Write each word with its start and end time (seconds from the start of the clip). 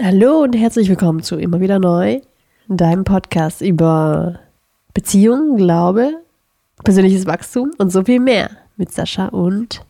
Hallo 0.00 0.42
und 0.42 0.54
herzlich 0.54 0.88
willkommen 0.88 1.22
zu 1.22 1.36
Immer 1.36 1.60
wieder 1.60 1.78
neu, 1.78 2.20
deinem 2.68 3.02
Podcast 3.04 3.62
über 3.62 4.38
Beziehungen, 4.94 5.56
Glaube, 5.56 6.12
persönliches 6.84 7.26
Wachstum 7.26 7.72
und 7.78 7.90
so 7.90 8.04
viel 8.04 8.20
mehr 8.20 8.50
mit 8.76 8.92
Sascha 8.92 9.26
und 9.26 9.82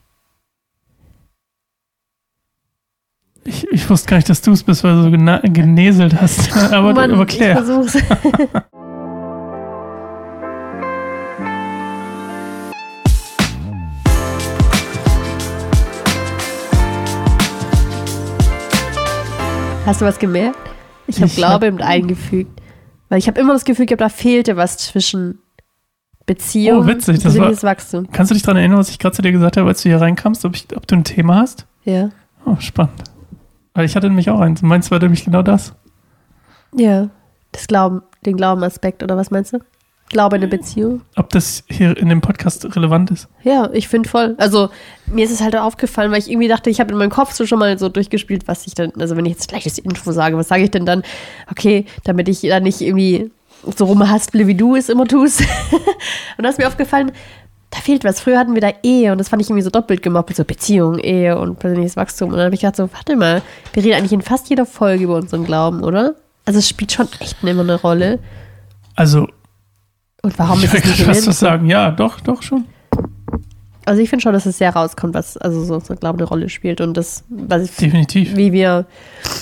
Ich, 3.44 3.66
ich 3.68 3.88
wusste 3.88 4.08
gar 4.08 4.16
nicht, 4.16 4.28
dass 4.28 4.42
du 4.42 4.52
es 4.52 4.62
bist, 4.62 4.84
weil 4.84 4.94
du 4.94 5.02
so 5.04 5.10
genäselt 5.10 6.20
hast. 6.20 6.54
Aber, 6.72 6.92
Mann, 6.92 7.12
aber 7.12 7.22
ich 7.22 7.28
Claire. 7.36 7.64
versuch's. 7.64 7.96
Hast 19.88 20.02
du 20.02 20.04
was 20.04 20.18
gemerkt? 20.18 20.58
Ich 21.06 21.18
habe 21.22 21.30
Glaube 21.30 21.66
hab- 21.68 21.72
mit 21.72 21.82
eingefügt. 21.82 22.60
Weil 23.08 23.18
ich 23.18 23.26
habe 23.26 23.40
immer 23.40 23.54
das 23.54 23.64
Gefühl 23.64 23.86
gehabt, 23.86 24.02
da 24.02 24.10
fehlte 24.10 24.54
was 24.58 24.76
zwischen 24.76 25.38
Beziehung 26.26 26.80
Oh, 26.80 26.86
witzig, 26.86 27.14
und 27.14 27.24
das 27.24 27.24
war- 27.24 27.30
persönliches 27.32 27.62
Wachstum. 27.64 28.08
Kannst 28.12 28.30
du 28.30 28.34
dich 28.34 28.42
daran 28.42 28.58
erinnern, 28.58 28.76
was 28.78 28.90
ich 28.90 28.98
gerade 28.98 29.16
zu 29.16 29.22
dir 29.22 29.32
gesagt 29.32 29.56
habe, 29.56 29.66
als 29.66 29.82
du 29.82 29.88
hier 29.88 29.98
reinkamst, 29.98 30.44
ob, 30.44 30.54
ich, 30.56 30.66
ob 30.76 30.86
du 30.86 30.94
ein 30.96 31.04
Thema 31.04 31.36
hast? 31.36 31.66
Ja. 31.84 32.10
Oh, 32.44 32.56
spannend. 32.58 33.02
Weil 33.72 33.86
ich 33.86 33.96
hatte 33.96 34.08
nämlich 34.08 34.28
auch 34.28 34.40
eins. 34.40 34.60
Meins 34.60 34.90
war 34.90 34.98
nämlich 34.98 35.24
genau 35.24 35.40
das. 35.40 35.72
Ja. 36.74 37.08
Das 37.52 37.66
Glauben, 37.66 38.02
den 38.26 38.36
Glaubenaspekt, 38.36 39.02
oder 39.02 39.16
was 39.16 39.30
meinst 39.30 39.54
du? 39.54 39.60
Glaube 40.08 40.36
in 40.36 40.42
eine 40.42 40.50
Beziehung? 40.50 41.02
Ob 41.16 41.30
das 41.30 41.64
hier 41.68 41.96
in 41.96 42.08
dem 42.08 42.20
Podcast 42.20 42.64
relevant 42.76 43.10
ist. 43.10 43.28
Ja, 43.42 43.68
ich 43.72 43.88
finde 43.88 44.08
voll. 44.08 44.34
Also 44.38 44.70
mir 45.06 45.24
ist 45.24 45.30
es 45.30 45.40
halt 45.40 45.56
aufgefallen, 45.56 46.10
weil 46.10 46.18
ich 46.18 46.30
irgendwie 46.30 46.48
dachte, 46.48 46.70
ich 46.70 46.80
habe 46.80 46.92
in 46.92 46.98
meinem 46.98 47.10
Kopf 47.10 47.32
so 47.32 47.46
schon 47.46 47.58
mal 47.58 47.78
so 47.78 47.88
durchgespielt, 47.88 48.48
was 48.48 48.66
ich 48.66 48.74
dann, 48.74 48.92
also 48.98 49.16
wenn 49.16 49.26
ich 49.26 49.32
jetzt 49.32 49.48
gleich 49.48 49.64
das 49.64 49.78
Intro 49.78 50.12
sage, 50.12 50.36
was 50.36 50.48
sage 50.48 50.64
ich 50.64 50.70
denn 50.70 50.86
dann? 50.86 51.02
Okay, 51.50 51.84
damit 52.04 52.28
ich 52.28 52.40
da 52.40 52.60
nicht 52.60 52.80
irgendwie 52.80 53.30
so 53.76 53.84
rumhasple, 53.84 54.46
wie 54.46 54.54
du 54.54 54.76
es 54.76 54.88
immer 54.88 55.06
tust. 55.06 55.40
und 56.38 56.44
da 56.44 56.48
ist 56.48 56.58
mir 56.58 56.68
aufgefallen, 56.68 57.12
da 57.70 57.78
fehlt 57.78 58.04
was. 58.04 58.20
Früher 58.20 58.38
hatten 58.38 58.54
wir 58.54 58.60
da 58.60 58.72
Ehe 58.82 59.12
und 59.12 59.18
das 59.18 59.28
fand 59.28 59.42
ich 59.42 59.48
irgendwie 59.48 59.62
so 59.62 59.70
doppelt 59.70 60.02
gemacht, 60.02 60.28
mit 60.28 60.36
so 60.36 60.44
Beziehung, 60.44 60.98
Ehe 60.98 61.38
und 61.38 61.58
persönliches 61.58 61.96
Wachstum. 61.96 62.30
Und 62.30 62.36
dann 62.36 62.46
habe 62.46 62.54
ich 62.54 62.62
gedacht 62.62 62.76
so, 62.76 62.88
warte 62.92 63.16
mal, 63.16 63.42
wir 63.72 63.84
reden 63.84 63.94
eigentlich 63.94 64.12
in 64.12 64.22
fast 64.22 64.48
jeder 64.48 64.64
Folge 64.64 65.04
über 65.04 65.16
unseren 65.16 65.44
Glauben, 65.44 65.82
oder? 65.82 66.14
Also 66.44 66.60
es 66.60 66.68
spielt 66.68 66.92
schon 66.92 67.08
echt 67.20 67.42
immer 67.42 67.60
eine 67.60 67.80
Rolle. 67.80 68.20
Also, 68.94 69.28
Und 70.28 70.38
warum 70.38 70.58
ich 70.58 70.64
ist 70.64 70.74
es 70.74 70.84
wollte 70.84 70.88
nicht 70.88 71.20
im 71.20 71.26
was 71.26 71.40
sagen. 71.40 71.66
Ja, 71.66 71.90
doch, 71.90 72.20
doch 72.20 72.42
schon. 72.42 72.66
Also 73.86 74.02
ich 74.02 74.10
finde 74.10 74.22
schon, 74.22 74.34
dass 74.34 74.44
es 74.44 74.58
sehr 74.58 74.74
rauskommt, 74.74 75.14
was 75.14 75.38
also 75.38 75.64
so, 75.64 75.80
so 75.80 75.94
glaube 75.94 76.18
eine 76.18 76.28
Rolle 76.28 76.50
spielt 76.50 76.82
und 76.82 76.94
das, 76.94 77.24
was 77.30 77.62
ich, 77.62 77.76
Definitiv. 77.76 78.36
wie 78.36 78.52
wir 78.52 78.84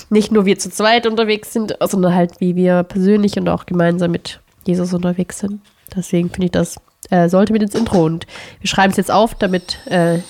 nicht 0.09 0.31
nur 0.31 0.47
wir 0.47 0.57
zu 0.61 0.71
zweit 0.71 1.09
unterwegs 1.09 1.53
sind, 1.53 1.77
sondern 1.81 2.15
halt 2.15 2.41
wie 2.41 2.55
wir 2.55 2.85
persönlich 2.85 3.37
und 3.37 3.49
auch 3.49 3.67
gemeinsam 3.67 4.13
mit 4.13 4.39
Jesus 4.65 4.95
unterwegs 4.95 5.41
sind. 5.41 5.61
Deswegen 5.97 6.31
finde 6.31 6.45
ich 6.47 6.53
das 6.53 6.77
äh, 7.11 7.29
sollte 7.29 7.53
mit 7.53 7.63
ins 7.63 7.75
Intro 7.75 8.05
und 8.05 8.29
wir 8.61 8.69
schreiben 8.69 8.93
es 8.93 8.97
jetzt 8.97 9.11
auf, 9.11 9.35
damit 9.35 9.79
äh, 9.87 10.21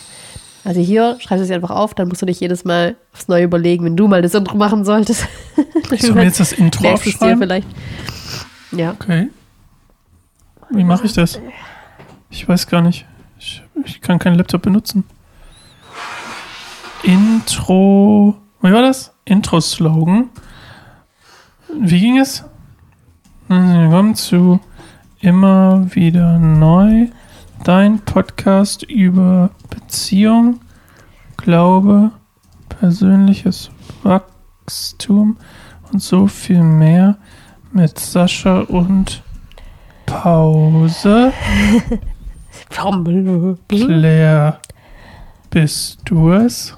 also 0.64 0.80
hier 0.80 1.18
schreibst 1.20 1.42
du 1.42 1.44
es 1.44 1.50
einfach 1.50 1.70
auf, 1.70 1.92
dann 1.92 2.08
musst 2.08 2.22
du 2.22 2.26
nicht 2.26 2.40
jedes 2.40 2.64
Mal 2.64 2.96
aufs 3.12 3.28
Neue 3.28 3.44
überlegen, 3.44 3.84
wenn 3.84 3.96
du 3.96 4.08
mal 4.08 4.22
das 4.22 4.32
Intro 4.32 4.56
machen 4.56 4.86
solltest. 4.86 5.26
Ich 5.92 6.02
soll 6.02 6.14
mir 6.14 6.24
jetzt 6.24 6.40
das 6.40 6.52
Intro 6.52 6.82
dir 6.82 6.94
aufschreiben? 6.94 7.38
vielleicht. 7.38 7.68
Ja. 8.72 8.92
Okay. 8.92 9.28
Wie 10.70 10.84
mache 10.84 11.06
ich 11.06 11.12
das? 11.12 11.40
Ich 12.28 12.48
weiß 12.48 12.66
gar 12.66 12.82
nicht. 12.82 13.06
Ich, 13.38 13.62
ich 13.84 14.00
kann 14.00 14.18
keinen 14.18 14.36
Laptop 14.36 14.62
benutzen. 14.62 15.04
Intro. 17.04 18.36
Wie 18.62 18.72
war 18.72 18.82
das? 18.82 19.14
Intro-Slogan. 19.24 20.28
Wie 21.72 22.00
ging 22.00 22.18
es? 22.18 22.44
Willkommen 23.46 24.16
zu 24.16 24.58
Immer 25.20 25.86
wieder 25.94 26.38
neu. 26.38 27.08
Dein 27.62 28.00
Podcast 28.00 28.82
über 28.82 29.50
Beziehung, 29.70 30.60
Glaube, 31.36 32.10
persönliches 32.68 33.70
Wachstum 34.02 35.36
und 35.92 36.02
so 36.02 36.26
viel 36.26 36.62
mehr 36.62 37.18
mit 37.72 37.98
Sascha 37.98 38.60
und 38.60 39.22
Pause. 40.22 41.32
Claire, 43.68 44.58
bist 45.50 46.00
du 46.04 46.32
es? 46.32 46.74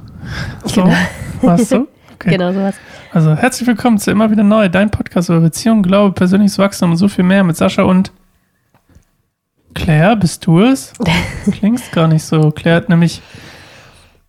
So, 0.64 0.82
Genau. 0.84 0.96
warst 1.42 1.72
du? 1.72 1.86
Okay. 2.20 2.30
Genau 2.30 2.52
sowas. 2.52 2.74
Also 3.12 3.36
herzlich 3.36 3.68
willkommen 3.68 3.96
zu 3.96 4.10
Immer 4.10 4.28
wieder 4.32 4.42
neu, 4.42 4.68
dein 4.68 4.90
Podcast 4.90 5.28
über 5.28 5.38
Beziehung, 5.38 5.84
Glaube, 5.84 6.12
persönliches 6.12 6.58
Wachstum 6.58 6.90
und 6.90 6.96
so 6.96 7.06
viel 7.06 7.22
mehr 7.22 7.44
mit 7.44 7.56
Sascha 7.56 7.84
und 7.84 8.10
Claire, 9.72 10.16
bist 10.16 10.44
du 10.44 10.60
es? 10.62 10.92
Klingst 11.52 11.92
gar 11.92 12.08
nicht 12.08 12.24
so. 12.24 12.50
Claire 12.50 12.78
hat 12.78 12.88
nämlich 12.88 13.22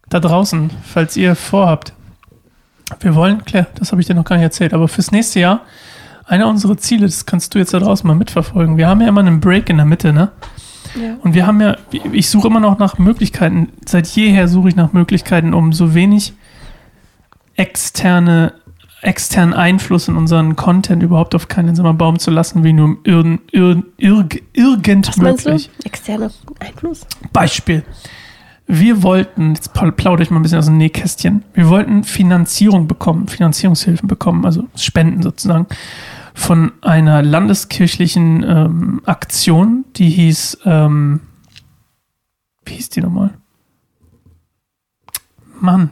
da 0.08 0.20
draußen, 0.20 0.70
falls 0.84 1.18
ihr 1.18 1.34
vorhabt, 1.36 1.94
wir 3.00 3.16
wollen, 3.16 3.44
Claire, 3.44 3.66
das 3.74 3.92
habe 3.92 4.02
ich 4.02 4.08
dir 4.08 4.14
noch 4.14 4.24
gar 4.26 4.36
nicht 4.36 4.44
erzählt, 4.44 4.76
aber 4.76 4.88
fürs 4.88 5.12
nächste 5.12 5.40
Jahr, 5.40 5.62
einer 6.29 6.47
unserer 6.47 6.78
Ziele, 6.78 7.06
das 7.07 7.25
kannst 7.25 7.53
du 7.56 7.59
jetzt 7.59 7.73
da 7.73 7.79
draußen 7.79 8.07
mal 8.07 8.16
mitverfolgen. 8.16 8.78
Wir 8.78 8.88
haben 8.88 9.01
ja 9.01 9.07
immer 9.07 9.22
einen 9.22 9.40
Break 9.40 9.69
in 9.69 9.78
der 9.78 9.85
Mitte, 9.85 10.13
ne? 10.13 10.31
Ja. 11.00 11.17
Und 11.22 11.34
wir 11.34 11.45
haben 11.45 11.62
ja, 11.62 11.75
ich 12.12 12.29
suche 12.29 12.47
immer 12.47 12.59
noch 12.59 12.79
nach 12.79 12.97
Möglichkeiten, 12.97 13.69
seit 13.85 14.07
jeher 14.07 14.47
suche 14.47 14.69
ich 14.69 14.75
nach 14.75 14.94
Möglichkeiten, 14.94 15.53
um 15.53 15.72
so 15.73 15.94
wenig 15.94 16.34
externe, 17.56 18.53
externen 19.01 19.53
Einfluss 19.53 20.07
in 20.07 20.16
unseren 20.16 20.56
Content 20.56 21.03
überhaupt 21.03 21.35
auf 21.35 21.47
keinen 21.47 21.75
sagen 21.75 21.88
wir, 21.88 21.94
Baum 21.94 22.19
zu 22.19 22.31
lassen, 22.31 22.63
wie 22.63 22.73
nur 22.73 22.97
irgend, 23.03 23.41
irgend, 23.53 23.85
irgend, 23.97 24.41
irgend 24.53 25.07
Was 25.09 25.18
meinst 25.18 25.45
du? 25.45 25.50
möglich. 25.51 25.69
Externer 25.84 26.31
Einfluss? 26.59 27.06
Beispiel. 27.34 27.84
Wir 28.68 29.01
wollten, 29.01 29.56
jetzt 29.56 29.73
plau- 29.73 29.91
plaudere 29.91 30.23
ich 30.23 30.29
mal 30.31 30.39
ein 30.39 30.44
bisschen 30.44 30.59
aus 30.59 30.68
dem 30.68 30.78
Nähkästchen, 30.78 31.44
wir 31.53 31.69
wollten 31.69 32.03
Finanzierung 32.03 32.88
bekommen, 32.88 33.28
Finanzierungshilfen 33.28 34.07
bekommen, 34.07 34.45
also 34.45 34.66
Spenden 34.75 35.23
sozusagen, 35.23 35.66
von 36.39 36.72
einer 36.81 37.22
landeskirchlichen 37.22 38.44
ähm, 38.44 39.01
Aktion, 39.05 39.83
die 39.97 40.09
hieß, 40.09 40.59
ähm, 40.63 41.19
wie 42.63 42.75
hieß 42.75 42.89
die 42.89 43.01
nochmal? 43.01 43.33
Mann, 45.59 45.89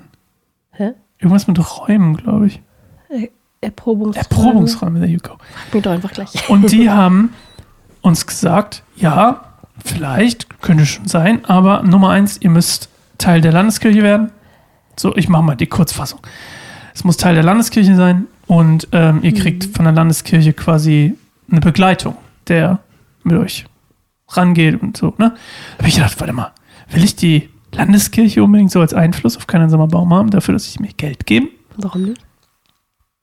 Hä? 0.72 0.94
irgendwas 1.20 1.48
mit 1.48 1.60
Räumen, 1.60 2.16
glaube 2.16 2.48
ich. 2.48 2.62
Erprobungsräume. 3.60 4.26
Erprobungsräume, 4.30 5.00
there 5.00 5.12
you 5.12 5.20
go. 5.20 5.38
Frag 5.38 5.74
mich 5.74 5.84
doch 5.84 5.92
einfach 5.92 6.12
gleich. 6.14 6.50
Und 6.50 6.72
die 6.72 6.90
haben 6.90 7.34
uns 8.02 8.26
gesagt, 8.26 8.84
ja, 8.96 9.54
vielleicht, 9.84 10.62
könnte 10.62 10.86
schon 10.86 11.08
sein, 11.08 11.44
aber 11.44 11.84
Nummer 11.84 12.12
eins, 12.12 12.40
ihr 12.40 12.52
müsst 12.52 12.90
Teil 13.18 13.42
der 13.42 13.52
Landeskirche 13.52 14.02
werden. 14.02 14.32
So, 14.96 15.14
ich 15.18 15.28
mache 15.28 15.44
mal 15.44 15.56
die 15.56 15.68
Kurzfassung. 15.68 16.22
Es 16.98 17.04
muss 17.04 17.16
Teil 17.16 17.36
der 17.36 17.44
Landeskirche 17.44 17.96
sein 17.96 18.26
und 18.48 18.88
ähm, 18.92 19.20
ihr 19.22 19.32
kriegt 19.32 19.66
von 19.66 19.86
der 19.86 19.94
Landeskirche 19.94 20.52
quasi 20.54 21.14
eine 21.52 21.60
Begleitung, 21.60 22.16
der 22.48 22.80
mit 23.24 23.38
euch 23.38 23.66
rangeht 24.30 24.82
und 24.82 24.98
so. 24.98 25.14
Ne? 25.20 25.36
Da 25.76 25.78
habe 25.78 25.90
ich 25.90 25.94
gedacht, 25.94 26.20
warte 26.20 26.34
mal, 26.34 26.54
will 26.90 27.04
ich 27.04 27.16
die 27.16 27.50
Landeskirche 27.76 28.44
unbedingt 28.44 28.72
so 28.72 28.82
als 28.82 28.96
Einfluss 28.96 29.38
auf 29.38 29.46
keinen 29.46 29.70
Sommerbaum 29.70 30.12
haben, 30.12 30.32
dafür, 30.32 30.54
dass 30.56 30.74
sie 30.74 30.82
mir 30.82 30.92
Geld 30.98 31.28
geben? 31.28 31.50
Warum 31.76 32.02
nicht? 32.02 32.22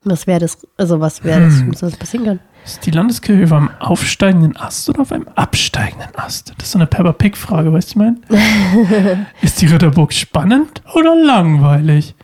Was 0.05 0.25
wäre 0.25 0.39
das, 0.39 0.65
also 0.77 1.01
was 1.01 1.25
wäre 1.25 1.41
das, 1.41 1.59
Hm. 1.59 1.73
das 1.77 1.97
passieren 1.97 2.25
kann? 2.27 2.39
Ist 2.63 2.85
die 2.85 2.91
Landeskirche 2.91 3.43
auf 3.43 3.51
einem 3.51 3.71
aufsteigenden 3.79 4.55
Ast 4.55 4.87
oder 4.87 5.01
auf 5.01 5.11
einem 5.11 5.27
absteigenden 5.35 6.15
Ast? 6.15 6.53
Das 6.57 6.67
ist 6.67 6.71
so 6.71 6.79
eine 6.79 6.87
Pepper 6.87 7.11
Pig-Frage, 7.11 7.73
weißt 7.73 7.89
du, 7.89 7.91
ich 7.91 7.95
meine? 7.97 9.25
ist 9.41 9.61
die 9.61 9.65
Ritterburg 9.65 10.13
spannend 10.13 10.81
oder 10.93 11.13
langweilig? 11.13 12.15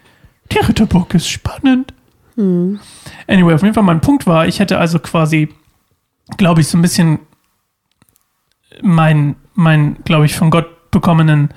Die 0.51 0.59
Ritterburg 0.59 1.13
ist 1.13 1.29
spannend. 1.29 1.94
Hm. 2.35 2.79
Anyway, 3.28 3.53
auf 3.53 3.62
jeden 3.62 3.73
Fall 3.73 3.83
mein 3.83 4.01
Punkt 4.01 4.27
war, 4.27 4.48
ich 4.48 4.59
hätte 4.59 4.77
also 4.77 5.00
quasi, 5.00 5.50
glaube 6.38 6.62
ich, 6.62 6.68
so 6.68 6.77
ein 6.77 6.81
bisschen 6.81 7.19
mein, 8.81 9.36
mein 9.53 9.98
glaube 10.03 10.25
ich, 10.25 10.36
von 10.36 10.50
Gott 10.50 10.92
bekommenen, 10.92 11.50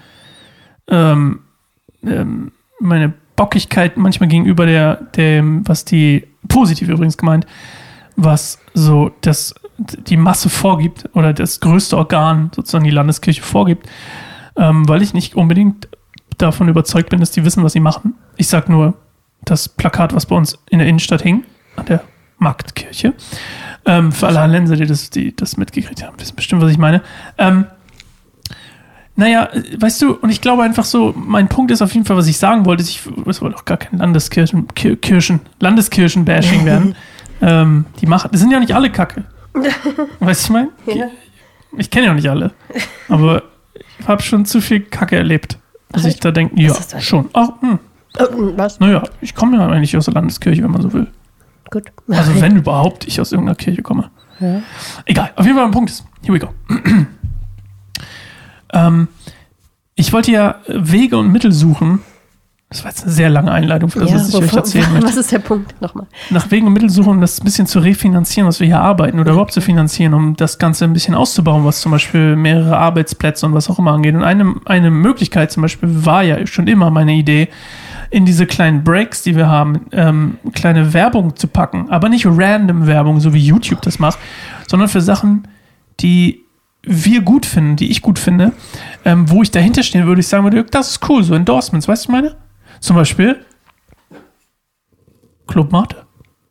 ähm, 0.89 1.41
ähm, 2.05 2.53
meine 2.81 3.15
Bockigkeit 3.37 3.97
manchmal 3.97 4.29
gegenüber 4.29 4.67
der, 4.67 4.97
dem, 4.97 5.67
was 5.67 5.85
die, 5.85 6.27
positiv 6.49 6.89
übrigens 6.89 7.17
gemeint, 7.17 7.47
was 8.17 8.61
so 8.75 9.11
das, 9.23 9.55
die 9.79 10.17
Masse 10.17 10.49
vorgibt 10.49 11.09
oder 11.15 11.33
das 11.33 11.61
größte 11.61 11.97
Organ 11.97 12.51
sozusagen 12.55 12.85
die 12.85 12.91
Landeskirche 12.91 13.43
vorgibt, 13.43 13.89
ähm, 14.57 14.89
weil 14.89 15.03
ich 15.03 15.15
nicht 15.15 15.35
unbedingt 15.35 15.89
davon 16.39 16.69
überzeugt 16.69 17.11
bin, 17.11 17.21
dass 17.21 17.31
die 17.31 17.45
wissen, 17.45 17.63
was 17.63 17.73
sie 17.73 17.81
machen. 17.81 18.15
Ich 18.37 18.49
sag 18.49 18.69
nur 18.69 18.95
das 19.45 19.69
Plakat, 19.69 20.15
was 20.15 20.27
bei 20.27 20.37
uns 20.37 20.59
in 20.71 20.79
der 20.79 20.89
Innenstadt 20.89 21.23
hing, 21.23 21.45
an 21.77 21.87
der 21.87 22.01
Marktkirche. 22.39 23.15
Ähm, 23.87 24.13
für 24.13 24.27
alle 24.27 24.41
Hallenser, 24.41 24.77
die 24.77 24.87
das, 24.87 25.11
die 25.11 25.35
das 25.37 25.57
mitgekriegt 25.57 26.03
haben, 26.03 26.19
wissen 26.19 26.37
bestimmt, 26.37 26.63
was 26.63 26.71
ich 26.71 26.79
meine. 26.79 27.03
Ähm, 27.39 27.67
naja, 29.17 29.49
weißt 29.79 30.03
du, 30.03 30.15
und 30.15 30.31
ich 30.31 30.41
glaube 30.41 30.65
einfach 30.65 30.85
so, 30.85 31.15
mein 31.17 31.49
Punkt 31.49 31.71
ist 31.71 31.83
auf 31.83 31.93
jeden 31.95 32.05
Fall, 32.05 32.17
was 32.17 32.27
ich 32.27 32.37
sagen 32.39 32.65
wollte, 32.65 32.83
ich, 32.83 33.01
es 33.27 33.37
soll 33.37 33.53
doch 33.53 33.65
gar 33.65 33.77
kein 33.77 33.99
Landeskirchen, 34.01 34.67
Kir- 34.75 34.97
Kirchen, 34.97 35.41
Landeskirchen-Bashing 35.61 36.65
werden. 36.65 36.97
ähm, 37.41 37.85
die 38.01 38.07
machen, 38.07 38.31
das 38.33 38.41
sind 38.41 38.51
ja 38.51 38.59
nicht 38.59 38.75
alle 38.75 38.91
Kacke. 38.91 39.25
Weißt 40.21 40.43
du, 40.43 40.45
ich 40.47 40.51
meine? 40.51 40.69
Ja. 40.99 41.07
Ich 41.77 41.91
kenne 41.91 42.07
ja 42.07 42.15
nicht 42.15 42.29
alle. 42.29 42.53
Aber 43.09 43.43
ich 44.01 44.09
habe 44.09 44.23
schon 44.23 44.45
zu 44.47 44.61
viel 44.61 44.81
Kacke 44.81 45.17
erlebt. 45.17 45.59
Dass 45.95 46.05
Ach, 46.05 46.09
ich 46.09 46.19
da 46.19 46.33
denke, 46.33 46.61
ja, 46.61 46.75
schon. 46.99 47.31
Ach, 47.35 47.51
hm, 47.61 47.79
Was? 48.57 48.81
naja, 48.81 49.05
ich 49.21 49.35
komme 49.35 49.57
ja 49.57 49.69
eigentlich 49.69 49.97
aus 49.97 50.07
der 50.07 50.15
Landeskirche, 50.15 50.63
wenn 50.65 50.73
man 50.73 50.83
so 50.83 50.93
will. 50.93 51.07
Gut. 51.71 51.85
Also 52.09 52.35
wenn 52.41 52.57
überhaupt 52.57 53.07
ich 53.07 53.21
aus 53.21 53.31
irgendeiner 53.31 53.55
Kirche 53.55 53.83
komme. 53.83 54.11
Ja. 54.41 54.61
Egal, 55.07 55.31
auf 55.37 55.47
jeden 55.47 55.57
Fall 55.57 55.67
ein 55.67 55.71
Punkt 55.71 55.91
ist. 55.91 56.05
Here 56.23 56.35
we 56.35 56.41
go. 56.41 56.49
ähm, 58.73 59.07
ich 59.95 60.13
wollte 60.13 60.33
ja 60.33 60.57
Wege 60.67 61.17
und 61.17 61.31
Mittel 61.31 61.53
suchen. 61.53 62.01
Das 62.75 62.83
war 62.83 62.91
jetzt 62.91 63.05
eine 63.05 63.13
sehr 63.13 63.31
lange 63.31 63.53
Einleitung 63.53 63.89
für 63.89 64.01
das, 64.01 64.11
Ja, 64.11 64.17
was 64.17 64.29
ich 64.31 64.35
euch 64.35 64.53
erzählen 64.53 64.93
möchte. 64.93 65.07
Was 65.07 65.17
ist 65.17 65.31
der 65.31 65.39
Punkt? 65.39 65.81
Nochmal. 65.81 66.09
Nach 66.31 66.51
Wegen 66.51 66.67
und 66.67 66.73
Mittel 66.73 66.91
suchen, 66.91 67.11
um 67.11 67.21
das 67.21 67.41
ein 67.41 67.45
bisschen 67.45 67.69
zu 67.69 67.79
refinanzieren, 67.79 68.49
was 68.49 68.59
wir 68.59 68.67
hier 68.67 68.81
arbeiten 68.81 69.21
oder 69.21 69.31
überhaupt 69.31 69.53
zu 69.53 69.61
finanzieren, 69.61 70.13
um 70.13 70.35
das 70.35 70.59
Ganze 70.59 70.85
ein 70.85 70.93
bisschen 70.93 71.15
auszubauen, 71.15 71.65
was 71.65 71.81
zum 71.81 71.93
Beispiel 71.93 72.35
mehrere 72.35 72.77
Arbeitsplätze 72.77 73.47
und 73.47 73.55
was 73.55 73.71
auch 73.71 73.79
immer 73.79 73.93
angeht. 73.93 74.17
Und 74.17 74.25
eine, 74.25 74.57
eine 74.65 74.91
Möglichkeit 74.91 75.53
zum 75.53 75.63
Beispiel 75.63 76.05
war 76.05 76.25
ja 76.25 76.45
schon 76.49 76.67
immer 76.67 76.91
meine 76.91 77.15
Idee, 77.15 77.49
in 78.11 78.27
diese 78.27 78.45
kleinen 78.45 78.83
Breaks, 78.83 79.23
die 79.23 79.37
wir 79.37 79.47
haben, 79.47 79.87
ähm, 79.93 80.39
kleine 80.53 80.93
Werbung 80.93 81.37
zu 81.37 81.47
packen. 81.47 81.91
Aber 81.91 82.09
nicht 82.09 82.27
random 82.27 82.89
Werbung, 82.89 83.21
so 83.21 83.33
wie 83.33 83.39
YouTube 83.39 83.83
das 83.83 84.01
macht, 84.01 84.19
sondern 84.67 84.89
für 84.89 85.01
Sachen, 85.01 85.47
die 86.01 86.41
wir 86.83 87.21
gut 87.21 87.47
finden, 87.47 87.77
die 87.77 87.93
ich 87.93 88.03
gut 88.03 88.19
finde, 88.19 88.51
ähm, 89.05 89.31
wo 89.31 89.43
ich 89.43 89.53
dahinter 89.53 89.85
stehen 89.85 90.09
würde, 90.09 90.21
ich 90.21 90.27
sagen 90.27 90.43
würde, 90.43 90.65
das 90.65 90.91
ist 90.91 91.09
cool, 91.09 91.23
so 91.23 91.35
Endorsements, 91.35 91.87
weißt 91.87 92.09
du, 92.09 92.13
meine? 92.13 92.35
Zum 92.81 92.97
Beispiel 92.97 93.45
Club 95.47 95.73
Mate. 95.73 96.05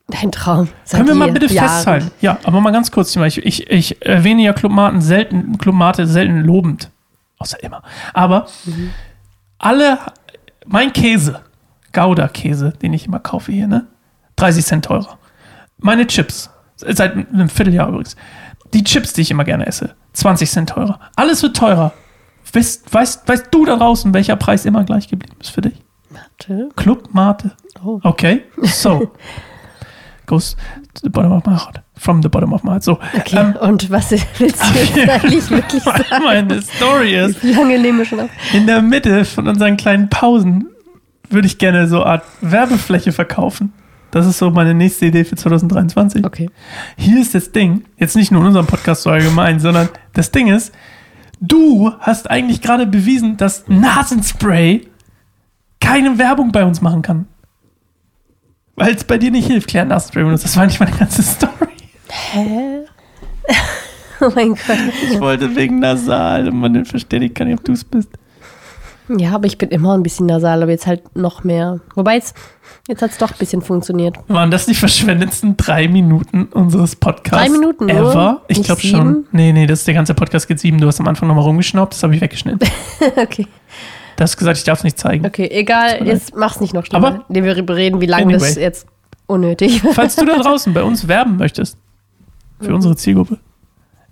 Dein 0.07 0.31
Traum. 0.31 0.69
Können 0.89 1.07
wir 1.07 1.15
mal 1.15 1.31
bitte 1.31 1.51
Jahren. 1.53 1.69
festhalten? 1.69 2.11
Ja, 2.21 2.37
aber 2.43 2.61
mal 2.61 2.71
ganz 2.71 2.91
kurz, 2.91 3.15
ich, 3.15 3.37
ich, 3.45 3.69
ich 3.69 4.05
erwähne 4.05 4.43
ja 4.43 4.53
Club 4.53 4.71
Mate 4.71 5.01
selten, 5.01 5.57
Club 5.57 5.75
Mate 5.75 6.05
selten 6.07 6.41
lobend. 6.41 6.89
Außer 7.39 7.61
immer. 7.63 7.81
Aber 8.13 8.47
alle, 9.57 9.97
mein 10.65 10.93
Käse, 10.93 11.41
Gouda-Käse, 11.93 12.73
den 12.81 12.93
ich 12.93 13.05
immer 13.05 13.19
kaufe 13.19 13.51
hier, 13.51 13.67
ne? 13.67 13.87
30 14.35 14.65
Cent 14.65 14.85
teurer. 14.85 15.17
Meine 15.77 16.07
Chips, 16.07 16.49
seit 16.75 17.13
einem 17.13 17.49
Vierteljahr 17.49 17.87
übrigens. 17.89 18.15
Die 18.73 18.83
Chips, 18.83 19.13
die 19.13 19.21
ich 19.21 19.31
immer 19.31 19.43
gerne 19.43 19.67
esse, 19.67 19.95
20 20.13 20.49
Cent 20.49 20.69
teurer. 20.69 20.99
Alles 21.15 21.43
wird 21.43 21.55
teurer. 21.55 21.93
Weißt, 22.51 22.93
weißt, 22.93 23.27
weißt 23.27 23.47
du 23.51 23.65
da 23.65 23.77
draußen, 23.77 24.13
welcher 24.13 24.35
Preis 24.35 24.65
immer 24.65 24.83
gleich 24.83 25.07
geblieben 25.07 25.35
ist 25.39 25.49
für 25.49 25.61
dich? 25.61 25.81
Warte. 26.47 26.69
Club 26.75 27.09
Mate. 27.13 27.51
Oh. 27.83 27.99
Okay, 28.03 28.43
so. 28.63 29.11
Goes 30.25 30.55
to 30.93 31.01
the 31.03 31.09
bottom 31.09 31.33
of 31.33 31.45
my 31.45 31.53
heart. 31.53 31.81
From 31.97 32.21
the 32.21 32.29
bottom 32.29 32.53
of 32.53 32.63
my 32.63 32.71
heart. 32.71 32.83
So. 32.83 32.93
Okay. 33.17 33.37
Ähm, 33.37 33.55
Und 33.59 33.89
was 33.91 34.11
willst 34.11 34.27
du 34.39 34.45
jetzt 34.45 34.61
eigentlich 35.09 35.49
wirklich 35.49 35.83
sagen? 35.83 36.03
meine 36.23 36.61
Story 36.61 37.15
ist, 37.15 37.43
Wie 37.43 37.51
lange 37.51 37.77
nehmen 37.77 37.99
wir 37.99 38.05
schon 38.05 38.21
auf? 38.21 38.29
in 38.53 38.65
der 38.65 38.81
Mitte 38.81 39.25
von 39.25 39.47
unseren 39.47 39.75
kleinen 39.77 40.09
Pausen 40.09 40.67
würde 41.29 41.47
ich 41.47 41.57
gerne 41.57 41.87
so 41.87 41.97
eine 42.03 42.05
Art 42.05 42.23
Werbefläche 42.41 43.11
verkaufen. 43.11 43.73
Das 44.11 44.25
ist 44.27 44.37
so 44.37 44.49
meine 44.51 44.73
nächste 44.75 45.07
Idee 45.07 45.23
für 45.25 45.35
2023. 45.35 46.23
Okay. 46.25 46.49
Hier 46.95 47.19
ist 47.19 47.33
das 47.35 47.51
Ding, 47.51 47.83
jetzt 47.97 48.15
nicht 48.15 48.31
nur 48.31 48.41
in 48.41 48.47
unserem 48.47 48.67
Podcast 48.67 49.01
so 49.03 49.09
allgemein, 49.09 49.59
sondern 49.59 49.89
das 50.13 50.29
Ding 50.31 50.47
ist, 50.47 50.71
du 51.41 51.91
hast 51.99 52.29
eigentlich 52.29 52.61
gerade 52.61 52.85
bewiesen, 52.85 53.35
dass 53.37 53.65
Nasenspray 53.67 54.87
keine 55.83 56.17
Werbung 56.17 56.51
bei 56.51 56.63
uns 56.63 56.81
machen 56.81 57.01
kann. 57.01 57.27
Weil 58.75 58.95
es 58.95 59.03
bei 59.03 59.17
dir 59.17 59.31
nicht 59.31 59.47
hilft, 59.47 59.69
Claire 59.69 59.85
benutzt. 59.87 60.45
Das 60.45 60.57
war 60.57 60.65
nicht 60.65 60.79
meine 60.79 60.95
ganze 60.95 61.21
Story. 61.23 61.51
Hä? 62.09 62.85
Oh 64.21 64.31
mein 64.35 64.49
Gott. 64.55 64.77
Ich 65.11 65.19
wollte 65.19 65.53
wegen 65.53 65.79
Nasal 65.79 66.47
und 66.47 66.57
man 66.57 66.85
versteht 66.85 67.21
ich 67.23 67.33
kann 67.33 67.47
nicht, 67.47 67.59
ob 67.59 67.65
du 67.65 67.73
es 67.73 67.83
bist. 67.83 68.09
Ja, 69.09 69.31
aber 69.31 69.47
ich 69.47 69.57
bin 69.57 69.67
immer 69.69 69.97
ein 69.97 70.03
bisschen 70.03 70.27
nasal, 70.27 70.63
aber 70.63 70.71
jetzt 70.71 70.87
halt 70.87 71.13
noch 71.17 71.43
mehr. 71.43 71.81
Wobei 71.95 72.15
jetzt, 72.15 72.37
jetzt 72.87 73.01
hat 73.01 73.11
es 73.11 73.17
doch 73.17 73.31
ein 73.31 73.37
bisschen 73.37 73.61
funktioniert. 73.61 74.15
Waren 74.29 74.49
das 74.49 74.65
die 74.65 74.75
verschwendetsten 74.75 75.57
drei 75.57 75.89
Minuten 75.89 76.45
unseres 76.45 76.95
Podcasts? 76.95 77.45
Drei 77.45 77.49
Minuten 77.49 77.87
nur? 77.87 78.11
Ever? 78.11 78.41
Ich 78.47 78.59
Nicht 78.59 78.67
glaube 78.67 78.81
schon. 78.81 79.25
Nee, 79.33 79.51
nee, 79.51 79.67
das, 79.67 79.83
der 79.83 79.93
ganze 79.93 80.13
Podcast 80.13 80.47
geht 80.47 80.59
sieben. 80.61 80.79
Du 80.79 80.87
hast 80.87 81.01
am 81.01 81.07
Anfang 81.09 81.27
nochmal 81.27 81.43
rumgeschnaubt, 81.43 81.93
das 81.93 82.01
habe 82.03 82.15
ich 82.15 82.21
weggeschnitten. 82.21 82.65
okay. 83.17 83.45
Du 84.15 84.23
hast 84.23 84.37
gesagt, 84.37 84.57
ich 84.57 84.63
darf 84.63 84.79
es 84.79 84.83
nicht 84.83 84.97
zeigen. 84.99 85.25
Okay, 85.25 85.47
egal, 85.51 86.05
jetzt 86.05 86.35
mach's 86.35 86.59
nicht 86.59 86.73
noch 86.73 86.85
schlimmer. 86.85 87.07
Aber- 87.07 87.25
indem 87.29 87.45
wir 87.45 87.55
reden, 87.75 88.01
wie 88.01 88.05
lange 88.05 88.33
das 88.33 88.43
Anyway. 88.43 88.61
jetzt 88.61 88.87
unnötig. 89.27 89.81
Falls 89.93 90.15
du 90.15 90.25
da 90.25 90.37
draußen 90.41 90.73
bei 90.73 90.83
uns 90.83 91.07
werben 91.07 91.37
möchtest, 91.37 91.77
für 92.61 92.73
unsere 92.73 92.95
Zielgruppe, 92.95 93.39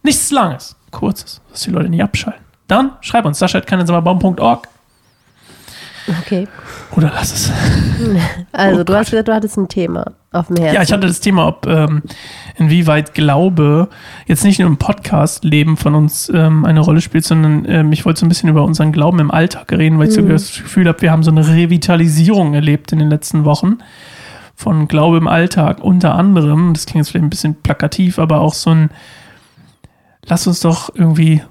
nichts 0.04 0.32
Langes, 0.32 0.76
Kurzes, 0.92 1.42
dass 1.52 1.62
die 1.62 1.70
Leute 1.72 1.90
nicht 1.90 2.04
abschalten, 2.04 2.44
dann 2.68 2.92
schreib 3.02 3.26
uns 3.26 3.40
sascha.keinensammerbaum.org 3.40 4.68
Okay. 6.08 6.48
oder 6.96 7.12
lass 7.14 7.34
es. 7.34 7.52
Also, 8.52 8.82
Oh 8.82 8.84
du 8.84 8.96
hast 8.96 9.12
gesagt, 9.12 9.28
du 9.28 9.34
hattest 9.34 9.58
ein 9.58 9.68
Thema 9.68 10.14
auf 10.32 10.48
dem 10.48 10.58
Herzen. 10.58 10.76
Ja, 10.76 10.82
ich 10.82 10.92
hatte 10.92 11.08
das 11.08 11.20
Thema, 11.20 11.48
ob 11.48 11.68
ähm, 11.68 12.02
inwieweit 12.56 13.14
Glaube 13.14 13.90
jetzt 14.26 14.44
nicht 14.44 14.60
nur 14.60 14.68
im 14.68 14.78
Podcast-Leben 14.78 15.78
von 15.78 15.96
uns 15.96 16.30
ähm, 16.34 16.66
eine 16.66 16.80
Rolle 16.80 17.02
spielt, 17.02 17.26
sondern 17.26 17.66
ähm, 17.68 17.92
ich 17.92 18.06
wollte 18.06 18.20
so 18.20 18.26
ein 18.26 18.30
bisschen 18.30 18.50
über 18.50 18.64
unseren 18.64 18.92
Glauben 18.92 19.20
im 19.20 19.32
Alltag 19.32 19.72
reden, 19.72 20.00
weil 20.00 20.08
ich 20.08 20.14
so 20.14 20.22
das 20.22 20.54
Gefühl 20.54 20.88
habe, 20.88 21.02
wir 21.02 21.12
haben 21.12 21.24
so 21.24 21.32
eine 21.32 21.48
Revitalisierung 21.48 22.54
erlebt 22.54 22.92
in 22.92 23.00
den 23.00 23.10
letzten 23.10 23.46
Wochen 23.46 23.78
von 24.56 24.88
Glaube 24.88 25.18
im 25.18 25.28
Alltag. 25.28 25.80
Unter 25.82 26.16
anderem, 26.16 26.74
das 26.74 26.86
klingt 26.86 27.06
jetzt 27.06 27.12
vielleicht 27.12 27.26
ein 27.26 27.30
bisschen 27.30 27.56
plakativ, 27.62 28.20
aber 28.20 28.42
auch 28.42 28.54
so 28.54 28.72
ein, 28.72 28.90
lass 30.26 30.48
uns 30.48 30.62
doch 30.62 30.94
irgendwie 30.94 31.42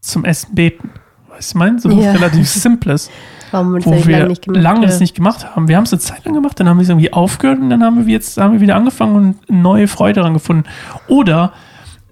zum 0.00 0.24
Essen 0.24 0.54
beten. 0.54 0.90
Weißt 1.38 1.54
du, 1.54 1.56
ich 1.56 1.58
meine? 1.58 1.78
So 1.78 1.88
was 1.96 2.04
Ja. 2.04 2.12
relativ 2.12 2.48
Simples 2.48 3.10
Warum 3.50 3.74
wir 3.74 3.84
wo 3.86 3.92
wir 4.06 4.18
lange 4.18 4.28
nicht 4.28 4.42
gemacht? 4.42 4.62
lange 4.62 4.86
das 4.86 5.00
nicht 5.00 5.14
gemacht 5.14 5.46
haben. 5.56 5.68
Wir 5.68 5.76
haben 5.76 5.84
es 5.84 5.92
eine 5.92 6.00
Zeit 6.00 6.24
lang 6.26 6.34
gemacht, 6.34 6.60
dann 6.60 6.68
haben 6.68 6.76
wir 6.76 6.82
es 6.82 6.88
irgendwie 6.90 7.12
aufgehört 7.14 7.60
und 7.60 7.70
dann 7.70 7.82
haben 7.82 8.06
wir 8.06 8.12
jetzt 8.12 8.36
haben 8.36 8.52
wir 8.52 8.60
wieder 8.60 8.76
angefangen 8.76 9.16
und 9.48 9.50
neue 9.62 9.88
Freude 9.88 10.14
daran 10.20 10.34
gefunden. 10.34 10.64
Oder 11.06 11.52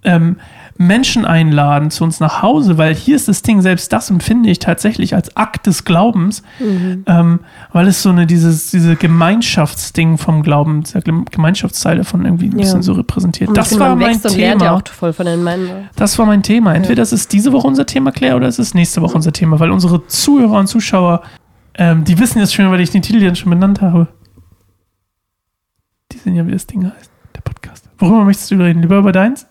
ähm, 0.03 0.37
Menschen 0.79 1.25
einladen 1.25 1.91
zu 1.91 2.05
uns 2.05 2.21
nach 2.21 2.43
Hause, 2.43 2.77
weil 2.79 2.95
hier 2.95 3.17
ist 3.17 3.29
das 3.29 3.43
Ding, 3.43 3.61
selbst 3.63 3.93
das 3.93 4.11
empfinde 4.11 4.51
ich 4.51 4.59
tatsächlich 4.59 5.15
als 5.15 5.37
Akt 5.37 5.67
des 5.67 5.85
Glaubens, 5.85 6.43
Mhm. 6.61 7.05
ähm, 7.07 7.41
weil 7.73 7.87
es 7.89 8.03
so 8.03 8.11
eine, 8.11 8.27
dieses, 8.27 8.71
diese 8.71 8.97
Gemeinschaftsding 8.97 10.19
vom 10.19 10.43
Glauben, 10.43 10.83
dieser 10.83 11.01
Gem- 11.01 11.25
Gemeinschaftsteil 11.25 11.97
davon 11.99 12.25
irgendwie 12.25 12.47
ein 12.47 12.53
Ja. 12.53 12.59
bisschen 12.59 12.83
so 12.83 12.93
repräsentiert. 12.93 13.49
Und 13.49 13.57
Das 13.57 13.79
war 13.79 13.97
mein 13.97 14.21
ja 14.23 14.29
Thema. 14.29 14.67
Männern. 15.37 15.89
Das 15.97 16.19
war 16.19 16.27
mein 16.27 16.43
Thema. 16.43 16.75
Entweder 16.75 17.03
es 17.03 17.13
ist 17.13 17.33
diese 17.33 17.53
Woche 17.53 17.67
unser 17.67 17.87
Thema, 17.87 18.13
Claire, 18.13 18.37
oder 18.37 18.49
es 18.49 18.59
ist 18.59 18.75
nächste 18.75 19.03
Woche 19.03 19.15
unser 19.15 19.33
Thema, 19.33 19.59
weil 19.61 19.71
unsere 19.71 20.07
Zuhörer 20.07 20.59
und 20.59 20.67
Zuschauer, 20.67 21.23
ähm, 21.75 22.05
die 22.05 22.19
wissen 22.19 22.39
jetzt 22.39 22.55
schon, 22.55 22.71
weil 22.71 22.81
ich 22.81 22.91
den 22.91 23.03
Titel 23.03 23.23
jetzt 23.23 23.39
schon 23.39 23.51
benannt 23.51 23.81
habe. 23.81 24.09
Die 26.13 26.19
sehen 26.19 26.35
ja, 26.37 26.47
wie 26.47 26.53
das 26.53 26.67
Ding 26.67 26.85
heißt, 26.85 27.11
der 27.35 27.41
Podcast. 27.41 27.89
Worüber 27.99 28.25
möchtest 28.25 28.51
du 28.51 28.57
reden? 28.57 28.83
Lieber 28.83 28.99
über 28.99 29.13
deins? 29.13 29.47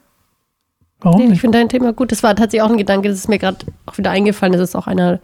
Warum 1.02 1.26
Nee, 1.28 1.34
ich 1.34 1.42
finde 1.42 1.58
dein 1.60 1.70
Thema 1.70 1.94
gut. 1.94 2.12
Das 2.12 2.24
war 2.24 2.36
tatsächlich 2.36 2.62
auch 2.64 2.72
ein 2.72 2.78
Gedanke, 2.78 3.10
das 3.10 3.18
ist 3.20 3.30
mir 3.30 3.38
gerade 3.40 3.58
auch 3.86 3.98
wieder 3.98 4.12
eingefallen. 4.12 4.54
Das 4.54 4.62
ist 4.62 4.76
auch 4.76 4.88
einer 4.88 5.20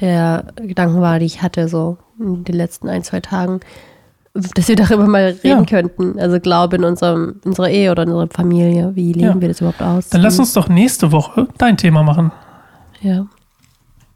der 0.00 0.44
Gedanken 0.56 1.00
war, 1.00 1.18
die 1.18 1.26
ich 1.26 1.42
hatte, 1.42 1.68
so 1.68 1.98
in 2.18 2.44
den 2.44 2.54
letzten 2.54 2.88
ein, 2.88 3.02
zwei 3.04 3.20
Tagen, 3.20 3.60
dass 4.32 4.68
wir 4.68 4.76
darüber 4.76 5.06
mal 5.06 5.36
reden 5.44 5.60
Ja. 5.60 5.64
könnten. 5.64 6.18
Also 6.18 6.40
Glaube 6.40 6.76
in 6.76 6.84
unserem, 6.84 7.40
unserer 7.44 7.68
Ehe 7.68 7.90
oder 7.90 8.04
in 8.04 8.10
unserer 8.10 8.30
Familie. 8.34 8.92
Wie 8.94 9.12
leben 9.12 9.26
Ja. 9.36 9.40
wir 9.40 9.48
das 9.48 9.60
überhaupt 9.60 9.82
aus? 9.82 10.08
Dann 10.08 10.22
lass 10.22 10.38
uns 10.38 10.54
doch 10.54 10.68
nächste 10.68 11.12
Woche 11.12 11.46
dein 11.58 11.76
Thema 11.76 12.02
machen. 12.02 12.32
Ja. 13.02 13.26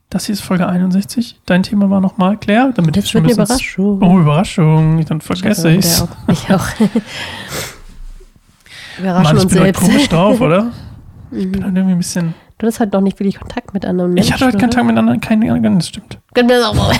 Das 0.09 0.25
hier 0.27 0.33
ist 0.35 0.41
Folge 0.41 0.67
61. 0.69 1.41
Dein 1.47 1.63
Thema 1.65 1.91
war 1.91 2.01
nochmal, 2.01 2.39
Claire, 2.39 2.73
damit 2.75 2.97
Das 2.97 3.05
ich 3.05 3.11
schon 3.11 3.25
wird 3.25 3.37
eine 3.37 3.45
Überraschung. 3.45 4.03
Oh, 4.03 4.19
Überraschung. 4.21 5.05
Dann 5.05 5.21
vergesse 5.21 5.77
der 5.77 6.05
auch. 6.05 6.33
Ich 6.33 6.51
auch. 6.55 6.67
Wir 8.99 9.13
Mann, 9.13 9.21
überraschen 9.23 9.37
ich 9.39 9.49
bin 9.49 9.63
selbst. 9.63 9.83
komisch 9.83 10.09
drauf, 10.09 10.41
oder? 10.41 10.73
Ich 11.33 11.51
bin 11.51 11.65
halt 11.65 11.75
irgendwie 11.75 11.95
ein 11.95 11.99
bisschen. 11.99 12.35
Du 12.59 12.69
hast 12.69 12.79
halt 12.79 12.93
noch 12.93 13.01
nicht 13.01 13.19
wirklich 13.19 13.39
Kontakt 13.39 13.75
mit 13.75 13.85
anderen 13.85 14.15
Menschen. 14.15 14.29
Ich 14.29 14.33
hatte 14.33 14.47
heute 14.47 14.59
Kontakt 14.59 14.87
mit 14.87 14.97
anderen, 14.97 15.21
keine 15.21 15.51
Ahnung, 15.53 15.75
das 15.77 15.89
stimmt. 15.89 16.19
oder? 16.37 16.73
oh 16.73 16.93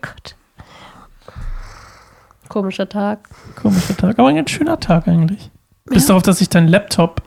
Gott. 0.00 0.36
Komischer 2.48 2.88
Tag. 2.88 3.28
Komischer 3.60 3.96
Tag, 3.96 4.18
aber 4.18 4.28
ein 4.28 4.36
ganz 4.36 4.50
schöner 4.50 4.78
Tag 4.80 5.06
eigentlich. 5.08 5.50
Bis 5.86 6.06
darauf, 6.06 6.22
dass 6.22 6.38
sich 6.38 6.48
dein 6.48 6.68
Laptop 6.68 7.22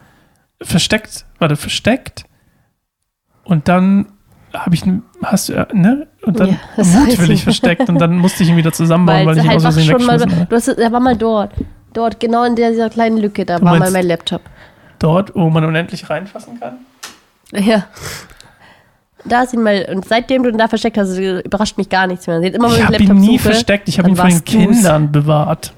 versteckt, 0.62 1.26
warte, 1.40 1.56
versteckt 1.58 2.24
und 3.44 3.68
dann 3.68 4.08
habe 4.54 4.76
ich, 4.76 4.84
hast 5.24 5.50
du, 5.50 5.54
äh, 5.54 5.66
ne? 5.74 6.08
Und 6.24 6.40
dann 6.40 6.50
Ja, 6.78 6.84
mutwillig 6.84 7.40
ich. 7.40 7.44
versteckt 7.44 7.90
und 7.90 8.00
dann 8.00 8.18
musste 8.18 8.44
ich 8.44 8.50
ihn 8.50 8.58
wieder 8.58 8.72
zusammenbauen, 8.74 9.26
weil, 9.26 9.36
Weil 9.36 9.38
ich 9.40 9.44
ihn 9.46 9.52
aus 9.58 9.64
Versehen 9.64 9.86
schon 9.86 10.06
mal, 10.06 10.14
weggeschmissen 10.20 10.40
habe. 10.40 10.50
du 10.50 10.56
hast, 10.56 10.68
er 10.68 10.92
war 10.92 11.00
mal 11.00 11.18
dort. 11.18 11.52
Dort, 11.94 12.20
genau 12.20 12.44
in 12.44 12.56
dieser 12.56 12.90
kleinen 12.90 13.18
Lücke, 13.18 13.46
da 13.46 13.60
Du 13.60 13.66
war 13.66 13.78
mal 13.78 13.92
mein 13.92 14.06
Laptop. 14.08 14.42
Dort, 15.00 15.36
wo 15.36 15.50
man 15.50 15.64
unendlich 15.66 16.10
reinfassen 16.10 16.60
kann. 16.60 16.78
Ja. 17.52 17.86
da 19.26 19.44
ist 19.44 19.54
ihn 19.54 19.62
mal, 19.62 19.88
und 19.94 20.06
seitdem 20.08 20.44
du 20.44 20.50
ihn 20.50 20.58
da 20.58 20.68
versteckt 20.68 20.98
hast, 20.98 21.18
überrascht 21.18 21.78
mich 21.78 21.90
gar 21.90 22.08
nichts 22.08 22.26
mehr. 22.28 22.42
Jetzt 22.42 22.56
immer, 22.56 22.68
Ich 22.70 22.84
habe 22.84 22.94
Laptop 22.94 23.10
ihn 23.10 23.22
nie 23.22 23.38
suche, 23.38 23.50
versteckt, 23.52 23.88
ich 23.88 24.00
habe 24.00 24.10
ihn 24.10 24.16
vor 24.16 24.26
den 24.26 24.34
warst 24.34 24.48
du's. 24.48 24.54
Kindern 24.54 25.12
bewahrt. 25.12 25.74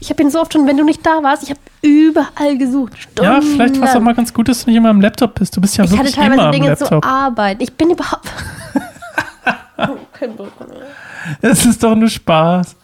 Ich 0.00 0.08
habe 0.08 0.22
ihn 0.22 0.30
so 0.30 0.40
oft 0.40 0.52
schon, 0.52 0.66
wenn 0.66 0.78
du 0.78 0.84
nicht 0.84 1.04
da 1.04 1.22
warst, 1.22 1.42
ich 1.42 1.50
habe 1.50 1.60
überall 1.82 2.56
gesucht. 2.56 2.92
Ja, 3.20 3.40
vielleicht 3.42 3.78
war 3.80 3.88
es 3.88 3.96
auch 3.96 4.00
mal 4.00 4.14
ganz 4.14 4.32
gut, 4.32 4.48
dass 4.48 4.64
du 4.64 4.70
nicht 4.70 4.78
immer 4.78 4.88
am 4.88 5.00
Laptop 5.02 5.34
bist. 5.34 5.54
Du 5.56 5.60
bist 5.60 5.76
ja 5.76 5.84
Ich 5.84 5.90
hatte 5.90 6.04
wirklich 6.04 6.16
immer 6.16 6.28
teilweise 6.36 6.46
am 6.46 6.52
Dinge 6.52 6.76
zur 6.76 6.90
Laptop. 6.90 7.06
Arbeit. 7.06 7.62
Ich 7.62 7.72
bin 7.74 7.90
überhaupt. 7.90 8.32
Kein 10.12 10.36
Bock 10.36 10.52
mehr. 10.60 10.78
Es 11.42 11.66
ist 11.66 11.82
doch 11.82 11.94
nur 11.94 12.08
Spaß. 12.08 12.76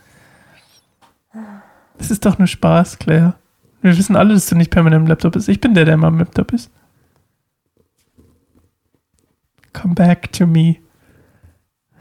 Es 1.99 2.11
ist 2.11 2.25
doch 2.26 2.38
nur 2.38 2.47
Spaß, 2.47 2.99
Claire. 2.99 3.35
Wir 3.83 3.97
wissen 3.97 4.17
alle, 4.17 4.35
dass 4.35 4.47
du 4.49 4.55
nicht 4.57 4.71
permanent 4.71 5.03
am 5.03 5.07
Laptop 5.07 5.33
bist. 5.35 5.49
Ich 5.49 5.61
bin 5.61 5.75
der, 5.75 5.85
der 5.85 5.95
immer 5.95 6.09
am 6.09 6.19
Laptop 6.19 6.53
ist. 6.53 6.71
Come 9.73 9.95
back 9.95 10.33
to 10.33 10.47
me. 10.47 10.76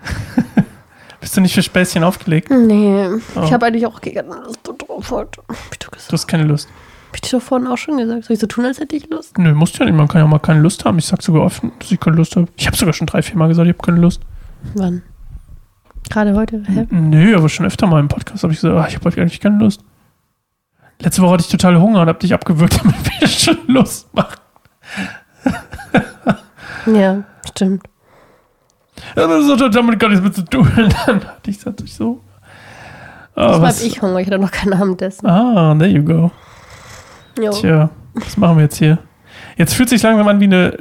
bist 1.21 1.35
du 1.35 1.41
nicht 1.41 1.53
für 1.53 1.61
Späßchen 1.63 2.03
aufgelegt? 2.03 2.49
Nee, 2.49 3.07
Oh. 3.35 3.43
ich 3.43 3.53
habe 3.53 3.65
eigentlich 3.65 3.85
auch 3.85 3.99
keine 4.01 4.23
Lust 4.23 4.59
drauf 4.63 5.11
heute. 5.11 5.41
Gesagt. 5.47 6.09
Du 6.09 6.13
hast 6.13 6.27
keine 6.27 6.43
Lust. 6.43 6.69
Hab 7.09 7.15
ich 7.15 7.21
dir 7.21 7.37
doch 7.37 7.41
vorhin 7.45 7.67
auch 7.67 7.77
schon 7.77 7.97
gesagt. 7.97 8.25
Soll 8.25 8.33
ich 8.35 8.39
so 8.39 8.47
tun, 8.47 8.65
als 8.65 8.79
hätte 8.79 8.95
ich 8.95 9.09
Lust? 9.09 9.37
Nö, 9.37 9.53
musst 9.53 9.77
ja 9.77 9.85
nicht. 9.85 9.95
Man 9.95 10.07
kann 10.07 10.21
ja 10.21 10.27
mal 10.27 10.39
keine 10.39 10.59
Lust 10.61 10.83
haben. 10.85 10.97
Ich 10.97 11.05
sag 11.05 11.21
sogar 11.21 11.43
offen, 11.43 11.71
dass 11.79 11.91
ich 11.91 11.99
keine 11.99 12.15
Lust 12.17 12.35
habe. 12.35 12.47
Ich 12.57 12.67
habe 12.67 12.75
sogar 12.77 12.93
schon 12.93 13.07
drei, 13.07 13.21
vier 13.21 13.37
Mal 13.37 13.47
gesagt, 13.47 13.67
ich 13.67 13.73
habe 13.75 13.85
keine 13.85 13.99
Lust. 13.99 14.21
Wann? 14.73 15.01
Gerade 16.09 16.33
heute? 16.35 16.63
Hä? 16.65 16.87
Nö, 16.91 17.35
aber 17.35 17.49
schon 17.49 17.65
öfter 17.65 17.87
mal 17.87 17.99
im 17.99 18.07
Podcast 18.07 18.43
habe 18.43 18.53
ich 18.53 18.59
gesagt, 18.61 18.75
ah, 18.77 18.87
ich 18.87 18.95
habe 18.95 19.21
eigentlich 19.21 19.39
keine 19.39 19.57
Lust. 19.59 19.83
Letzte 21.01 21.21
Woche 21.21 21.33
hatte 21.33 21.43
ich 21.43 21.49
total 21.49 21.79
Hunger 21.79 22.01
und 22.01 22.07
habe 22.07 22.19
dich 22.19 22.33
abgewürgt, 22.33 22.79
damit 22.83 22.95
wir 23.21 23.27
schon 23.27 23.57
Lust 23.67 24.13
machen. 24.13 24.37
Ja, 26.85 27.23
stimmt. 27.49 27.83
Das 29.15 29.29
hat 29.61 29.75
damit 29.75 29.99
gar 29.99 30.09
nichts 30.09 30.23
mit 30.23 30.35
zu 30.35 30.43
tun. 30.45 30.69
Dann 30.75 31.23
hatte 31.25 31.49
ich 31.49 31.57
es 31.57 31.65
natürlich 31.65 31.95
so. 31.95 32.21
Ah, 33.35 33.47
Das 33.53 33.61
was, 33.61 33.79
hab 33.81 33.87
ich 33.87 34.01
Hunger. 34.01 34.19
Ich 34.19 34.27
hatte 34.27 34.39
noch 34.39 34.51
keinen 34.51 34.73
Abendessen. 34.73 35.27
ah, 35.27 35.75
there 35.75 35.89
you 35.89 36.03
go. 36.03 36.31
Jo. 37.39 37.51
Tja, 37.51 37.89
was 38.13 38.37
machen 38.37 38.57
wir 38.57 38.63
jetzt 38.63 38.77
hier? 38.77 38.97
Jetzt 39.57 39.73
fühlt 39.73 39.89
sich 39.89 40.01
langsam 40.01 40.27
an 40.27 40.39
wie 40.39 40.45
eine 40.45 40.77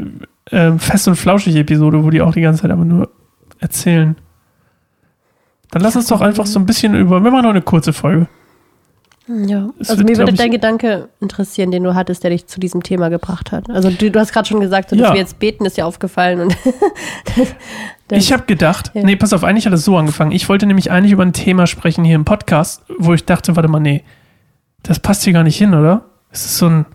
ähm, 0.52 0.78
fest 0.78 1.08
und 1.08 1.16
flauschige 1.16 1.58
Episode, 1.60 2.04
wo 2.04 2.10
die 2.10 2.20
auch 2.22 2.32
die 2.32 2.40
ganze 2.42 2.62
Zeit 2.62 2.70
aber 2.70 2.84
nur 2.84 3.10
erzählen. 3.58 4.16
Dann 5.70 5.82
lass 5.82 5.96
uns 5.96 6.06
doch 6.06 6.20
einfach 6.20 6.46
so 6.46 6.60
ein 6.60 6.66
bisschen 6.66 6.94
über. 6.94 7.22
Wir 7.24 7.30
machen 7.30 7.42
noch 7.42 7.50
eine 7.50 7.62
kurze 7.62 7.92
Folge. 7.92 8.28
Ja. 9.26 9.70
Es 9.78 9.88
Also 9.90 10.04
mir 10.04 10.16
würde 10.18 10.34
dein 10.34 10.50
Gedanke 10.50 11.08
interessieren, 11.20 11.70
den 11.70 11.82
du 11.82 11.94
hattest, 11.94 12.22
der 12.24 12.30
dich 12.30 12.46
zu 12.46 12.60
diesem 12.60 12.82
Thema 12.82 13.08
gebracht 13.08 13.52
hat. 13.52 13.70
Also 13.70 13.88
du, 13.90 14.10
du 14.10 14.20
hast 14.20 14.32
gerade 14.32 14.46
schon 14.46 14.60
gesagt, 14.60 14.90
so, 14.90 14.96
dass 14.96 15.08
Ja. 15.08 15.12
wir 15.14 15.20
jetzt 15.20 15.38
beten, 15.38 15.64
ist 15.64 15.76
dir 15.78 15.86
aufgefallen. 15.86 16.40
Und 16.40 16.56
Ich 18.10 18.32
habe 18.32 18.44
gedacht, 18.44 18.90
Ja. 18.94 19.02
nee, 19.02 19.16
pass 19.16 19.32
auf, 19.32 19.44
eigentlich 19.44 19.66
hat 19.66 19.72
es 19.72 19.84
so 19.84 19.96
angefangen. 19.96 20.32
Ich 20.32 20.48
wollte 20.48 20.66
nämlich 20.66 20.90
eigentlich 20.90 21.12
über 21.12 21.24
ein 21.24 21.32
Thema 21.32 21.66
sprechen 21.66 22.04
hier 22.04 22.16
im 22.16 22.24
Podcast, 22.24 22.82
wo 22.98 23.14
ich 23.14 23.24
dachte, 23.24 23.56
warte 23.56 23.68
mal, 23.68 23.80
nee, 23.80 24.04
das 24.82 24.98
passt 25.00 25.24
hier 25.24 25.32
gar 25.32 25.42
nicht 25.42 25.56
hin, 25.56 25.74
oder? 25.74 26.02
Es 26.30 26.44
ist 26.44 26.58
so 26.58 26.66
ein, 26.68 26.86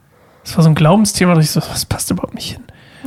es 0.43 0.55
war 0.55 0.63
so 0.63 0.69
ein 0.69 0.75
Glaubensthema, 0.75 1.33
dass 1.33 1.45
ich 1.45 1.51
so, 1.51 1.59
das 1.61 1.85
passt 1.85 2.11
überhaupt 2.11 2.35
nicht 2.35 2.53
hin. 2.53 2.63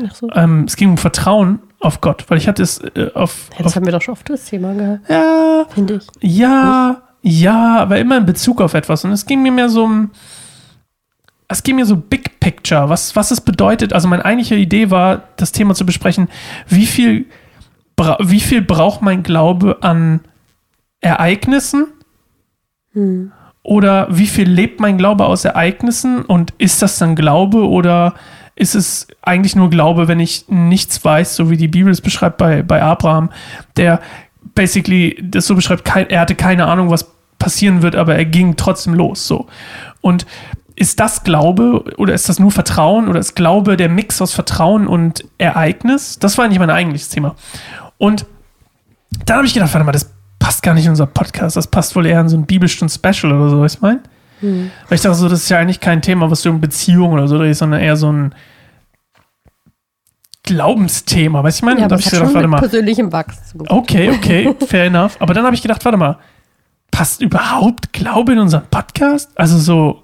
Ach 0.08 0.14
so. 0.14 0.28
Ähm, 0.34 0.64
es 0.64 0.74
ging 0.76 0.90
um 0.90 0.98
Vertrauen 0.98 1.60
auf 1.78 2.00
Gott, 2.00 2.24
weil 2.28 2.38
ich 2.38 2.48
hatte 2.48 2.62
es 2.62 2.78
äh, 2.78 3.10
auf, 3.14 3.50
Ja, 3.52 3.58
das 3.58 3.66
auf 3.68 3.76
haben 3.76 3.84
wir 3.86 3.92
doch 3.92 4.02
schon 4.02 4.12
oft 4.14 4.28
das 4.28 4.44
Thema 4.46 4.72
gehabt, 4.74 5.08
ja, 5.08 5.64
finde 5.72 6.00
ich. 6.20 6.36
ja, 6.38 7.02
ja, 7.22 7.78
aber 7.78 7.98
immer 7.98 8.18
in 8.18 8.26
Bezug 8.26 8.60
auf 8.60 8.74
etwas. 8.74 9.04
Und 9.04 9.12
es 9.12 9.26
ging 9.26 9.42
mir 9.42 9.52
mehr 9.52 9.68
so 9.68 9.84
um, 9.84 10.10
es 11.48 11.62
ging 11.62 11.76
mir 11.76 11.86
so 11.86 11.96
Big 11.96 12.40
Picture, 12.40 12.88
was, 12.88 13.14
was 13.14 13.30
es 13.30 13.40
bedeutet. 13.40 13.92
Also 13.92 14.08
meine 14.08 14.24
eigentliche 14.24 14.56
Idee 14.56 14.90
war, 14.90 15.22
das 15.36 15.52
Thema 15.52 15.74
zu 15.74 15.86
besprechen, 15.86 16.28
wie 16.68 16.86
viel, 16.86 17.26
wie 18.20 18.40
viel 18.40 18.62
braucht 18.62 19.02
mein 19.02 19.22
Glaube 19.22 19.78
an 19.82 20.20
Ereignissen 21.00 21.86
Hm. 22.94 23.32
oder 23.62 24.06
wie 24.10 24.26
viel 24.26 24.48
lebt 24.48 24.78
mein 24.80 24.98
Glaube 24.98 25.24
aus 25.24 25.46
Ereignissen 25.46 26.22
und 26.26 26.52
ist 26.58 26.82
das 26.82 26.98
dann 26.98 27.16
Glaube 27.16 27.66
oder 27.66 28.14
ist 28.54 28.74
es 28.74 29.06
eigentlich 29.22 29.56
nur 29.56 29.70
Glaube, 29.70 30.08
wenn 30.08 30.20
ich 30.20 30.44
nichts 30.48 31.02
weiß, 31.02 31.36
so 31.36 31.48
wie 31.48 31.56
die 31.56 31.68
Bibel 31.68 31.90
es 31.90 32.02
beschreibt 32.02 32.36
bei, 32.36 32.62
bei 32.62 32.82
Abraham, 32.82 33.30
der 33.78 34.00
basically 34.54 35.18
das 35.22 35.46
so 35.46 35.54
beschreibt, 35.54 35.86
kein, 35.86 36.10
er 36.10 36.20
hatte 36.20 36.34
keine 36.34 36.66
Ahnung, 36.66 36.90
was 36.90 37.11
passieren 37.42 37.82
wird, 37.82 37.96
aber 37.96 38.14
er 38.14 38.24
ging 38.24 38.54
trotzdem 38.56 38.94
los. 38.94 39.26
So. 39.26 39.46
Und 40.00 40.26
ist 40.76 41.00
das 41.00 41.24
Glaube 41.24 41.84
oder 41.98 42.14
ist 42.14 42.28
das 42.28 42.38
nur 42.38 42.52
Vertrauen 42.52 43.08
oder 43.08 43.18
ist 43.18 43.34
Glaube 43.34 43.76
der 43.76 43.88
Mix 43.88 44.22
aus 44.22 44.32
Vertrauen 44.32 44.86
und 44.86 45.24
Ereignis? 45.38 46.18
Das 46.18 46.38
war 46.38 46.44
eigentlich 46.44 46.60
mein 46.60 46.70
eigentliches 46.70 47.08
Thema. 47.08 47.34
Und 47.98 48.26
dann 49.26 49.38
habe 49.38 49.46
ich 49.46 49.54
gedacht, 49.54 49.74
warte 49.74 49.84
mal, 49.84 49.92
das 49.92 50.10
passt 50.38 50.62
gar 50.62 50.74
nicht 50.74 50.84
in 50.84 50.90
unser 50.90 51.06
Podcast. 51.06 51.56
Das 51.56 51.66
passt 51.66 51.94
wohl 51.96 52.06
eher 52.06 52.20
in 52.20 52.28
so 52.28 52.36
ein 52.36 52.46
Bibelstund-Special 52.46 53.32
oder 53.32 53.50
so, 53.50 53.60
weißt 53.60 53.76
du, 53.76 53.80
mein? 53.82 54.00
Hm. 54.40 54.70
Weil 54.88 54.96
ich 54.96 55.02
dachte 55.02 55.16
so, 55.16 55.28
das 55.28 55.40
ist 55.40 55.48
ja 55.48 55.58
eigentlich 55.58 55.80
kein 55.80 56.00
Thema, 56.00 56.30
was 56.30 56.42
du 56.42 56.50
in 56.50 56.60
Beziehung 56.60 57.12
oder 57.12 57.28
so 57.28 57.38
drehst, 57.38 57.58
sondern 57.58 57.80
eher 57.80 57.96
so 57.96 58.10
ein 58.10 58.34
Glaubensthema, 60.44 61.42
weißt 61.44 61.60
du, 61.60 61.64
ich 61.64 61.66
meine? 61.66 61.80
Ja, 61.80 61.88
da 61.88 61.94
habe 61.94 62.02
ich 62.02 62.10
gedacht, 62.10 62.34
warte 62.34 62.48
mal. 62.48 62.58
persönlichem 62.58 63.12
Wachstum. 63.12 63.66
Okay, 63.68 64.10
okay, 64.10 64.54
fair 64.66 64.86
enough. 64.86 65.16
Aber 65.20 65.34
dann 65.34 65.44
habe 65.44 65.54
ich 65.54 65.62
gedacht, 65.62 65.84
warte 65.84 65.98
mal, 65.98 66.18
passt 66.92 67.20
überhaupt 67.22 67.92
Glaube 67.92 68.32
in 68.34 68.38
unseren 68.38 68.62
Podcast? 68.70 69.30
Also 69.34 69.58
so, 69.58 70.02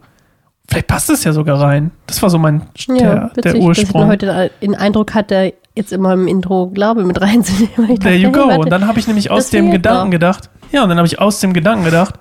vielleicht 0.68 0.88
passt 0.88 1.08
es 1.10 1.22
ja 1.22 1.32
sogar 1.32 1.60
rein. 1.60 1.92
Das 2.08 2.20
war 2.22 2.30
so 2.30 2.38
mein 2.38 2.62
Ja, 2.88 2.94
der, 2.96 3.04
der 3.04 3.22
witzig, 3.24 3.42
dass 3.44 3.54
ich 3.54 3.62
Ursprung. 3.62 4.06
heute 4.08 4.50
den 4.60 4.74
Eindruck 4.74 5.14
hatte, 5.14 5.54
jetzt 5.76 5.92
immer 5.92 6.14
im 6.14 6.26
Intro 6.26 6.68
Glaube 6.70 7.04
mit 7.04 7.20
reinzunehmen. 7.20 8.00
There 8.00 8.16
you 8.16 8.32
go. 8.32 8.48
warte, 8.48 8.58
Und 8.60 8.70
dann 8.70 8.88
habe 8.88 8.98
ich 8.98 9.06
nämlich 9.06 9.30
aus 9.30 9.44
das 9.44 9.50
dem 9.50 9.70
Gedanken 9.70 10.06
noch. 10.06 10.10
gedacht, 10.10 10.50
ja, 10.72 10.82
und 10.82 10.88
dann 10.88 10.98
habe 10.98 11.06
ich 11.06 11.20
aus 11.20 11.38
dem 11.40 11.52
Gedanken 11.52 11.84
gedacht, 11.84 12.14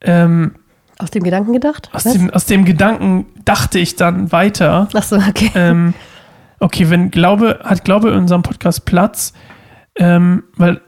ähm, 0.00 0.54
aus 0.98 1.10
dem 1.10 1.22
Gedanken 1.24 1.52
gedacht? 1.52 1.90
aus, 1.92 2.06
Was? 2.06 2.12
dem, 2.14 2.30
aus 2.30 2.46
dem 2.46 2.64
Gedanken 2.64 3.26
dachte 3.44 3.78
ich 3.78 3.96
dann 3.96 4.32
weiter, 4.32 4.88
Ach 4.94 5.02
so, 5.02 5.16
okay. 5.16 5.50
ähm, 5.54 5.92
okay, 6.60 6.88
wenn 6.88 7.10
Glaube, 7.10 7.60
hat 7.64 7.84
Glaube 7.84 8.08
in 8.10 8.16
unserem 8.18 8.42
Podcast 8.42 8.86
Platz, 8.86 9.34
ähm, 9.96 10.44
weil 10.56 10.80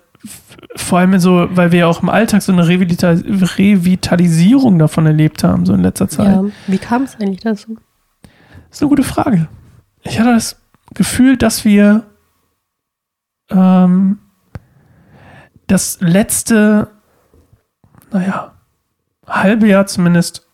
vor 0.77 0.99
allem 0.99 1.19
so, 1.19 1.49
weil 1.51 1.73
wir 1.73 1.81
ja 1.81 1.87
auch 1.87 2.03
im 2.03 2.09
Alltag 2.09 2.43
so 2.43 2.53
eine 2.53 2.67
Revitali 2.67 3.23
Revitalisierung 3.27 4.79
davon 4.79 5.07
erlebt 5.07 5.45
haben, 5.45 5.67
so 5.67 5.75
in 5.75 5.83
letzter 5.83 6.09
Zeit. 6.09 6.27
ja. 6.27 6.45
Wie 6.67 6.79
kam 6.79 7.03
es 7.03 7.17
eigentlich 7.17 7.41
dazu? 7.41 7.77
Das 8.69 8.79
ist 8.79 8.83
eine 8.83 8.89
gute 8.89 9.03
Frage. 9.03 9.49
Ich 10.03 10.19
hatte 10.19 10.35
das 10.35 10.61
Gefühl, 10.95 11.37
dass 11.37 11.65
wir 11.65 12.05
ähm, 13.51 14.19
das 15.67 15.99
letzte, 16.01 16.89
naja, 18.13 18.53
halbe 19.27 19.69
Jahr 19.69 19.87
zumindest 19.87 20.47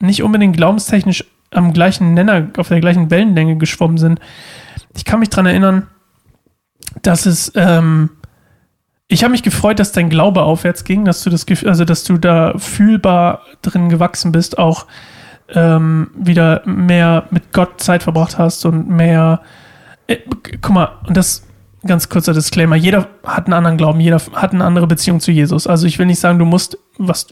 nicht 0.00 0.22
unbedingt 0.22 0.56
glaubenstechnisch 0.56 1.24
am 1.50 1.72
gleichen 1.72 2.14
Nenner, 2.14 2.48
auf 2.56 2.68
der 2.68 2.80
gleichen 2.80 3.10
Wellenlänge 3.10 3.56
geschwommen 3.56 3.98
sind. 3.98 4.20
Ich 4.94 5.04
kann 5.04 5.20
mich 5.20 5.30
daran 5.30 5.46
erinnern, 5.46 5.86
dass 7.02 7.26
es, 7.26 7.52
ähm, 7.54 8.10
ich 9.08 9.24
habe 9.24 9.32
mich 9.32 9.42
gefreut, 9.42 9.78
dass 9.78 9.92
dein 9.92 10.10
Glaube 10.10 10.42
aufwärts 10.42 10.84
ging, 10.84 11.06
dass 11.06 11.22
du 11.22 11.30
das, 11.30 11.46
also 11.64 11.84
dass 11.86 12.04
du 12.04 12.18
da 12.18 12.52
fühlbar 12.58 13.42
drin 13.62 13.88
gewachsen 13.88 14.32
bist, 14.32 14.58
auch 14.58 14.86
ähm, 15.48 16.10
wieder 16.14 16.62
mehr 16.66 17.24
mit 17.30 17.52
Gott 17.52 17.80
Zeit 17.80 18.02
verbracht 18.02 18.38
hast 18.38 18.66
und 18.66 18.88
mehr. 18.88 19.40
Äh, 20.06 20.18
guck 20.60 20.74
mal, 20.74 20.90
und 21.06 21.16
das 21.16 21.44
ganz 21.86 22.10
kurzer 22.10 22.34
Disclaimer: 22.34 22.76
Jeder 22.76 23.08
hat 23.24 23.46
einen 23.46 23.54
anderen 23.54 23.78
Glauben, 23.78 23.98
jeder 23.98 24.20
hat 24.34 24.52
eine 24.52 24.64
andere 24.64 24.86
Beziehung 24.86 25.20
zu 25.20 25.32
Jesus. 25.32 25.66
Also, 25.66 25.86
ich 25.86 25.98
will 25.98 26.06
nicht 26.06 26.20
sagen, 26.20 26.38
du 26.38 26.44
musst, 26.44 26.76
was 26.98 27.28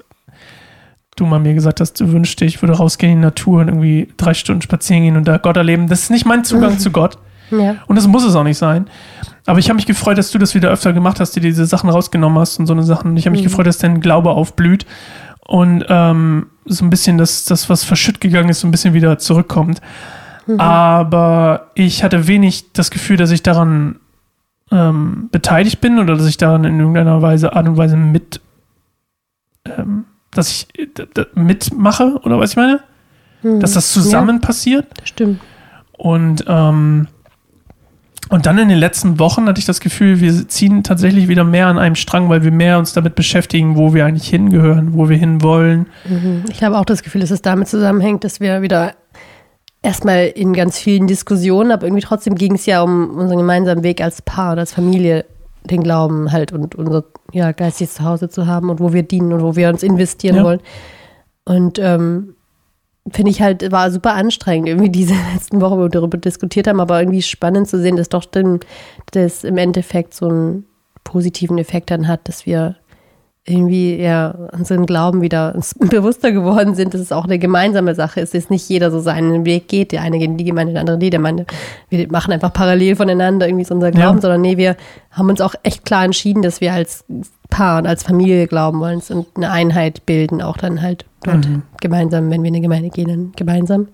du 1.14 1.26
mal 1.26 1.40
mir 1.40 1.52
gesagt 1.52 1.80
hast, 1.80 2.00
du 2.00 2.10
wünschst 2.10 2.40
dir, 2.40 2.46
ich 2.46 2.62
würde 2.62 2.74
rausgehen 2.74 3.12
in 3.12 3.18
die 3.18 3.24
Natur 3.24 3.60
und 3.60 3.68
irgendwie 3.68 4.08
drei 4.16 4.32
Stunden 4.32 4.62
spazieren 4.62 5.02
gehen 5.02 5.16
und 5.18 5.28
da 5.28 5.36
Gott 5.36 5.58
erleben. 5.58 5.88
Das 5.88 6.04
ist 6.04 6.10
nicht 6.10 6.24
mein 6.24 6.44
Zugang 6.44 6.78
zu 6.78 6.90
Gott. 6.90 7.18
Ja. 7.50 7.76
Und 7.86 7.96
das 7.96 8.06
muss 8.06 8.24
es 8.24 8.34
auch 8.34 8.42
nicht 8.44 8.58
sein. 8.58 8.86
Aber 9.46 9.58
ich 9.58 9.68
habe 9.68 9.76
mich 9.76 9.86
gefreut, 9.86 10.18
dass 10.18 10.30
du 10.32 10.38
das 10.38 10.54
wieder 10.54 10.70
öfter 10.70 10.92
gemacht 10.92 11.20
hast, 11.20 11.32
dir 11.36 11.40
diese 11.40 11.66
Sachen 11.66 11.88
rausgenommen 11.90 12.38
hast 12.38 12.58
und 12.58 12.66
so 12.66 12.72
eine 12.72 12.82
Sachen. 12.82 13.16
Ich 13.16 13.26
habe 13.26 13.32
mich 13.32 13.42
Mhm. 13.42 13.48
gefreut, 13.48 13.66
dass 13.66 13.78
dein 13.78 14.00
Glaube 14.00 14.30
aufblüht 14.30 14.86
und 15.46 15.84
ähm, 15.88 16.46
so 16.64 16.84
ein 16.84 16.90
bisschen 16.90 17.18
das, 17.18 17.44
das, 17.44 17.70
was 17.70 17.84
verschütt 17.84 18.20
gegangen 18.20 18.48
ist, 18.48 18.60
so 18.60 18.66
ein 18.66 18.72
bisschen 18.72 18.94
wieder 18.94 19.18
zurückkommt. 19.18 19.80
Mhm. 20.46 20.58
Aber 20.60 21.70
ich 21.74 22.02
hatte 22.02 22.26
wenig 22.26 22.72
das 22.72 22.90
Gefühl, 22.90 23.16
dass 23.16 23.30
ich 23.30 23.42
daran 23.44 24.00
ähm, 24.72 25.28
beteiligt 25.30 25.80
bin 25.80 26.00
oder 26.00 26.16
dass 26.16 26.26
ich 26.26 26.38
daran 26.38 26.64
in 26.64 26.80
irgendeiner 26.80 27.22
Weise, 27.22 27.54
Art 27.54 27.68
und 27.68 27.76
Weise 27.76 27.96
mit, 27.96 28.40
ähm, 29.64 30.04
dass 30.32 30.50
ich 30.50 30.66
äh, 30.76 31.24
mitmache 31.34 32.18
oder 32.24 32.40
was 32.40 32.50
ich 32.50 32.56
meine? 32.56 32.80
Hm. 33.42 33.60
Dass 33.60 33.74
das 33.74 33.92
zusammen 33.92 34.40
passiert. 34.40 34.86
Ja, 34.86 34.94
das 34.98 35.08
stimmt. 35.08 35.40
Und, 35.92 36.44
ähm, 36.48 37.06
und 38.28 38.46
dann 38.46 38.58
in 38.58 38.68
den 38.68 38.78
letzten 38.78 39.18
Wochen 39.18 39.46
hatte 39.46 39.58
ich 39.58 39.64
das 39.66 39.80
Gefühl, 39.80 40.20
wir 40.20 40.48
ziehen 40.48 40.82
tatsächlich 40.82 41.28
wieder 41.28 41.44
mehr 41.44 41.68
an 41.68 41.78
einem 41.78 41.94
Strang, 41.94 42.28
weil 42.28 42.42
wir 42.42 42.50
mehr 42.50 42.78
uns 42.78 42.92
damit 42.92 43.14
beschäftigen, 43.14 43.76
wo 43.76 43.94
wir 43.94 44.04
eigentlich 44.04 44.28
hingehören, 44.28 44.94
wo 44.94 45.08
wir 45.08 45.16
hinwollen. 45.16 45.86
Mhm. 46.08 46.44
Ich 46.50 46.62
habe 46.62 46.78
auch 46.78 46.84
das 46.84 47.02
Gefühl, 47.02 47.20
dass 47.20 47.30
es 47.30 47.42
damit 47.42 47.68
zusammenhängt, 47.68 48.24
dass 48.24 48.40
wir 48.40 48.62
wieder 48.62 48.94
erstmal 49.82 50.26
in 50.26 50.52
ganz 50.52 50.78
vielen 50.78 51.06
Diskussionen, 51.06 51.70
aber 51.70 51.86
irgendwie 51.86 52.02
trotzdem 52.02 52.34
ging 52.34 52.54
es 52.54 52.66
ja 52.66 52.82
um 52.82 53.10
unseren 53.10 53.38
gemeinsamen 53.38 53.84
Weg 53.84 54.00
als 54.00 54.22
Paar 54.22 54.52
und 54.52 54.58
als 54.58 54.72
Familie, 54.72 55.24
den 55.64 55.82
Glauben 55.82 56.30
halt 56.30 56.52
und 56.52 56.76
unser 56.76 57.04
ja, 57.32 57.50
geistiges 57.52 57.94
Zuhause 57.94 58.28
zu 58.28 58.46
haben 58.46 58.70
und 58.70 58.78
wo 58.78 58.92
wir 58.92 59.02
dienen 59.02 59.32
und 59.32 59.42
wo 59.42 59.56
wir 59.56 59.68
uns 59.68 59.82
investieren 59.82 60.36
Ja. 60.36 60.44
wollen. 60.44 60.60
Und 61.44 61.78
ähm, 61.80 62.35
finde 63.10 63.30
ich 63.30 63.40
halt, 63.40 63.70
war 63.72 63.90
super 63.90 64.14
anstrengend, 64.14 64.68
irgendwie 64.68 64.90
diese 64.90 65.14
letzten 65.34 65.60
Wochen, 65.60 65.76
wo 65.76 65.82
wir 65.82 65.88
darüber 65.88 66.18
diskutiert 66.18 66.66
haben, 66.66 66.80
aber 66.80 67.00
irgendwie 67.00 67.22
spannend 67.22 67.68
zu 67.68 67.80
sehen, 67.80 67.96
dass 67.96 68.08
doch 68.08 68.24
dann 68.24 68.60
das 69.12 69.44
im 69.44 69.56
Endeffekt 69.56 70.14
so 70.14 70.28
einen 70.28 70.64
positiven 71.04 71.58
Effekt 71.58 71.90
dann 71.90 72.08
hat, 72.08 72.28
dass 72.28 72.46
wir 72.46 72.76
irgendwie 73.48 73.96
ja 73.96 74.34
unseren 74.52 74.86
Glauben 74.86 75.22
wieder 75.22 75.54
bewusster 75.78 76.32
geworden 76.32 76.74
sind, 76.74 76.94
dass 76.94 77.00
es 77.00 77.12
auch 77.12 77.24
eine 77.24 77.38
gemeinsame 77.38 77.94
Sache 77.94 78.20
ist, 78.20 78.34
dass 78.34 78.50
nicht 78.50 78.68
jeder 78.68 78.90
so 78.90 78.98
seinen 79.00 79.44
Weg 79.44 79.68
geht, 79.68 79.92
der 79.92 80.02
eine 80.02 80.18
geht 80.18 80.28
in 80.30 80.36
die 80.36 80.44
Gemeinde, 80.44 80.72
der 80.72 80.80
andere 80.80 80.98
die, 80.98 81.10
der 81.10 81.20
meine, 81.20 81.46
wir 81.88 82.10
machen 82.10 82.32
einfach 82.32 82.52
parallel 82.52 82.96
voneinander 82.96 83.46
irgendwie 83.46 83.64
so 83.64 83.74
unser 83.74 83.92
Glauben, 83.92 84.16
Ja. 84.18 84.22
sondern 84.22 84.40
nee, 84.40 84.56
wir 84.56 84.76
haben 85.12 85.28
uns 85.28 85.40
auch 85.40 85.54
echt 85.62 85.84
klar 85.84 86.04
entschieden, 86.04 86.42
dass 86.42 86.60
wir 86.60 86.72
als 86.72 87.04
Paar 87.48 87.78
und 87.78 87.86
als 87.86 88.02
Familie 88.02 88.48
glauben 88.48 88.80
wollen 88.80 89.00
und 89.10 89.26
eine 89.36 89.50
Einheit 89.52 90.04
bilden, 90.06 90.42
auch 90.42 90.56
dann 90.56 90.82
halt 90.82 91.04
dort 91.22 91.46
Mhm. 91.48 91.62
gemeinsam, 91.80 92.28
wenn 92.30 92.42
wir 92.42 92.48
in 92.48 92.54
eine 92.56 92.62
Gemeinde 92.62 92.90
gehen, 92.90 93.08
dann 93.08 93.32
gemeinsam. 93.36 93.88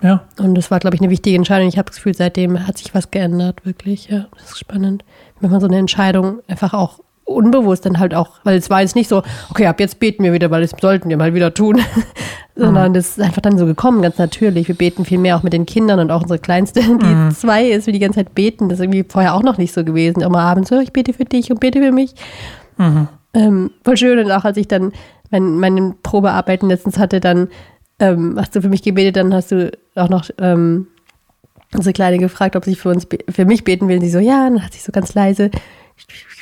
Ja. 0.00 0.22
Und 0.38 0.54
das 0.54 0.70
war, 0.70 0.80
glaube 0.80 0.96
ich, 0.96 1.02
eine 1.02 1.10
wichtige 1.10 1.36
Entscheidung. 1.36 1.68
Ich 1.68 1.76
habe 1.78 1.86
das 1.86 1.96
Gefühl, 1.96 2.14
seitdem 2.14 2.66
hat 2.66 2.78
sich 2.78 2.94
was 2.94 3.10
geändert, 3.10 3.64
wirklich. 3.66 4.08
Ja, 4.08 4.26
das 4.38 4.50
ist 4.50 4.58
spannend. 4.58 5.04
Wenn 5.40 5.50
man 5.50 5.60
so 5.60 5.66
eine 5.66 5.76
Entscheidung 5.78 6.40
einfach 6.48 6.72
auch 6.74 7.00
unbewusst 7.24 7.86
dann 7.86 7.98
halt 7.98 8.14
auch, 8.14 8.30
weil 8.44 8.58
es 8.58 8.70
war 8.70 8.82
jetzt 8.82 8.96
nicht 8.96 9.08
so, 9.08 9.22
okay, 9.50 9.66
ab 9.66 9.80
jetzt 9.80 9.98
beten 9.98 10.22
wir 10.22 10.32
wieder, 10.32 10.50
weil 10.50 10.62
das 10.62 10.72
sollten 10.78 11.08
wir 11.08 11.16
mal 11.16 11.34
wieder 11.34 11.54
tun, 11.54 11.80
sondern 12.56 12.94
das 12.94 13.10
ist 13.10 13.20
einfach 13.20 13.40
dann 13.40 13.58
so 13.58 13.66
gekommen, 13.66 14.02
ganz 14.02 14.18
natürlich. 14.18 14.68
Wir 14.68 14.74
beten 14.74 15.04
viel 15.04 15.18
mehr 15.18 15.36
auch 15.36 15.42
mit 15.42 15.52
den 15.52 15.66
Kindern 15.66 16.00
und 16.00 16.10
auch 16.10 16.22
unsere 16.22 16.38
Kleinste, 16.38 16.80
die 16.82 17.34
zwei 17.34 17.68
ist, 17.68 17.86
will 17.86 17.94
die 17.94 18.00
ganze 18.00 18.20
Zeit 18.20 18.34
beten. 18.34 18.68
Das 18.68 18.78
ist 18.78 18.84
irgendwie 18.84 19.04
vorher 19.08 19.34
auch 19.34 19.42
noch 19.42 19.58
nicht 19.58 19.72
so 19.72 19.84
gewesen. 19.84 20.20
Immer 20.20 20.40
abends, 20.40 20.68
so, 20.68 20.78
ich 20.78 20.92
bete 20.92 21.12
für 21.12 21.24
dich 21.24 21.50
und 21.50 21.60
bete 21.60 21.80
für 21.80 21.92
mich. 21.92 22.14
Ähm, 23.32 23.70
voll 23.82 23.96
schön 23.96 24.18
und 24.18 24.30
auch 24.30 24.44
als 24.44 24.56
ich 24.56 24.68
dann 24.68 24.92
mein, 25.30 25.58
meine 25.58 25.94
Probearbeiten 26.02 26.68
letztens 26.68 26.98
hatte, 26.98 27.20
dann 27.20 27.48
ähm, 27.98 28.36
hast 28.38 28.54
du 28.54 28.60
für 28.60 28.68
mich 28.68 28.82
gebetet, 28.82 29.16
dann 29.16 29.32
hast 29.34 29.50
du 29.50 29.72
auch 29.94 30.08
noch 30.08 30.28
ähm, 30.38 30.88
unsere 31.74 31.92
Kleine 31.92 32.18
gefragt, 32.18 32.54
ob 32.54 32.64
sie 32.64 32.74
für 32.74 32.90
uns 32.90 33.06
für 33.28 33.44
mich 33.44 33.64
beten 33.64 33.88
will. 33.88 33.96
Und 33.96 34.02
sie 34.02 34.10
so, 34.10 34.18
ja, 34.18 34.46
und 34.46 34.54
dann 34.54 34.64
hat 34.64 34.74
sie 34.74 34.80
so 34.80 34.92
ganz 34.92 35.14
leise 35.14 35.50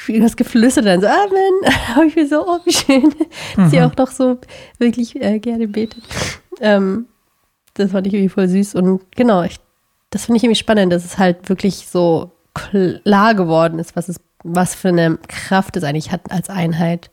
irgendwas 0.08 0.36
geflüstert, 0.36 0.86
dann 0.86 1.00
so, 1.00 1.06
Amen. 1.06 1.74
Aber 1.94 2.04
ich 2.04 2.14
bin 2.14 2.28
so, 2.28 2.46
oh, 2.46 2.58
wie 2.64 2.72
schön, 2.72 3.14
dass 3.56 3.70
sie 3.70 3.80
auch 3.82 3.96
noch 3.96 4.10
so 4.10 4.38
wirklich 4.78 5.20
äh, 5.20 5.38
gerne 5.38 5.68
betet. 5.68 6.02
Ähm, 6.60 7.06
das 7.74 7.92
fand 7.92 8.06
ich 8.06 8.14
irgendwie 8.14 8.28
voll 8.28 8.48
süß 8.48 8.74
und 8.74 9.00
genau, 9.16 9.42
ich, 9.42 9.56
das 10.10 10.26
finde 10.26 10.36
ich 10.36 10.44
irgendwie 10.44 10.58
spannend, 10.58 10.92
dass 10.92 11.04
es 11.04 11.18
halt 11.18 11.48
wirklich 11.48 11.88
so 11.88 12.32
klar 12.54 13.34
geworden 13.34 13.78
ist, 13.78 13.96
was 13.96 14.08
es, 14.08 14.20
was 14.44 14.74
für 14.74 14.88
eine 14.88 15.18
Kraft 15.28 15.76
es 15.76 15.84
eigentlich 15.84 16.12
hat, 16.12 16.30
als 16.30 16.50
Einheit 16.50 17.10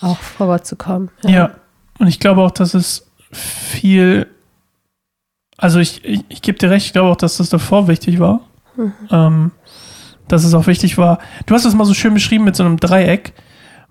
auch 0.00 0.18
vor 0.18 0.46
Gott 0.46 0.66
zu 0.66 0.76
kommen. 0.76 1.10
Ja. 1.24 1.56
Und 1.98 2.06
ich 2.08 2.20
glaube 2.20 2.40
auch, 2.42 2.50
dass 2.50 2.74
es 2.74 3.10
viel. 3.30 4.26
Also 5.56 5.78
ich, 5.78 6.04
ich, 6.04 6.24
ich 6.28 6.42
gebe 6.42 6.58
dir 6.58 6.70
recht, 6.70 6.86
ich 6.86 6.92
glaube 6.92 7.10
auch, 7.10 7.16
dass 7.16 7.36
das 7.36 7.50
davor 7.50 7.86
wichtig 7.86 8.18
war. 8.18 8.40
Ähm, 9.10 9.52
dass 10.32 10.44
es 10.44 10.54
auch 10.54 10.66
wichtig 10.66 10.98
war. 10.98 11.18
Du 11.46 11.54
hast 11.54 11.64
es 11.64 11.74
mal 11.74 11.84
so 11.84 11.94
schön 11.94 12.14
beschrieben 12.14 12.44
mit 12.44 12.56
so 12.56 12.64
einem 12.64 12.78
Dreieck, 12.78 13.32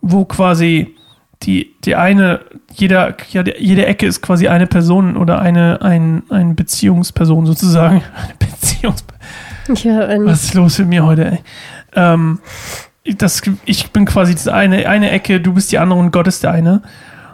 wo 0.01 0.25
quasi 0.25 0.95
die, 1.43 1.75
die 1.83 1.95
eine, 1.95 2.41
jeder, 2.74 3.15
jede 3.31 3.86
Ecke 3.86 4.05
ist 4.05 4.21
quasi 4.21 4.48
eine 4.48 4.67
Person 4.67 5.17
oder 5.17 5.39
eine, 5.39 5.81
ein, 5.81 6.24
eine 6.29 6.53
Beziehungsperson 6.53 7.45
sozusagen. 7.45 8.03
Eine 8.15 8.33
Beziehungsperson. 8.38 9.12
Ja, 9.83 10.25
Was 10.25 10.43
ist 10.43 10.53
los 10.55 10.79
mit 10.79 10.89
mir 10.89 11.05
heute, 11.05 11.31
ey? 11.31 11.39
Ähm, 11.95 12.39
das, 13.17 13.41
ich 13.65 13.91
bin 13.91 14.05
quasi 14.05 14.36
eine, 14.50 14.88
eine 14.88 15.12
Ecke, 15.12 15.39
du 15.39 15.53
bist 15.53 15.71
die 15.71 15.77
andere 15.77 16.00
und 16.00 16.12
Gott 16.12 16.27
ist 16.27 16.43
der 16.43 16.51
eine. 16.51 16.81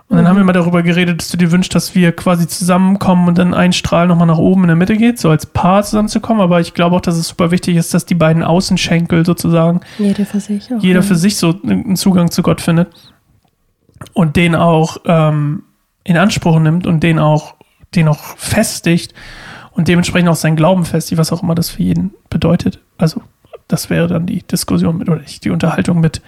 Und 0.09 0.15
dann 0.15 0.27
haben 0.27 0.37
wir 0.37 0.45
mal 0.45 0.53
darüber 0.53 0.83
geredet, 0.83 1.19
dass 1.19 1.29
du 1.29 1.37
dir 1.37 1.51
wünschst, 1.51 1.75
dass 1.75 1.93
wir 1.93 2.13
quasi 2.13 2.47
zusammenkommen 2.47 3.27
und 3.27 3.37
dann 3.37 3.53
ein 3.53 3.73
Strahl 3.73 4.07
nochmal 4.07 4.27
nach 4.27 4.37
oben 4.37 4.61
in 4.61 4.67
der 4.67 4.77
Mitte 4.77 4.95
geht, 4.95 5.19
so 5.19 5.29
als 5.29 5.45
Paar 5.45 5.83
zusammenzukommen. 5.83 6.41
Aber 6.41 6.61
ich 6.61 6.73
glaube 6.73 6.95
auch, 6.95 7.01
dass 7.01 7.17
es 7.17 7.27
super 7.27 7.51
wichtig 7.51 7.75
ist, 7.75 7.93
dass 7.93 8.05
die 8.05 8.15
beiden 8.15 8.41
Außenschenkel 8.41 9.25
sozusagen 9.25 9.81
jeder 9.97 10.25
für 10.25 10.39
sich 10.39 10.73
auch. 10.73 10.81
jeder 10.81 11.01
ja. 11.01 11.05
für 11.05 11.15
sich 11.15 11.35
so 11.35 11.59
einen 11.61 11.97
Zugang 11.97 12.31
zu 12.31 12.41
Gott 12.41 12.61
findet 12.61 12.87
und 14.13 14.37
den 14.37 14.55
auch 14.55 14.97
ähm, 15.05 15.63
in 16.05 16.15
Anspruch 16.15 16.57
nimmt 16.59 16.87
und 16.87 17.01
den 17.01 17.19
auch, 17.19 17.55
den 17.93 18.07
auch 18.07 18.37
festigt 18.37 19.13
und 19.71 19.89
dementsprechend 19.89 20.29
auch 20.29 20.35
sein 20.37 20.55
Glauben 20.55 20.85
festigt, 20.85 21.19
was 21.19 21.33
auch 21.33 21.43
immer 21.43 21.53
das 21.53 21.69
für 21.69 21.83
jeden 21.83 22.13
bedeutet. 22.29 22.79
Also 22.97 23.21
das 23.67 23.89
wäre 23.89 24.07
dann 24.07 24.25
die 24.25 24.41
Diskussion 24.41 24.97
mit 24.97 25.09
oder 25.09 25.19
die 25.19 25.49
Unterhaltung 25.49 25.99
mit 25.99 26.21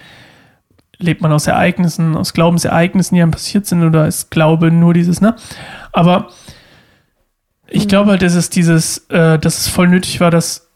lebt 1.02 1.22
man 1.22 1.32
aus 1.32 1.46
Ereignissen, 1.46 2.16
aus 2.16 2.32
Glaubensereignissen, 2.32 3.14
die 3.14 3.22
einem 3.22 3.30
passiert 3.30 3.66
sind, 3.66 3.82
oder 3.82 4.06
ist 4.06 4.30
Glaube 4.30 4.70
nur 4.70 4.94
dieses, 4.94 5.20
ne? 5.20 5.36
Aber 5.92 6.28
ich 7.68 7.88
glaube 7.88 8.10
halt, 8.10 8.22
dass 8.22 8.34
es 8.34 8.50
dieses, 8.50 8.98
äh, 9.08 9.38
dass 9.38 9.58
es 9.58 9.68
voll 9.68 9.88
nötig 9.88 10.20
war, 10.20 10.30
dass 10.30 10.68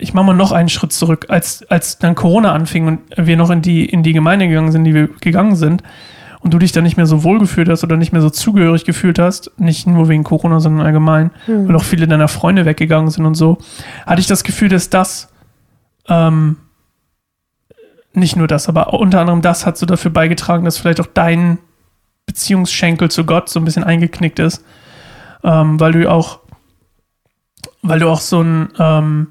ich 0.00 0.14
mache 0.14 0.26
mal 0.26 0.34
noch 0.34 0.52
einen 0.52 0.68
Schritt 0.68 0.92
zurück, 0.92 1.26
als, 1.28 1.64
als 1.68 1.98
dann 1.98 2.14
Corona 2.14 2.52
anfing 2.52 2.86
und 2.86 3.00
wir 3.16 3.36
noch 3.36 3.50
in 3.50 3.62
die, 3.62 3.84
in 3.84 4.04
die 4.04 4.12
Gemeinde 4.12 4.46
gegangen 4.46 4.70
sind, 4.70 4.84
die 4.84 4.94
wir 4.94 5.08
gegangen 5.20 5.56
sind, 5.56 5.82
und 6.40 6.54
du 6.54 6.58
dich 6.58 6.70
dann 6.70 6.84
nicht 6.84 6.96
mehr 6.96 7.06
so 7.06 7.24
wohl 7.24 7.40
gefühlt 7.40 7.68
hast 7.68 7.82
oder 7.82 7.96
nicht 7.96 8.12
mehr 8.12 8.22
so 8.22 8.30
zugehörig 8.30 8.84
gefühlt 8.84 9.18
hast, 9.18 9.50
nicht 9.58 9.88
nur 9.88 10.08
wegen 10.08 10.22
Corona, 10.22 10.60
sondern 10.60 10.86
allgemein, 10.86 11.32
weil 11.66 11.74
auch 11.74 11.82
viele 11.82 12.06
deiner 12.06 12.28
Freunde 12.28 12.64
weggegangen 12.64 13.10
sind 13.10 13.26
und 13.26 13.34
so, 13.34 13.58
hatte 14.06 14.20
ich 14.20 14.28
das 14.28 14.44
Gefühl, 14.44 14.68
dass 14.68 14.88
das 14.88 15.30
ähm, 16.08 16.56
nicht 18.18 18.36
nur 18.36 18.46
das, 18.46 18.68
aber 18.68 18.92
unter 18.94 19.20
anderem 19.20 19.42
das 19.42 19.66
hat 19.66 19.78
so 19.78 19.86
dafür 19.86 20.10
beigetragen, 20.10 20.64
dass 20.64 20.78
vielleicht 20.78 21.00
auch 21.00 21.06
dein 21.06 21.58
Beziehungsschenkel 22.26 23.10
zu 23.10 23.24
Gott 23.24 23.48
so 23.48 23.60
ein 23.60 23.64
bisschen 23.64 23.84
eingeknickt 23.84 24.38
ist, 24.38 24.64
ähm, 25.42 25.80
weil 25.80 25.92
du 25.92 26.10
auch, 26.10 26.40
weil 27.82 28.00
du 28.00 28.08
auch 28.08 28.20
so 28.20 28.42
ein, 28.42 28.68
ähm, 28.78 29.28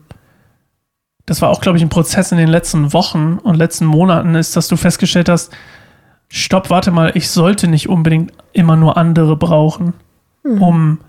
das 1.25 1.41
war 1.41 1.49
auch, 1.49 1.61
glaube 1.61 1.77
ich, 1.77 1.83
ein 1.83 1.89
Prozess 1.89 2.31
in 2.31 2.37
den 2.37 2.47
letzten 2.47 2.93
Wochen 2.93 3.37
und 3.43 3.55
letzten 3.55 3.85
Monaten 3.85 4.35
ist, 4.35 4.55
dass 4.55 4.67
du 4.67 4.77
festgestellt 4.77 5.29
hast, 5.29 5.53
stopp, 6.29 6.69
warte 6.69 6.91
mal, 6.91 7.11
ich 7.15 7.29
sollte 7.29 7.67
nicht 7.67 7.89
unbedingt 7.89 8.31
immer 8.53 8.75
nur 8.75 8.97
andere 8.97 9.35
brauchen, 9.35 9.93
um 10.43 10.99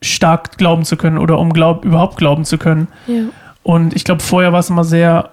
stark 0.00 0.56
glauben 0.58 0.84
zu 0.84 0.96
können 0.96 1.18
oder 1.18 1.38
um 1.38 1.52
glaub, 1.52 1.84
überhaupt 1.84 2.16
glauben 2.16 2.44
zu 2.44 2.58
können. 2.58 2.88
Ja. 3.06 3.24
Und 3.62 3.96
ich 3.96 4.04
glaube, 4.04 4.22
vorher 4.22 4.52
war 4.52 4.60
es 4.60 4.70
immer 4.70 4.84
sehr, 4.84 5.30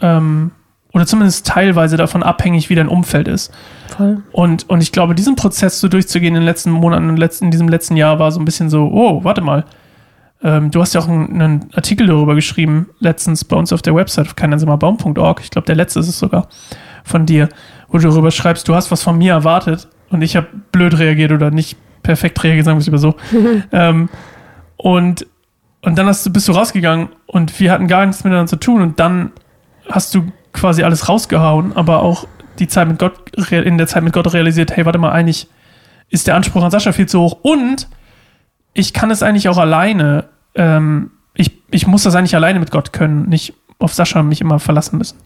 ähm, 0.00 0.52
oder 0.92 1.06
zumindest 1.06 1.46
teilweise 1.46 1.96
davon 1.96 2.22
abhängig, 2.22 2.70
wie 2.70 2.74
dein 2.74 2.88
Umfeld 2.88 3.28
ist. 3.28 3.52
Voll. 3.96 4.22
Und, 4.32 4.68
und 4.68 4.82
ich 4.82 4.92
glaube, 4.92 5.14
diesen 5.14 5.36
Prozess 5.36 5.80
so 5.80 5.88
durchzugehen 5.88 6.34
in 6.34 6.40
den 6.40 6.46
letzten 6.46 6.70
Monaten 6.70 7.10
und 7.10 7.16
letzten, 7.16 7.46
in 7.46 7.50
diesem 7.50 7.68
letzten 7.68 7.96
Jahr 7.96 8.18
war 8.18 8.32
so 8.32 8.40
ein 8.40 8.44
bisschen 8.44 8.70
so, 8.70 8.90
oh, 8.92 9.22
warte 9.24 9.40
mal. 9.40 9.64
Ähm, 10.42 10.70
du 10.70 10.80
hast 10.80 10.94
ja 10.94 11.00
auch 11.00 11.08
einen, 11.08 11.42
einen 11.42 11.70
Artikel 11.74 12.06
darüber 12.06 12.34
geschrieben, 12.34 12.88
letztens 13.00 13.44
bei 13.44 13.56
uns 13.56 13.72
auf 13.72 13.82
der 13.82 13.94
Website 13.94 14.26
auf 14.26 14.36
keineinsamerbaum.org. 14.36 15.40
Ich 15.42 15.50
glaube, 15.50 15.66
der 15.66 15.74
letzte 15.74 16.00
ist 16.00 16.08
es 16.08 16.18
sogar 16.18 16.48
von 17.04 17.26
dir, 17.26 17.48
wo 17.88 17.98
du 17.98 18.08
darüber 18.08 18.30
schreibst, 18.30 18.68
du 18.68 18.74
hast 18.74 18.90
was 18.90 19.02
von 19.02 19.18
mir 19.18 19.32
erwartet 19.32 19.88
und 20.10 20.22
ich 20.22 20.36
habe 20.36 20.46
blöd 20.72 20.98
reagiert 20.98 21.32
oder 21.32 21.50
nicht 21.50 21.76
perfekt 22.02 22.42
reagiert, 22.44 22.64
sagen 22.64 22.76
wir 22.76 22.80
es 22.80 22.86
lieber 22.86 22.98
so. 22.98 23.16
ähm, 23.72 24.08
und, 24.76 25.26
und 25.82 25.98
dann 25.98 26.06
hast 26.06 26.24
du, 26.24 26.30
bist 26.30 26.46
du 26.48 26.52
rausgegangen 26.52 27.08
und 27.26 27.58
wir 27.58 27.72
hatten 27.72 27.88
gar 27.88 28.06
nichts 28.06 28.24
miteinander 28.24 28.48
zu 28.48 28.56
tun 28.56 28.80
und 28.80 29.00
dann 29.00 29.32
hast 29.90 30.14
du 30.14 30.30
quasi 30.52 30.82
alles 30.82 31.08
rausgehauen, 31.08 31.76
aber 31.76 32.02
auch 32.02 32.26
die 32.58 32.68
Zeit 32.68 32.88
mit 32.88 32.98
Gott, 32.98 33.30
in 33.50 33.78
der 33.78 33.86
Zeit 33.86 34.02
mit 34.02 34.12
Gott 34.12 34.32
realisiert, 34.32 34.76
hey, 34.76 34.84
warte 34.84 34.98
mal, 34.98 35.12
eigentlich 35.12 35.48
ist 36.08 36.26
der 36.26 36.34
Anspruch 36.34 36.62
an 36.62 36.70
Sascha 36.70 36.92
viel 36.92 37.06
zu 37.06 37.20
hoch 37.20 37.38
und 37.42 37.88
ich 38.72 38.92
kann 38.92 39.10
es 39.10 39.22
eigentlich 39.22 39.48
auch 39.48 39.58
alleine, 39.58 40.24
ähm, 40.54 41.10
ich, 41.34 41.52
ich 41.70 41.86
muss 41.86 42.02
das 42.02 42.14
eigentlich 42.14 42.34
alleine 42.34 42.60
mit 42.60 42.70
Gott 42.70 42.92
können, 42.92 43.28
nicht 43.28 43.54
auf 43.78 43.94
Sascha 43.94 44.22
mich 44.22 44.40
immer 44.40 44.58
verlassen 44.58 44.98
müssen. 44.98 45.18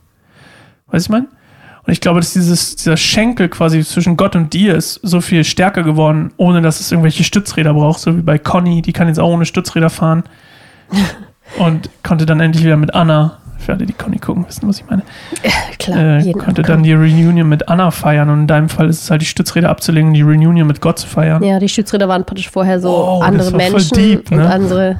Weißt 0.88 1.06
du, 1.08 1.10
ich 1.10 1.12
meine? 1.12 1.28
Und 1.84 1.92
ich 1.92 2.00
glaube, 2.00 2.20
dass 2.20 2.32
dieses, 2.32 2.76
dieser 2.76 2.96
Schenkel 2.96 3.48
quasi 3.48 3.82
zwischen 3.84 4.16
Gott 4.16 4.36
und 4.36 4.52
dir 4.52 4.76
ist 4.76 5.00
so 5.02 5.20
viel 5.20 5.42
stärker 5.42 5.82
geworden, 5.82 6.32
ohne 6.36 6.62
dass 6.62 6.78
es 6.78 6.92
irgendwelche 6.92 7.24
Stützräder 7.24 7.74
braucht, 7.74 7.98
so 7.98 8.16
wie 8.16 8.22
bei 8.22 8.38
Conny, 8.38 8.82
die 8.82 8.92
kann 8.92 9.08
jetzt 9.08 9.18
auch 9.18 9.30
ohne 9.30 9.46
Stützräder 9.46 9.90
fahren. 9.90 10.22
und 11.58 11.90
konnte 12.02 12.26
dann 12.26 12.40
endlich 12.40 12.64
wieder 12.64 12.76
mit 12.76 12.94
Anna, 12.94 13.38
für 13.62 13.72
alle, 13.72 13.86
die 13.86 13.92
Conny 13.92 14.18
gucken, 14.18 14.46
wissen, 14.46 14.68
was 14.68 14.78
ich 14.80 14.86
meine, 14.90 15.02
Klar, 15.78 16.18
äh, 16.18 16.32
konnte 16.32 16.62
dann 16.62 16.82
die 16.82 16.92
Reunion 16.92 17.48
mit 17.48 17.68
Anna 17.68 17.90
feiern 17.90 18.28
und 18.30 18.40
in 18.40 18.46
deinem 18.46 18.68
Fall 18.68 18.88
ist 18.88 19.02
es 19.04 19.10
halt 19.10 19.22
die 19.22 19.26
Stützräder 19.26 19.70
abzulegen 19.70 20.08
und 20.08 20.14
die 20.14 20.22
Reunion 20.22 20.66
mit 20.66 20.80
Gott 20.80 20.98
zu 20.98 21.06
feiern. 21.06 21.42
Ja, 21.42 21.58
die 21.58 21.68
Stützräder 21.68 22.08
waren 22.08 22.24
praktisch 22.24 22.50
vorher 22.50 22.80
so 22.80 22.88
Wow, 22.90 23.20
das 23.20 23.28
andere 23.28 23.52
war 23.52 23.60
voll 23.60 23.70
Menschen 23.70 23.96
deep, 23.96 24.30
und 24.30 24.36
ne? 24.38 24.50
andere. 24.52 24.98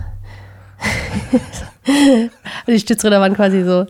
die 2.66 2.78
Stützräder 2.78 3.20
waren 3.20 3.34
quasi 3.34 3.62
so 3.64 3.86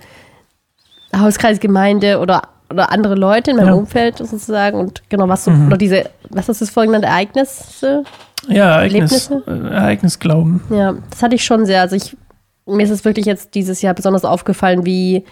Hauskreisgemeinde 1.17 2.19
oder 2.19 2.43
oder 2.71 2.91
andere 2.91 3.17
Leute 3.17 3.51
in 3.51 3.59
meinem 3.59 3.67
Ja. 3.69 3.75
Umfeld 3.75 4.17
sozusagen 4.17 4.79
und 4.79 5.03
genau, 5.11 5.29
was 5.29 5.45
so, 5.45 5.51
Mhm. 5.51 5.67
oder 5.67 5.77
diese, 5.77 6.05
was 6.31 6.49
ist 6.49 6.63
das 6.63 6.71
vorhin 6.71 6.91
genannt, 6.91 7.05
Ereignisse? 7.05 8.03
Ja, 8.49 8.77
Ereignis, 8.77 9.31
Ereignisglauben. 9.47 10.63
Ja, 10.71 10.95
das 11.11 11.23
hatte 11.23 11.35
ich 11.35 11.45
schon 11.45 11.67
sehr. 11.67 11.83
Also 11.83 11.97
ich, 11.97 12.17
mir 12.67 12.85
ist 12.85 12.91
es 12.91 13.05
wirklich 13.05 13.27
jetzt 13.27 13.55
dieses 13.55 13.83
Jahr 13.83 13.95
besonders 13.95 14.25
aufgefallen, 14.25 14.87
wie 14.87 15.25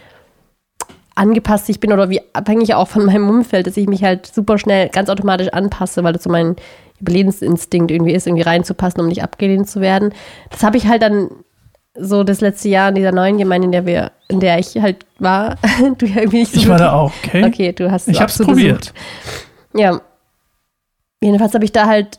angepasst 1.15 1.69
ich 1.69 1.81
bin 1.81 1.93
oder 1.93 2.09
wie 2.11 2.21
abhängig 2.33 2.75
auch 2.75 2.89
von 2.89 3.05
meinem 3.05 3.29
Umfeld, 3.29 3.67
dass 3.67 3.77
ich 3.77 3.89
mich 3.89 4.03
halt 4.03 4.27
super 4.27 4.59
schnell 4.59 4.89
ganz 4.89 5.09
automatisch 5.11 5.49
anpasse, 5.49 6.03
weil 6.03 6.13
das 6.13 6.23
so 6.23 6.31
mein 6.31 6.57
Überlebensinstinkt 7.01 7.91
irgendwie 7.91 8.13
ist, 8.13 8.27
irgendwie 8.27 8.43
reinzupassen, 8.43 9.01
um 9.01 9.09
nicht 9.09 9.23
abgelehnt 9.23 9.69
zu 9.69 9.81
werden. 9.81 10.15
Das 10.51 10.63
habe 10.63 10.77
ich 10.77 10.87
halt 10.87 11.03
dann 11.03 11.31
so 11.95 12.25
das 12.25 12.41
letzte 12.41 12.69
Jahr 12.69 12.89
in 12.91 12.95
dieser 12.95 13.13
neuen 13.13 13.39
Gemeinde, 13.39 13.67
in 13.67 13.73
der 13.73 13.87
wir, 13.87 14.13
in 14.29 14.41
der 14.41 14.59
ich 14.59 14.77
halt 14.81 15.05
war, 15.19 15.57
du 15.99 16.07
ja 16.07 16.19
irgendwie 16.19 16.39
nicht 16.39 16.53
so 16.53 16.61
Ich 16.61 16.69
war 16.69 16.79
da 16.79 16.93
auch, 16.93 17.13
okay? 17.25 17.45
Okay, 17.45 17.73
du 17.73 17.91
hast 17.91 18.09
Ich 18.09 18.17
auch 18.17 18.23
hab's 18.23 18.37
so 18.37 18.45
probiert. 18.45 18.79
besucht. 18.79 18.95
Ja. 19.75 20.01
Jedenfalls 21.23 21.53
habe 21.55 21.65
ich 21.65 21.73
da 21.73 21.87
halt 21.87 22.19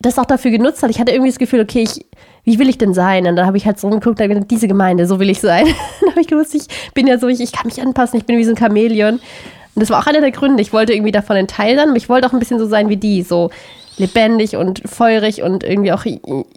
das 0.00 0.18
auch 0.18 0.26
dafür 0.26 0.50
genutzt, 0.50 0.82
weil 0.82 0.90
ich 0.90 1.00
hatte 1.00 1.12
irgendwie 1.12 1.30
das 1.30 1.38
Gefühl, 1.38 1.60
okay, 1.60 1.82
ich, 1.84 2.04
wie 2.44 2.58
will 2.58 2.68
ich 2.68 2.78
denn 2.78 2.94
sein? 2.94 3.26
Und 3.26 3.36
dann 3.36 3.46
habe 3.46 3.56
ich 3.56 3.66
halt 3.66 3.80
so 3.80 3.88
rumgeguckt, 3.88 4.20
da 4.20 4.26
gedacht, 4.26 4.50
diese 4.50 4.68
Gemeinde, 4.68 5.06
so 5.06 5.18
will 5.18 5.30
ich 5.30 5.40
sein. 5.40 5.66
dann 6.00 6.10
habe 6.10 6.20
ich 6.20 6.26
gewusst, 6.26 6.54
ich 6.54 6.66
bin 6.94 7.06
ja 7.06 7.18
so, 7.18 7.28
ich, 7.28 7.40
ich 7.40 7.52
kann 7.52 7.66
mich 7.66 7.80
anpassen, 7.80 8.18
ich 8.18 8.26
bin 8.26 8.38
wie 8.38 8.44
so 8.44 8.52
ein 8.52 8.56
Chamäleon. 8.56 9.14
Und 9.14 9.80
das 9.80 9.90
war 9.90 10.00
auch 10.00 10.06
einer 10.06 10.20
der 10.20 10.30
Gründe. 10.30 10.62
Ich 10.62 10.72
wollte 10.72 10.92
irgendwie 10.92 11.12
davon 11.12 11.36
ein 11.36 11.48
Teil 11.48 11.76
sein, 11.76 11.88
aber 11.88 11.96
ich 11.96 12.08
wollte 12.08 12.28
auch 12.28 12.32
ein 12.32 12.38
bisschen 12.38 12.58
so 12.58 12.66
sein 12.66 12.88
wie 12.88 12.96
die, 12.96 13.22
so 13.22 13.50
lebendig 13.96 14.56
und 14.56 14.82
feurig 14.88 15.42
und 15.42 15.64
irgendwie 15.64 15.92
auch 15.92 16.04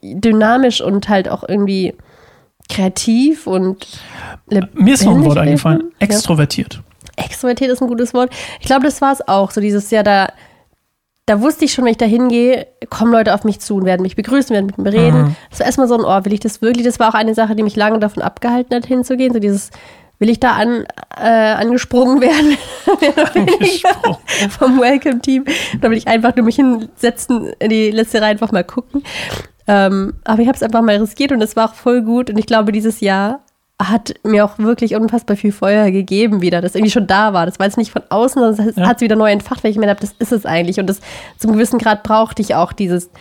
dynamisch 0.02 0.82
und 0.82 1.08
halt 1.10 1.30
auch 1.30 1.43
irgendwie 1.47 1.93
kreativ 2.69 3.47
und 3.47 3.88
Mir 4.73 4.93
ist 4.93 5.06
noch 5.06 5.15
ein 5.15 5.23
Wort 5.26 5.38
eingefallen. 5.38 5.80
wirken. 5.80 5.95
Ja. 6.02 6.06
Extrovertiert. 6.08 6.82
Extrovertiert 7.15 7.71
ist 7.71 7.82
ein 7.82 7.88
gutes 7.88 8.13
Wort. 8.13 8.32
Ich 8.60 8.65
glaube, 8.67 8.84
das 8.86 9.02
war 9.02 9.13
es 9.13 9.28
auch. 9.28 9.52
So 9.52 9.62
dieses 9.62 9.89
Jahr, 9.89 10.04
da, 10.04 10.28
da 11.27 11.41
wusste 11.41 11.65
ich 11.65 11.73
schon, 11.73 11.83
wenn 11.83 11.91
ich 11.91 11.97
da 11.97 12.05
hingehe, 12.05 12.67
kommen 12.89 13.11
Leute 13.11 13.33
auf 13.33 13.43
mich 13.43 13.59
zu 13.59 13.75
und 13.75 13.85
werden 13.85 14.01
mich 14.01 14.15
begrüßen, 14.15 14.53
werden 14.53 14.67
mit 14.67 14.77
mir 14.77 14.93
reden. 14.93 15.21
Mhm. 15.23 15.35
Das 15.49 15.59
war 15.59 15.65
erstmal 15.65 15.87
so 15.89 15.97
ein 15.97 16.05
Ohr, 16.05 16.23
will 16.23 16.31
ich 16.31 16.39
das 16.39 16.61
wirklich? 16.61 16.85
Das 16.85 16.99
war 16.99 17.09
auch 17.09 17.15
eine 17.15 17.35
Sache, 17.35 17.53
die 17.53 17.63
mich 17.63 17.75
lange 17.75 17.99
davon 17.99 18.23
abgehalten 18.23 18.73
hat, 18.73 18.85
hinzugehen. 18.85 19.33
So 19.33 19.39
dieses, 19.39 19.71
will 20.19 20.29
ich 20.29 20.39
da 20.39 20.53
an, 20.53 20.85
äh, 21.21 21.27
angesprungen 21.27 22.21
werden? 22.21 22.57
Angesprungen. 23.35 24.17
vom 24.57 24.79
Welcome-Team. 24.79 25.43
Da 25.81 25.89
will 25.89 25.97
ich 25.97 26.07
einfach 26.07 26.33
nur 26.33 26.45
mich 26.45 26.55
hinsetzen, 26.55 27.51
in 27.59 27.69
die 27.71 27.91
letzte 27.91 28.21
Reihe 28.21 28.31
einfach 28.31 28.53
mal 28.53 28.63
gucken. 28.63 29.03
Ähm, 29.67 30.13
aber 30.23 30.41
ich 30.41 30.47
habe 30.47 30.55
es 30.55 30.63
einfach 30.63 30.81
mal 30.81 30.95
riskiert 30.95 31.33
und 31.33 31.41
es 31.41 31.57
war 31.57 31.71
auch 31.71 31.73
voll 31.73 32.03
gut. 32.03 32.29
Und 32.29 32.37
ich 32.37 32.45
glaube, 32.45 32.71
dieses 32.71 33.01
Jahr 33.01 33.41
hat 33.81 34.15
mir 34.23 34.43
auch 34.43 34.57
wirklich 34.57 34.95
unfassbar 34.95 35.37
viel 35.37 35.51
Feuer 35.51 35.91
gegeben 35.91 36.41
wieder, 36.41 36.61
das 36.61 36.73
irgendwie 36.73 36.91
schon 36.91 37.05
da 37.05 37.33
war. 37.33 37.45
Das 37.45 37.59
war 37.59 37.67
jetzt 37.67 37.77
nicht 37.77 37.91
von 37.91 38.01
außen, 38.09 38.41
sondern 38.41 38.69
es 38.69 38.75
Ja. 38.75 38.87
hat 38.87 38.95
es 38.97 39.01
wieder 39.01 39.15
neu 39.15 39.31
entfacht, 39.31 39.63
weil 39.63 39.69
ich 39.71 39.77
mir 39.77 39.87
habe, 39.87 39.99
das 39.99 40.15
ist 40.17 40.31
es 40.31 40.45
eigentlich. 40.47 40.79
Und 40.79 40.87
das 40.87 40.99
zum 41.37 41.51
gewissen 41.53 41.77
Grad 41.77 42.01
brauchte 42.01 42.41
ich 42.41 42.55
auch 42.55 42.73
dieses, 42.73 43.11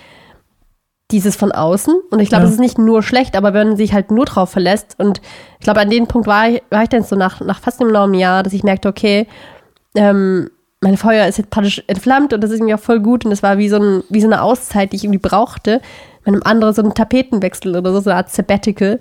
dieses 1.10 1.36
von 1.36 1.52
außen. 1.52 1.94
Und 2.10 2.20
ich 2.20 2.30
glaube, 2.30 2.44
Ja. 2.44 2.48
es 2.48 2.54
ist 2.54 2.60
nicht 2.60 2.78
nur 2.78 3.02
schlecht, 3.02 3.36
aber 3.36 3.52
wenn 3.52 3.68
man 3.68 3.76
sich 3.76 3.92
halt 3.92 4.10
nur 4.10 4.24
drauf 4.24 4.50
verlässt. 4.50 4.94
Und 4.98 5.20
ich 5.58 5.64
glaube, 5.64 5.80
an 5.80 5.90
dem 5.90 6.06
Punkt 6.06 6.26
war 6.26 6.48
ich, 6.48 6.62
war 6.70 6.82
ich 6.82 6.88
dann 6.88 7.02
so 7.02 7.16
nach, 7.16 7.40
nach 7.42 7.60
fast 7.60 7.80
einem 7.82 7.92
neuen 7.92 8.14
Jahr, 8.14 8.42
dass 8.42 8.54
ich 8.54 8.64
merkte, 8.64 8.88
okay, 8.88 9.26
ähm, 9.94 10.50
mein 10.80 10.96
Feuer 10.96 11.26
ist 11.26 11.36
jetzt 11.38 11.50
praktisch 11.50 11.82
entflammt 11.86 12.32
und 12.32 12.40
das 12.42 12.50
ist 12.50 12.56
irgendwie 12.58 12.74
auch 12.74 12.80
voll 12.80 13.00
gut. 13.00 13.24
Und 13.24 13.30
das 13.30 13.42
war 13.42 13.58
wie 13.58 13.68
so, 13.68 13.76
ein, 13.76 14.02
wie 14.08 14.20
so 14.22 14.26
eine 14.26 14.40
Auszeit, 14.42 14.92
die 14.92 14.96
ich 14.96 15.04
irgendwie 15.04 15.18
brauchte. 15.28 15.80
Bei 16.24 16.32
einem 16.32 16.42
anderen 16.44 16.74
so 16.74 16.82
einen 16.82 16.94
Tapetenwechsel 16.94 17.76
oder 17.76 17.92
so, 17.92 18.00
so 18.00 18.10
eine 18.10 18.16
Art 18.18 18.30
Sabbatical. 18.30 18.98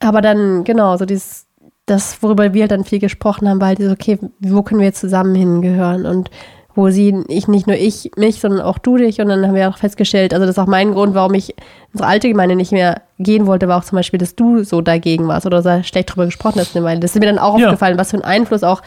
Aber 0.00 0.20
dann, 0.20 0.64
genau, 0.64 0.96
so 0.96 1.04
dieses, 1.06 1.46
das, 1.86 2.22
worüber 2.22 2.52
wir 2.54 2.68
dann 2.68 2.84
viel 2.84 2.98
gesprochen 2.98 3.48
haben, 3.48 3.60
war 3.60 3.68
halt, 3.68 3.78
dieses, 3.78 3.92
okay, 3.92 4.18
wo 4.40 4.62
können 4.62 4.80
wir 4.80 4.92
zusammen 4.92 5.34
hingehören 5.34 6.04
und 6.06 6.30
wo 6.74 6.90
sie, 6.90 7.24
ich, 7.28 7.48
nicht 7.48 7.66
nur 7.66 7.76
ich, 7.76 8.10
mich, 8.18 8.38
sondern 8.38 8.60
auch 8.60 8.76
du 8.76 8.98
dich. 8.98 9.18
Und 9.22 9.28
dann 9.28 9.46
haben 9.46 9.54
wir 9.54 9.70
auch 9.70 9.78
festgestellt, 9.78 10.34
also 10.34 10.44
das 10.44 10.56
ist 10.56 10.62
auch 10.62 10.66
mein 10.66 10.92
Grund, 10.92 11.14
warum 11.14 11.32
ich 11.32 11.54
unsere 11.94 12.06
alte 12.10 12.28
Gemeinde 12.28 12.54
nicht 12.54 12.70
mehr 12.70 13.00
gehen 13.18 13.46
wollte, 13.46 13.66
war 13.66 13.78
auch 13.78 13.84
zum 13.84 13.96
Beispiel, 13.96 14.18
dass 14.18 14.34
du 14.36 14.62
so 14.62 14.82
dagegen 14.82 15.26
warst 15.26 15.46
oder 15.46 15.62
so 15.62 15.82
schlecht 15.84 16.10
drüber 16.10 16.26
gesprochen 16.26 16.60
hast. 16.60 16.74
Weil 16.74 17.00
das 17.00 17.14
ist 17.14 17.20
mir 17.20 17.26
dann 17.26 17.38
auch 17.38 17.58
Ja. 17.58 17.66
aufgefallen, 17.68 17.96
was 17.96 18.10
für 18.10 18.18
einen 18.18 18.24
Einfluss 18.24 18.62
auch 18.62 18.82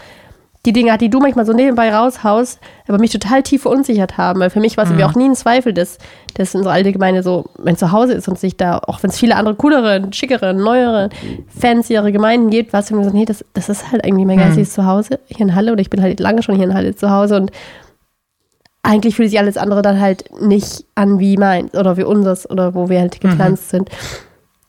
die 0.69 0.73
Dinge 0.73 0.91
hat, 0.91 1.01
die 1.01 1.09
du 1.09 1.19
manchmal 1.19 1.45
so 1.45 1.53
nebenbei 1.53 1.93
raushaust, 1.93 2.59
aber 2.87 2.99
mich 2.99 3.11
total 3.11 3.41
tief 3.43 3.63
verunsichert 3.63 4.17
haben. 4.17 4.39
Weil 4.39 4.49
für 4.49 4.59
mich 4.59 4.77
war 4.77 4.83
es 4.83 4.89
irgendwie 4.91 5.05
auch 5.05 5.15
nie 5.15 5.25
ein 5.25 5.35
Zweifel, 5.35 5.73
dass, 5.73 5.97
dass 6.35 6.53
unsere 6.55 6.73
alte 6.73 6.91
Gemeinde 6.91 7.23
so 7.23 7.45
mein 7.61 7.75
Zuhause 7.77 8.13
ist 8.13 8.27
und 8.27 8.37
sich 8.39 8.55
da, 8.57 8.77
auch 8.85 9.01
wenn 9.01 9.09
es 9.09 9.17
viele 9.17 9.35
andere 9.35 9.55
coolere, 9.55 10.07
schickere, 10.11 10.53
neuere, 10.53 11.09
fanciere 11.47 12.11
Gemeinden 12.11 12.49
gibt, 12.49 12.71
war 12.73 12.81
es 12.81 12.91
irgendwie 12.91 13.09
so, 13.09 13.15
nee, 13.15 13.25
das, 13.25 13.43
das 13.53 13.69
ist 13.69 13.91
halt 13.91 14.05
irgendwie 14.05 14.25
mein 14.25 14.37
Mhm. 14.37 14.41
geistiges 14.43 14.73
Zuhause 14.73 15.19
hier 15.27 15.41
in 15.47 15.55
Halle 15.55 15.71
oder 15.71 15.81
ich 15.81 15.89
bin 15.89 16.01
halt 16.01 16.19
lange 16.19 16.43
schon 16.43 16.55
hier 16.55 16.65
in 16.65 16.73
Halle 16.73 16.95
zu 16.95 17.09
Hause 17.09 17.35
und 17.37 17.51
eigentlich 18.83 19.15
fühlt 19.15 19.29
sich 19.29 19.39
alles 19.39 19.57
andere 19.57 19.81
dann 19.81 19.99
halt 19.99 20.25
nicht 20.41 20.85
an 20.95 21.19
wie 21.19 21.37
meins 21.37 21.73
oder 21.75 21.97
wie 21.97 22.03
unseres 22.03 22.49
oder 22.49 22.73
wo 22.75 22.89
wir 22.89 22.99
halt 22.99 23.19
gepflanzt 23.19 23.69
sind. 23.69 23.89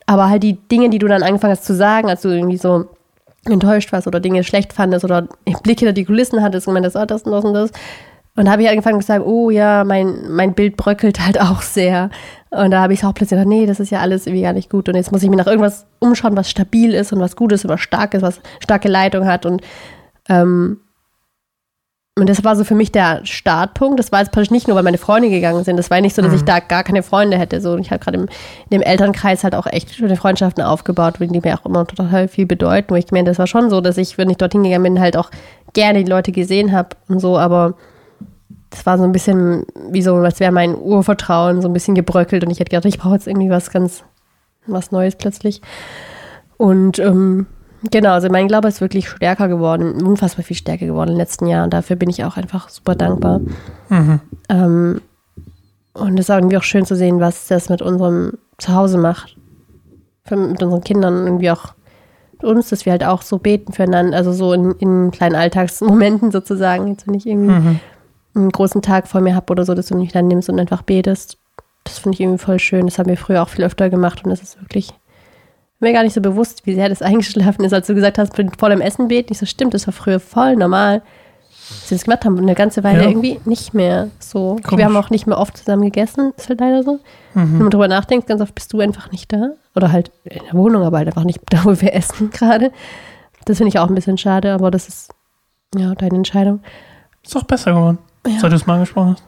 Aber 0.06 0.28
halt 0.28 0.42
die 0.42 0.54
Dinge, 0.54 0.90
die 0.90 0.98
du 0.98 1.06
dann 1.06 1.22
angefangen 1.22 1.52
hast 1.52 1.64
zu 1.64 1.74
sagen, 1.74 2.08
als 2.08 2.22
du 2.22 2.28
irgendwie 2.28 2.56
so 2.56 2.86
enttäuscht 3.46 3.92
warst 3.92 4.06
oder 4.06 4.20
Dinge 4.20 4.44
schlecht 4.44 4.72
fandest 4.72 5.04
oder 5.04 5.28
Blick 5.62 5.78
hinter 5.78 5.92
die 5.92 6.04
Kulissen 6.04 6.42
hattest 6.42 6.68
und 6.68 6.74
meintest, 6.74 6.96
oh, 6.96 7.04
das 7.04 7.22
und 7.22 7.32
das 7.32 7.44
und 7.44 7.54
das. 7.54 7.70
Und 8.36 8.44
da 8.46 8.52
habe 8.52 8.62
ich 8.62 8.68
angefangen 8.68 9.00
zu 9.00 9.06
sagen, 9.06 9.24
oh 9.24 9.50
ja, 9.50 9.84
mein, 9.84 10.30
mein 10.30 10.54
Bild 10.54 10.76
bröckelt 10.76 11.24
halt 11.24 11.40
auch 11.40 11.62
sehr. 11.62 12.10
Und 12.50 12.70
da 12.70 12.82
habe 12.82 12.92
ich 12.92 13.04
auch 13.04 13.14
plötzlich 13.14 13.38
gedacht, 13.38 13.48
nee, 13.48 13.66
das 13.66 13.80
ist 13.80 13.90
ja 13.90 14.00
alles 14.00 14.26
irgendwie 14.26 14.42
gar 14.42 14.52
nicht 14.52 14.70
gut. 14.70 14.88
Und 14.88 14.96
jetzt 14.96 15.12
muss 15.12 15.22
ich 15.22 15.30
mir 15.30 15.36
nach 15.36 15.46
irgendwas 15.46 15.86
umschauen, 15.98 16.36
was 16.36 16.50
stabil 16.50 16.94
ist 16.94 17.12
und 17.12 17.20
was 17.20 17.36
gut 17.36 17.52
ist 17.52 17.64
und 17.64 17.70
was 17.70 17.80
stark 17.80 18.14
ist, 18.14 18.22
was 18.22 18.40
starke 18.60 18.88
Leitung 18.88 19.26
hat. 19.26 19.46
Und, 19.46 19.62
ähm, 20.28 20.80
und 22.20 22.28
das 22.28 22.44
war 22.44 22.56
so 22.56 22.64
für 22.64 22.74
mich 22.74 22.92
der 22.92 23.20
Startpunkt. 23.24 23.98
Das 23.98 24.12
war 24.12 24.20
jetzt 24.20 24.32
praktisch 24.32 24.50
nicht 24.50 24.68
nur, 24.68 24.76
weil 24.76 24.82
meine 24.82 24.98
Freunde 24.98 25.30
gegangen 25.30 25.64
sind. 25.64 25.76
Das 25.76 25.90
war 25.90 26.00
nicht 26.00 26.14
so, 26.14 26.22
dass 26.22 26.32
ich 26.32 26.42
da 26.42 26.60
gar 26.60 26.84
keine 26.84 27.02
Freunde 27.02 27.38
hätte. 27.38 27.60
So, 27.60 27.72
und 27.72 27.80
ich 27.80 27.90
habe 27.90 28.02
gerade 28.02 28.18
im, 28.18 28.24
in 28.24 28.78
dem 28.78 28.82
Elternkreis 28.82 29.44
halt 29.44 29.54
auch 29.54 29.66
echt 29.66 29.94
schöne 29.94 30.16
Freundschaften 30.16 30.62
aufgebaut, 30.62 31.14
die 31.20 31.40
mir 31.40 31.54
auch 31.58 31.66
immer 31.66 31.86
total 31.86 32.28
viel 32.28 32.46
bedeuten. 32.46 32.90
Wo 32.90 32.94
ich 32.96 33.10
meine, 33.10 33.28
das 33.28 33.38
war 33.38 33.46
schon 33.46 33.70
so, 33.70 33.80
dass 33.80 33.96
ich, 33.96 34.18
wenn 34.18 34.30
ich 34.30 34.36
dorthin 34.36 34.62
gegangen 34.62 34.82
bin, 34.82 35.00
halt 35.00 35.16
auch 35.16 35.30
gerne 35.72 36.04
die 36.04 36.10
Leute 36.10 36.32
gesehen 36.32 36.72
habe 36.72 36.90
und 37.08 37.20
so. 37.20 37.38
Aber 37.38 37.74
das 38.70 38.86
war 38.86 38.98
so 38.98 39.04
ein 39.04 39.12
bisschen 39.12 39.64
wie 39.90 40.02
so, 40.02 40.14
als 40.16 40.40
wäre 40.40 40.52
mein 40.52 40.76
Urvertrauen 40.76 41.62
so 41.62 41.68
ein 41.68 41.72
bisschen 41.72 41.94
gebröckelt. 41.94 42.44
Und 42.44 42.50
ich 42.50 42.60
hätte 42.60 42.70
gedacht, 42.70 42.84
ich 42.86 42.98
brauche 42.98 43.14
jetzt 43.14 43.26
irgendwie 43.26 43.50
was 43.50 43.70
ganz, 43.70 44.04
was 44.66 44.92
Neues 44.92 45.16
plötzlich. 45.16 45.60
Und 46.56 46.98
ähm, 46.98 47.46
genau, 47.90 48.10
also 48.12 48.28
mein 48.28 48.48
Glaube 48.48 48.68
ist 48.68 48.80
wirklich 48.80 49.08
stärker 49.08 49.48
geworden, 49.48 50.02
unfassbar 50.02 50.44
viel 50.44 50.56
stärker 50.56 50.86
geworden 50.86 51.10
in 51.10 51.14
den 51.14 51.20
letzten 51.20 51.46
Jahren. 51.46 51.64
Und 51.64 51.74
dafür 51.74 51.96
bin 51.96 52.10
ich 52.10 52.24
auch 52.24 52.36
einfach 52.36 52.68
super 52.68 52.94
dankbar. 52.94 53.40
Mhm. 53.88 54.20
Ähm, 54.48 55.00
und 55.92 56.18
es 56.18 56.28
ist 56.28 56.34
irgendwie 56.34 56.56
auch 56.56 56.62
schön 56.62 56.84
zu 56.86 56.94
sehen, 56.96 57.20
was 57.20 57.46
das 57.48 57.68
mit 57.68 57.82
unserem 57.82 58.32
Zuhause 58.58 58.98
macht. 58.98 59.36
Für, 60.24 60.36
mit 60.36 60.62
unseren 60.62 60.82
Kindern 60.82 61.26
irgendwie 61.26 61.50
auch 61.50 61.74
mit 62.32 62.44
uns, 62.44 62.68
dass 62.68 62.84
wir 62.86 62.92
halt 62.92 63.04
auch 63.04 63.22
so 63.22 63.38
beten 63.38 63.72
füreinander, 63.72 64.16
also 64.16 64.32
so 64.32 64.52
in, 64.52 64.72
in 64.72 65.10
kleinen 65.10 65.34
Alltagsmomenten 65.34 66.30
sozusagen. 66.32 66.88
Jetzt, 66.88 67.06
wenn 67.06 67.14
ich 67.14 67.26
irgendwie 67.26 67.52
Mhm. 67.52 67.80
einen 68.34 68.50
großen 68.50 68.80
Tag 68.82 69.08
vor 69.08 69.20
mir 69.20 69.34
habe 69.34 69.50
oder 69.50 69.64
so, 69.64 69.74
dass 69.74 69.86
du 69.88 69.96
mich 69.96 70.12
dann 70.12 70.28
nimmst 70.28 70.48
und 70.48 70.60
einfach 70.60 70.82
betest. 70.82 71.38
Das 71.84 71.98
finde 71.98 72.14
ich 72.14 72.20
irgendwie 72.20 72.38
voll 72.38 72.58
schön. 72.58 72.86
Das 72.86 72.98
haben 72.98 73.08
wir 73.08 73.16
früher 73.16 73.42
auch 73.42 73.48
viel 73.48 73.64
öfter 73.64 73.90
gemacht 73.90 74.22
und 74.24 74.30
das 74.30 74.42
ist 74.42 74.60
wirklich 74.60 74.92
mir 75.80 75.92
gar 75.92 76.02
nicht 76.02 76.12
so 76.14 76.20
bewusst, 76.20 76.66
wie 76.66 76.74
sehr 76.74 76.88
das 76.88 77.02
eingeschlafen 77.10 77.64
ist, 77.64 77.72
als 77.72 77.86
du 77.86 77.94
gesagt 77.94 78.18
hast, 78.18 78.32
vor 78.58 78.68
dem 78.70 78.80
Essen 78.80 79.08
beten. 79.08 79.32
Ich 79.32 79.38
so, 79.38 79.46
stimmt, 79.46 79.74
das 79.74 79.86
war 79.86 79.92
früher 79.94 80.20
voll 80.20 80.56
normal, 80.56 81.02
dass 81.68 81.90
wir 81.90 81.96
das 81.98 82.04
gemacht 82.04 82.24
haben. 82.24 82.34
Und 82.34 82.42
eine 82.42 82.54
ganze 82.54 82.82
Weile 82.84 83.02
Ja. 83.02 83.08
irgendwie 83.08 83.40
nicht 83.44 83.74
mehr 83.74 84.08
so. 84.18 84.56
Komisch. 84.62 84.78
Wir 84.78 84.84
haben 84.84 84.96
auch 84.96 85.10
nicht 85.10 85.26
mehr 85.26 85.38
oft 85.38 85.56
zusammen 85.56 85.82
gegessen, 85.82 86.32
ist 86.36 86.48
halt 86.48 86.60
leider 86.60 86.82
so. 86.82 87.00
Wenn 87.34 87.58
man 87.58 87.70
drüber 87.70 87.86
nachdenkt, 87.88 88.26
ganz 88.26 88.40
oft 88.40 88.54
bist 88.54 88.72
du 88.72 88.80
einfach 88.80 89.10
nicht 89.12 89.32
da. 89.32 89.50
Oder 89.76 89.92
halt 89.92 90.10
in 90.24 90.42
der 90.44 90.54
Wohnung, 90.54 90.82
aber 90.82 90.98
halt 90.98 91.08
einfach 91.08 91.24
nicht 91.24 91.40
da, 91.48 91.64
wo 91.64 91.80
wir 91.80 91.94
essen 91.94 92.30
gerade. 92.30 92.72
Das 93.46 93.56
finde 93.58 93.68
ich 93.68 93.78
auch 93.78 93.88
ein 93.88 93.94
bisschen 93.94 94.18
schade, 94.18 94.52
aber 94.52 94.70
das 94.70 94.88
ist 94.88 95.12
ja 95.76 95.94
deine 95.94 96.16
Entscheidung. 96.16 96.60
Ist 97.22 97.36
auch 97.36 97.44
besser 97.44 97.72
geworden, 97.72 97.98
Ja. 98.26 98.38
seit 98.40 98.50
du 98.52 98.56
es 98.56 98.66
mal 98.66 98.74
angesprochen 98.74 99.12
hast. 99.12 99.24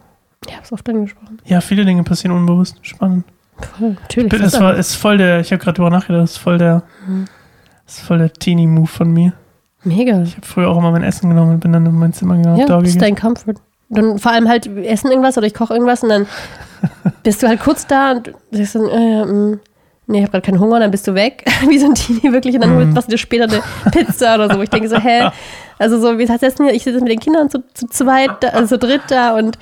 Ich 0.47 0.53
habe 0.53 0.65
es 0.65 0.73
oft 0.73 0.89
angesprochen. 0.89 1.39
Ja, 1.45 1.61
viele 1.61 1.85
Dinge 1.85 2.03
passieren 2.03 2.37
unbewusst. 2.37 2.77
Spannend. 2.83 3.25
Voll, 3.79 3.97
natürlich. 4.01 4.33
Das 4.41 4.61
war, 4.61 4.75
ist 4.75 4.95
voll 4.97 5.19
der, 5.19 5.41
ich 5.41 5.53
habe 5.53 5.63
gerade 5.63 5.77
drüber 5.77 5.91
nachgedacht, 5.91 6.23
das 6.23 6.31
ist 6.33 6.39
voll 6.39 6.59
der, 6.59 6.83
das 7.87 7.99
ist 7.99 8.03
voll 8.07 8.19
der 8.19 8.33
Teenie-Move 8.33 8.87
von 8.87 9.11
mir. 9.13 9.33
mega. 9.85 10.23
Ich 10.23 10.37
habe 10.37 10.47
früher 10.47 10.69
auch 10.69 10.79
immer 10.79 10.91
mein 10.91 11.03
Essen 11.03 11.29
genommen 11.29 11.53
und 11.53 11.61
bin 11.61 11.73
dann 11.73 11.87
in 11.87 11.95
mein 11.99 12.13
Zimmer 12.13 12.37
gegangen 12.37 12.57
Ja, 12.59 12.67
das 12.67 12.89
ist 12.89 13.01
dein 13.03 13.15
Comfort. 13.17 13.55
Dann 13.89 14.19
vor 14.19 14.33
allem 14.33 14.49
halt 14.49 14.75
wir 14.75 14.89
essen 14.89 15.11
irgendwas 15.11 15.37
oder 15.37 15.47
ich 15.47 15.55
koche 15.55 15.75
irgendwas 15.75 16.03
und 16.03 16.09
dann 16.09 16.27
bist 17.23 17.43
du 17.43 17.49
halt 17.49 17.61
kurz 17.61 17.87
da 17.87 18.13
und 18.13 18.33
sagst 18.51 18.75
dann, 18.75 18.89
äh, 18.89 19.25
mh, 19.25 19.59
nee, 20.07 20.19
ich 20.19 20.23
habe 20.23 20.31
gerade 20.33 20.47
keinen 20.47 20.59
Hunger, 20.61 20.77
und 20.77 20.81
dann 20.81 20.91
bist 20.91 21.07
du 21.07 21.15
weg, 21.15 21.45
wie 21.69 21.79
so 21.79 21.87
ein 21.87 21.95
Teenie 21.95 22.33
wirklich 22.33 22.55
und 22.55 22.63
dann 22.63 22.77
Mhm. 22.77 22.93
machst 22.95 23.09
du 23.09 23.13
dir 23.13 23.19
später 23.19 23.45
eine 23.45 23.63
Pizza 23.93 24.35
oder 24.35 24.53
so. 24.55 24.61
Ich 24.63 24.71
denke 24.71 24.89
so, 24.89 24.97
hä? 24.97 25.29
Also 25.79 26.01
so, 26.01 26.19
wie 26.19 26.29
heißt 26.29 26.43
das 26.43 26.55
denn? 26.55 26.67
Ich 26.69 26.85
sitze 26.85 27.01
mit 27.01 27.11
den 27.13 27.21
Kindern 27.21 27.51
zu, 27.51 27.63
zu 27.75 27.87
zweit, 27.87 28.31
da, 28.41 28.49
also 28.49 28.77
zu 28.77 28.79
dritt 28.79 29.03
da 29.09 29.37
und 29.37 29.59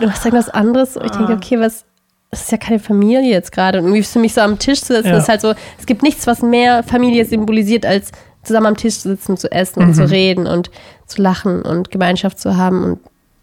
du 0.00 0.10
hast 0.10 0.24
irgendwas 0.24 0.48
anderes. 0.50 0.96
Und 0.96 1.06
ich 1.06 1.12
denke, 1.12 1.32
okay, 1.34 1.58
was, 1.58 1.84
das 2.32 2.42
ist 2.44 2.50
ja 2.50 2.56
keine 2.58 2.78
Familie 2.80 3.30
jetzt 3.30 3.52
gerade. 3.52 3.78
Und 3.78 3.84
irgendwie 3.84 4.02
für 4.02 4.18
mich 4.18 4.32
so 4.34 4.40
am 4.40 4.58
Tisch 4.58 4.80
zu 4.80 4.94
sitzen, 4.94 5.08
Ja. 5.10 5.18
ist 5.18 5.28
halt 5.28 5.40
so, 5.42 5.54
es 5.78 5.86
gibt 5.86 6.02
nichts, 6.02 6.26
was 6.26 6.42
mehr 6.42 6.82
Familie 6.82 7.24
symbolisiert 7.26 7.86
als 7.86 8.10
zusammen 8.42 8.66
am 8.68 8.76
Tisch 8.76 8.98
zu 8.98 9.10
sitzen, 9.10 9.36
zu 9.36 9.52
essen 9.52 9.80
und 9.82 9.88
Mhm. 9.90 9.94
zu 9.94 10.10
reden 10.10 10.46
und 10.48 10.70
zu 11.06 11.22
lachen 11.22 11.62
und 11.62 11.90
Gemeinschaft 11.90 12.38
zu 12.40 12.56
haben. 12.56 12.82
Und 12.84 12.98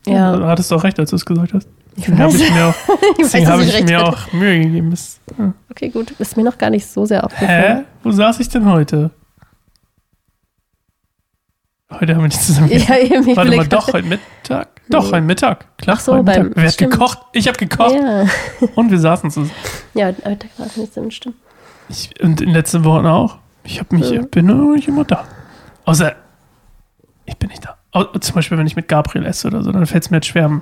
ja, 0.07 0.35
Du 0.35 0.43
hattest 0.45 0.73
auch 0.73 0.83
recht, 0.83 0.99
als 0.99 1.11
du 1.11 1.15
es 1.17 1.25
gesagt 1.25 1.53
hast. 1.53 1.67
ich 1.95 2.05
Deswegen 2.05 2.17
habe 2.19 2.33
weiß. 2.33 2.41
ich 2.41 2.51
mir 2.53 2.65
auch, 2.65 2.73
Ich 3.11 3.17
deswegen 3.19 3.47
habe 3.47 3.63
ich 3.63 3.83
mir 3.85 3.97
hatte. 3.99 4.07
auch 4.07 4.33
Mühe 4.33 4.59
gegeben. 4.59 4.93
Ja. 5.37 5.53
Okay, 5.69 5.89
gut. 5.89 6.11
Ist 6.17 6.35
mir 6.35 6.43
noch 6.43 6.57
gar 6.57 6.71
nicht 6.71 6.87
so 6.87 7.05
sehr 7.05 7.19
Hä? 7.19 7.25
aufgefallen. 7.25 7.85
Wo 8.03 8.11
saß 8.11 8.39
ich 8.39 8.49
denn 8.49 8.65
heute? 8.65 9.11
Heute 11.91 12.13
haben 12.13 12.21
wir 12.21 12.27
nicht 12.27 12.41
zusammen 12.41 12.69
Ja, 12.71 12.97
eben, 12.97 13.27
ich 13.27 13.35
Warte 13.35 13.55
mal, 13.55 13.67
doch, 13.67 13.87
heute 13.93 14.07
Mittag? 14.07 14.67
Doch, 14.89 15.05
Nee. 15.05 15.11
heute 15.11 15.21
Mittag. 15.21 15.77
Klar, 15.77 15.95
Ach 15.97 16.01
so, 16.01 16.13
heute 16.13 16.23
beim- 16.23 16.43
Mittag. 16.43 16.55
Wer 16.57 16.65
hat 16.65 16.73
stimmt. 16.73 16.91
gekocht? 16.91 17.19
Ich 17.33 17.47
habe 17.47 17.57
gekocht. 17.57 17.93
Ja, 17.93 18.25
Und 18.75 18.91
wir 18.91 18.99
saßen 18.99 19.31
zusammen. 19.31 19.51
ja 19.95 20.09
aber 20.09 20.35
da 20.35 20.47
war 20.57 20.67
es 20.67 20.77
nicht 20.77 20.93
so 20.93 21.09
stimmt. 21.09 21.35
Ich, 21.89 22.11
und 22.21 22.41
in 22.41 22.47
den 22.47 22.53
letzten 22.53 22.83
Wochen 22.83 23.05
auch. 23.07 23.37
Ich 23.63 23.79
habe 23.79 23.95
mich, 23.95 24.09
Ja. 24.11 24.21
bin 24.21 24.45
nur 24.45 24.75
nicht 24.75 24.87
immer 24.87 25.03
da. 25.03 25.25
Außer, 25.85 26.13
ich 27.25 27.37
bin 27.37 27.49
nicht 27.49 27.65
da. 27.65 27.77
Zum 28.19 28.35
Beispiel, 28.35 28.57
wenn 28.59 28.67
ich 28.67 28.75
mit 28.75 28.87
Gabriel 28.87 29.25
esse 29.25 29.47
oder 29.47 29.63
so, 29.63 29.71
dann 29.71 29.85
fällt 29.87 30.03
es 30.03 30.11
mir 30.11 30.17
jetzt 30.17 30.27
schwer, 30.27 30.45
am 30.45 30.61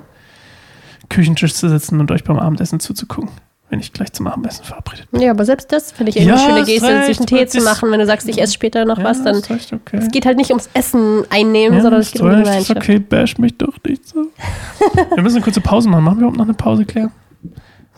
Küchentisch 1.10 1.54
zu 1.54 1.68
sitzen 1.68 2.00
und 2.00 2.10
euch 2.10 2.24
beim 2.24 2.38
Abendessen 2.38 2.80
zuzugucken, 2.80 3.30
wenn 3.70 3.80
ich 3.80 3.92
gleich 3.92 4.12
zum 4.12 4.26
Abendessen 4.26 4.64
verabredet 4.64 5.10
bin. 5.10 5.20
Ja, 5.20 5.30
aber 5.30 5.44
selbst 5.44 5.70
das 5.72 5.92
finde 5.92 6.10
ich 6.10 6.16
irgendwie 6.16 6.36
Ja, 6.38 6.44
eine 6.46 6.54
schöne 6.54 6.66
Geste, 6.66 6.86
recht, 6.88 7.06
sich 7.06 7.18
einen 7.18 7.26
Tee 7.26 7.46
zu 7.46 7.60
machen. 7.62 7.90
Wenn 7.90 8.00
du 8.00 8.06
sagst, 8.06 8.28
ich 8.28 8.40
esse 8.40 8.54
später 8.54 8.84
noch 8.84 9.02
was, 9.02 9.22
dann 9.22 9.36
ist 9.36 9.50
recht 9.50 9.72
okay. 9.72 9.98
es 9.98 10.08
geht 10.10 10.24
halt 10.24 10.38
nicht 10.38 10.50
ums 10.50 10.70
Essen 10.72 11.24
einnehmen, 11.30 11.76
ja, 11.76 11.82
sondern 11.82 12.00
es 12.00 12.10
geht 12.10 12.22
um 12.22 12.30
die 12.30 12.36
Gemeinschaft. 12.36 12.76
okay, 12.80 12.98
bash 12.98 13.36
mich 13.38 13.56
doch 13.58 13.74
nicht 13.86 14.08
so. 14.08 14.26
wir 15.14 15.22
müssen 15.22 15.36
eine 15.36 15.44
kurze 15.44 15.60
Pause 15.60 15.88
machen. 15.88 16.04
Machen 16.04 16.16
wir 16.16 16.20
überhaupt 16.22 16.38
noch 16.38 16.44
eine 16.46 16.54
Pause, 16.54 16.84
Claire? 16.84 17.10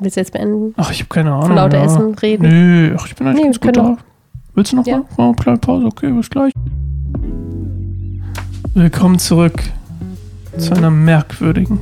Willst 0.00 0.16
du 0.16 0.20
jetzt 0.20 0.32
beenden? 0.32 0.74
Ach, 0.76 0.90
ich 0.90 1.00
habe 1.00 1.08
keine 1.08 1.30
Ahnung. 1.32 1.46
Von 1.48 1.56
lauter 1.56 1.78
ja. 1.78 1.84
Essen 1.84 2.14
reden? 2.14 2.48
Nö, 2.48 2.96
ach, 2.98 3.06
ich 3.06 3.14
bin 3.14 3.26
eigentlich 3.26 3.38
Nee, 3.38 3.44
ganz 3.44 3.60
gut 3.60 3.76
drauf. 3.76 3.98
Willst 4.54 4.72
du 4.72 4.76
noch 4.76 4.86
Ja. 4.86 5.04
mal? 5.16 5.26
Eine 5.26 5.34
kleine 5.36 5.58
Pause? 5.58 5.86
Okay, 5.86 6.10
bis 6.10 6.30
gleich. 6.30 6.52
Willkommen 8.74 9.18
zurück 9.18 9.62
zu 10.56 10.72
einer 10.74 10.90
merkwürdigen, 10.90 11.78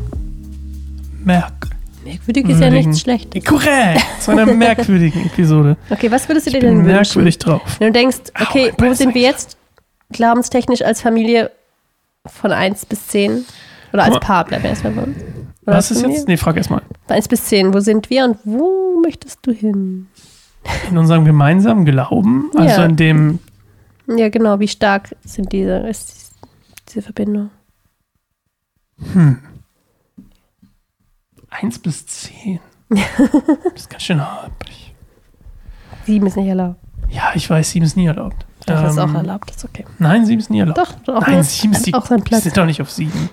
merk 1.25 1.69
Merkwürdig 2.09 2.49
ist 2.49 2.61
ja 2.61 2.71
nichts 2.71 3.01
schlecht. 3.01 3.45
korrekt, 3.47 4.01
zu 4.21 4.31
einer 4.31 4.47
merkwürdigen 4.47 5.27
Episode. 5.27 5.77
Okay, 5.91 6.11
was 6.11 6.29
würdest 6.29 6.47
du 6.47 6.51
dir 6.53 6.57
Ich 6.59 6.65
denn 6.65 6.77
wünschen? 6.79 6.87
merkwürdig 6.93 7.39
drauf. 7.39 7.77
Wenn 7.79 7.89
du 7.93 7.99
denkst, 7.99 8.19
okay, 8.41 8.73
mein 8.79 8.91
wo 8.91 8.95
sind 8.95 9.15
wir 9.15 9.23
jetzt 9.23 9.57
glaubenstechnisch 10.11 10.83
als 10.83 11.03
Familie 11.03 11.51
von 12.27 12.51
1 12.53 12.87
bis 12.87 13.07
10? 13.09 13.45
Oder 13.93 14.05
als. 14.05 14.21
Paar 14.21 14.45
bleiben 14.45 14.63
wir 14.65 14.71
erstmal 14.71 14.93
bei 14.93 15.03
uns. 15.03 15.17
Oder 15.67 15.77
Was 15.77 15.91
ist 15.91 16.03
jetzt? 16.03 16.29
Nee, 16.29 16.37
frag 16.39 16.57
erst 16.57 16.71
mal. 16.71 16.83
Bei 17.07 17.15
1 17.17 17.29
bis 17.29 17.45
10, 17.47 17.73
wo 17.75 17.81
sind 17.81 18.09
wir 18.11 18.25
und 18.25 18.39
wo 18.45 19.01
möchtest 19.03 19.41
du 19.43 19.53
hin? 19.53 20.07
In 20.91 20.99
unserem 20.99 21.25
gemeinsamen 21.25 21.85
Glauben, 21.85 22.51
also 22.55 22.81
Ja. 22.81 22.87
in 22.87 22.97
dem, 22.97 23.39
Ja, 24.07 24.29
genau, 24.31 24.61
wie 24.61 24.69
stark 24.69 25.15
sind 25.25 25.53
diese, 25.53 25.77
ist 25.89 26.33
diese 26.89 27.03
Verbindung? 27.03 27.51
hm, 29.13 29.39
1 31.61 31.79
bis 31.81 32.07
10. 32.07 32.61
Das 32.89 33.75
ist 33.83 33.91
ganz 33.91 34.03
schön 34.03 34.21
haprig. 34.21 34.95
7 36.07 36.27
ist 36.27 36.37
nicht 36.37 36.49
erlaubt. 36.49 36.77
Ja, 37.11 37.33
ich 37.35 37.49
weiß, 37.49 37.71
7 37.71 37.85
ist 37.85 37.97
nie 37.97 38.07
erlaubt. 38.07 38.47
Doch, 38.67 38.85
ist 38.85 38.99
auch 38.99 39.05
Ähm, 39.09 39.15
erlaubt, 39.17 39.51
ist 39.51 39.65
okay. 39.65 39.85
Nein, 39.99 40.25
7 40.27 40.39
ist 40.41 40.51
nie 40.51 40.61
erlaubt. 40.61 40.79
Doch, 40.79 41.17
auch, 41.17 41.21
Nein, 41.23 41.37
mal- 41.37 41.45
7 41.45 41.73
ist 41.73 41.87
die, 41.87 41.95
auch 41.95 42.07
sein 42.07 42.19
die 42.19 42.25
Platz. 42.25 42.43
sind 42.45 42.57
doch 42.57 42.65
nicht 42.67 42.81
auf 42.83 42.91
7. 42.91 43.31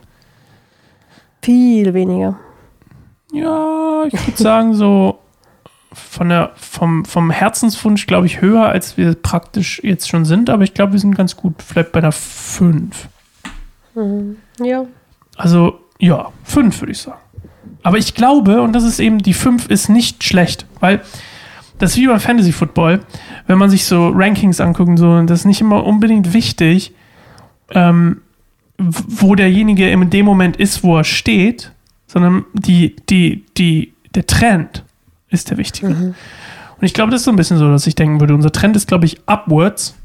Viel 1.41 1.93
weniger. 1.93 2.37
Ja, 3.31 4.03
ich 4.05 4.27
würde 4.27 4.41
sagen, 4.41 4.73
so 4.73 5.19
von 5.93 6.29
der, 6.29 6.51
vom, 6.55 7.05
vom 7.05 7.31
Herzenswunsch, 7.31 8.07
glaube 8.07 8.25
ich, 8.27 8.41
höher, 8.41 8.67
als 8.67 8.97
wir 8.97 9.15
praktisch 9.15 9.79
jetzt 9.83 10.09
schon 10.09 10.25
sind, 10.25 10.49
aber 10.49 10.63
ich 10.63 10.73
glaube, 10.73 10.93
wir 10.93 10.99
sind 10.99 11.15
ganz 11.15 11.35
gut. 11.37 11.61
Vielleicht 11.61 11.91
bei 11.91 11.99
einer 11.99 12.11
5. 12.11 13.07
Mhm. 13.93 14.37
Ja. 14.61 14.85
Also, 15.37 15.79
ja, 15.99 16.31
5 16.43 16.81
würde 16.81 16.91
ich 16.91 16.99
sagen. 17.01 17.19
Aber 17.85 17.99
ich 17.99 18.15
glaube, 18.15 18.63
und 18.63 18.73
das 18.73 18.83
ist 18.83 18.99
eben, 18.99 19.19
die 19.19 19.35
5 19.35 19.67
ist 19.67 19.89
nicht 19.89 20.23
schlecht, 20.23 20.65
weil 20.79 21.01
das 21.77 21.91
ist 21.91 21.97
wie 21.97 22.07
beim 22.07 22.19
Fantasy 22.19 22.51
Football, 22.51 23.01
wenn 23.45 23.59
man 23.59 23.69
sich 23.69 23.85
so 23.85 24.07
Rankings 24.09 24.59
anguckt 24.59 24.89
und 24.89 24.97
so, 24.97 25.21
das 25.21 25.41
ist 25.41 25.45
nicht 25.45 25.61
immer 25.61 25.85
unbedingt 25.85 26.33
wichtig, 26.33 26.93
ähm, 27.69 28.21
wo 28.79 29.35
derjenige 29.35 29.87
in 29.87 30.09
dem 30.09 30.25
Moment 30.25 30.57
ist, 30.57 30.83
wo 30.83 30.97
er 30.97 31.03
steht, 31.03 31.73
sondern 32.07 32.45
die, 32.53 32.95
die, 33.07 33.45
die, 33.55 33.93
der 34.15 34.25
Trend 34.25 34.83
ist 35.29 35.51
der 35.51 35.57
wichtige. 35.57 35.91
Und 36.77 36.83
ich 36.83 36.95
glaube, 36.95 37.11
das 37.11 37.21
ist 37.21 37.25
so 37.25 37.31
ein 37.31 37.37
bisschen 37.37 37.59
so, 37.59 37.69
dass 37.69 37.85
ich 37.85 37.93
denken 37.93 38.19
würde, 38.19 38.33
unser 38.33 38.51
Trend 38.51 38.75
ist, 38.75 38.87
glaube 38.87 39.05
ich, 39.05 39.19
upwards. 39.27 39.95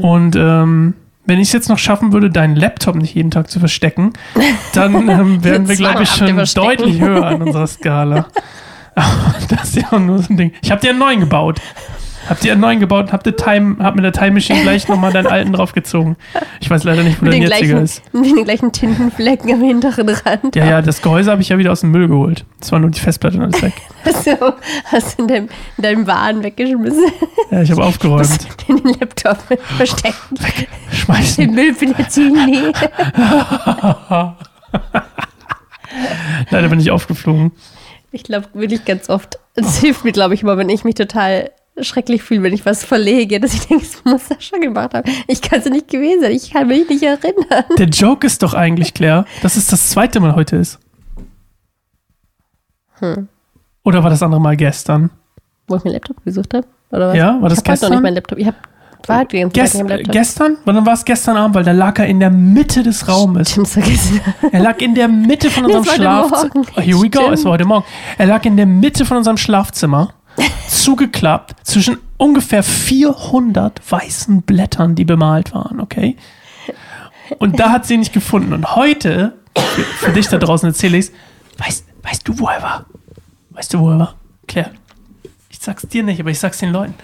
Und 0.00 0.36
ähm, 0.36 0.94
wenn 1.24 1.38
ich 1.38 1.48
es 1.48 1.52
jetzt 1.52 1.68
noch 1.68 1.78
schaffen 1.78 2.12
würde, 2.12 2.30
deinen 2.30 2.56
Laptop 2.56 2.96
nicht 2.96 3.14
jeden 3.14 3.30
Tag 3.30 3.50
zu 3.50 3.60
verstecken, 3.60 4.12
dann 4.74 5.08
ähm, 5.08 5.44
wären 5.44 5.68
wir, 5.68 5.76
glaube 5.76 6.02
ich, 6.02 6.10
schon 6.10 6.36
deutlich 6.54 7.00
höher 7.00 7.24
an 7.24 7.42
unserer 7.42 7.66
Skala. 7.66 8.26
Aber 8.94 9.34
das 9.48 9.68
ist 9.68 9.76
ja 9.76 9.92
auch 9.92 9.98
nur 9.98 10.18
so 10.18 10.32
ein 10.32 10.36
Ding. 10.36 10.52
Ich 10.62 10.70
habe 10.70 10.80
dir 10.80 10.90
einen 10.90 10.98
neuen 10.98 11.20
gebaut. 11.20 11.60
Hab 12.28 12.40
dir 12.40 12.52
einen 12.52 12.60
neuen 12.60 12.80
gebaut 12.80 13.06
und 13.06 13.12
hab, 13.12 13.24
der 13.24 13.36
Time, 13.36 13.76
hab 13.80 13.94
mit 13.96 14.04
der 14.04 14.12
Time 14.12 14.32
Machine 14.32 14.62
gleich 14.62 14.86
nochmal 14.88 15.12
deinen 15.12 15.26
alten 15.26 15.52
draufgezogen. 15.52 16.16
Ich 16.60 16.70
weiß 16.70 16.84
leider 16.84 17.02
nicht, 17.02 17.20
wo 17.20 17.26
dein 17.26 17.42
jetziger 17.42 17.58
gleichen, 17.58 17.84
ist. 17.84 18.02
mit 18.14 18.36
den 18.36 18.44
gleichen 18.44 18.72
Tintenflecken 18.72 19.52
am 19.52 19.62
hinteren 19.62 20.08
Rand. 20.08 20.54
Ja, 20.54 20.64
ja, 20.64 20.82
das 20.82 21.02
Gehäuse 21.02 21.30
habe 21.30 21.42
ich 21.42 21.48
ja 21.48 21.58
wieder 21.58 21.72
aus 21.72 21.80
dem 21.80 21.90
Müll 21.90 22.08
geholt. 22.08 22.44
Das 22.60 22.70
war 22.72 22.78
nur 22.78 22.90
die 22.90 23.00
Festplatte 23.00 23.38
und 23.38 23.44
alles 23.44 23.62
weg. 23.62 23.72
Du 24.04 24.54
hast 24.86 25.18
du 25.18 25.22
in 25.22 25.28
deinem, 25.28 25.48
in 25.76 25.82
deinem 25.82 26.06
Wagen 26.06 26.42
weggeschmissen, 26.42 27.04
Ja, 27.50 27.62
ich 27.62 27.70
habe 27.70 27.84
aufgeräumt. 27.84 28.28
den 28.68 28.78
Laptop 28.98 29.38
versteckt, 29.76 30.16
Schmeißen. 30.92 31.44
den 31.44 31.54
Müllbenzin. 31.54 32.72
Leider 36.50 36.68
bin 36.68 36.80
ich 36.80 36.90
aufgeflogen. 36.90 37.52
Ich 38.10 38.24
glaube 38.24 38.48
wirklich 38.54 38.84
ganz 38.84 39.08
oft. 39.08 39.38
Es 39.54 39.78
hilft 39.80 40.04
mir, 40.04 40.12
glaube 40.12 40.34
ich, 40.34 40.42
immer, 40.42 40.56
wenn 40.58 40.68
ich 40.68 40.84
mich 40.84 40.94
total 40.94 41.50
schrecklich 41.80 42.22
fühle, 42.22 42.42
wenn 42.42 42.52
ich 42.52 42.66
was 42.66 42.84
verlege, 42.84 43.40
dass 43.40 43.54
ich 43.54 43.66
denke, 43.66 43.84
das 43.84 44.04
muss 44.04 44.22
schon 44.44 44.60
gemacht 44.60 44.94
haben. 44.94 45.10
Ich 45.26 45.40
kann 45.40 45.58
es 45.60 45.64
ja 45.64 45.70
nicht 45.70 45.88
gewesen 45.88 46.20
sein. 46.20 46.32
Ich 46.32 46.50
kann 46.50 46.68
mich 46.68 46.88
nicht 46.88 47.02
erinnern. 47.02 47.64
Der 47.78 47.86
Joke 47.88 48.26
ist 48.26 48.42
doch 48.42 48.54
eigentlich, 48.54 48.92
Claire, 48.94 49.24
dass 49.42 49.56
es 49.56 49.66
das 49.68 49.90
zweite 49.90 50.20
Mal 50.20 50.34
heute 50.34 50.56
ist. 50.56 50.78
Hm. 52.98 53.28
Oder 53.84 54.02
war 54.02 54.10
das 54.10 54.22
andere 54.22 54.40
Mal 54.40 54.56
gestern? 54.56 55.10
Wo 55.66 55.76
ich 55.76 55.84
meinen 55.84 55.94
Laptop 55.94 56.22
gesucht 56.24 56.54
habe? 56.54 56.66
Oder 56.90 57.08
was? 57.08 57.16
Ja, 57.16 57.40
war 57.40 57.48
das 57.48 57.58
ich 57.58 57.64
hab 57.64 57.68
heute 57.68 57.68
noch 57.68 57.72
gestern? 57.72 57.90
nicht 57.90 58.02
meinen 58.02 58.14
Laptop. 58.14 58.38
Ich 58.38 58.46
hab, 58.46 58.54
war 59.08 59.16
halt 59.16 59.32
die 59.32 59.40
ganze 59.40 59.60
Gest 59.60 59.80
am 59.80 59.88
Laptop. 59.88 60.12
gestern? 60.12 60.56
Wann 60.64 60.86
war 60.86 60.92
es 60.92 61.04
gestern 61.04 61.36
Abend? 61.36 61.54
Weil 61.56 61.64
da 61.64 61.72
lag 61.72 61.98
er 61.98 62.06
in 62.06 62.20
der 62.20 62.30
Mitte 62.30 62.82
des 62.82 63.08
Raumes. 63.08 63.50
Stimmt, 63.50 63.68
vergessen. 63.68 64.20
Er 64.52 64.60
lag 64.60 64.78
in 64.80 64.94
der 64.94 65.08
Mitte 65.08 65.50
von 65.50 65.64
unserem 65.64 65.84
Schlafzimmer. 65.84 66.64
Oh, 66.76 66.80
here 66.80 67.00
we 67.00 67.08
go, 67.10 67.20
Stimmt. 67.22 67.34
es 67.34 67.44
war 67.44 67.52
heute 67.52 67.64
Morgen. 67.64 67.84
Er 68.18 68.26
lag 68.26 68.44
in 68.44 68.56
der 68.56 68.66
Mitte 68.66 69.04
von 69.04 69.16
unserem 69.16 69.38
Schlafzimmer, 69.38 70.12
zugeklappt, 70.68 71.66
zwischen 71.66 71.98
ungefähr 72.16 72.62
400 72.62 73.80
weißen 73.90 74.42
Blättern, 74.42 74.94
die 74.94 75.04
bemalt 75.04 75.54
waren, 75.54 75.80
okay? 75.80 76.16
Und 77.38 77.58
da 77.58 77.70
hat 77.70 77.86
sie 77.86 77.94
ihn 77.94 78.00
nicht 78.00 78.12
gefunden. 78.12 78.52
Und 78.52 78.76
heute, 78.76 79.34
für, 79.56 79.82
für 79.82 80.12
dich 80.12 80.28
da 80.28 80.38
draußen 80.38 80.68
erzähle 80.68 80.98
ich 80.98 81.10
weißt, 81.58 81.84
weißt 82.02 82.28
du, 82.28 82.38
wo 82.38 82.48
er 82.48 82.62
war? 82.62 82.86
Weißt 83.50 83.74
du, 83.74 83.80
wo 83.80 83.90
er 83.90 83.98
war? 83.98 84.14
Claire, 84.46 84.72
ich 85.48 85.58
sag's 85.58 85.86
dir 85.86 86.02
nicht, 86.02 86.20
aber 86.20 86.30
ich 86.30 86.38
sag's 86.38 86.58
den 86.58 86.72
Leuten. 86.72 86.94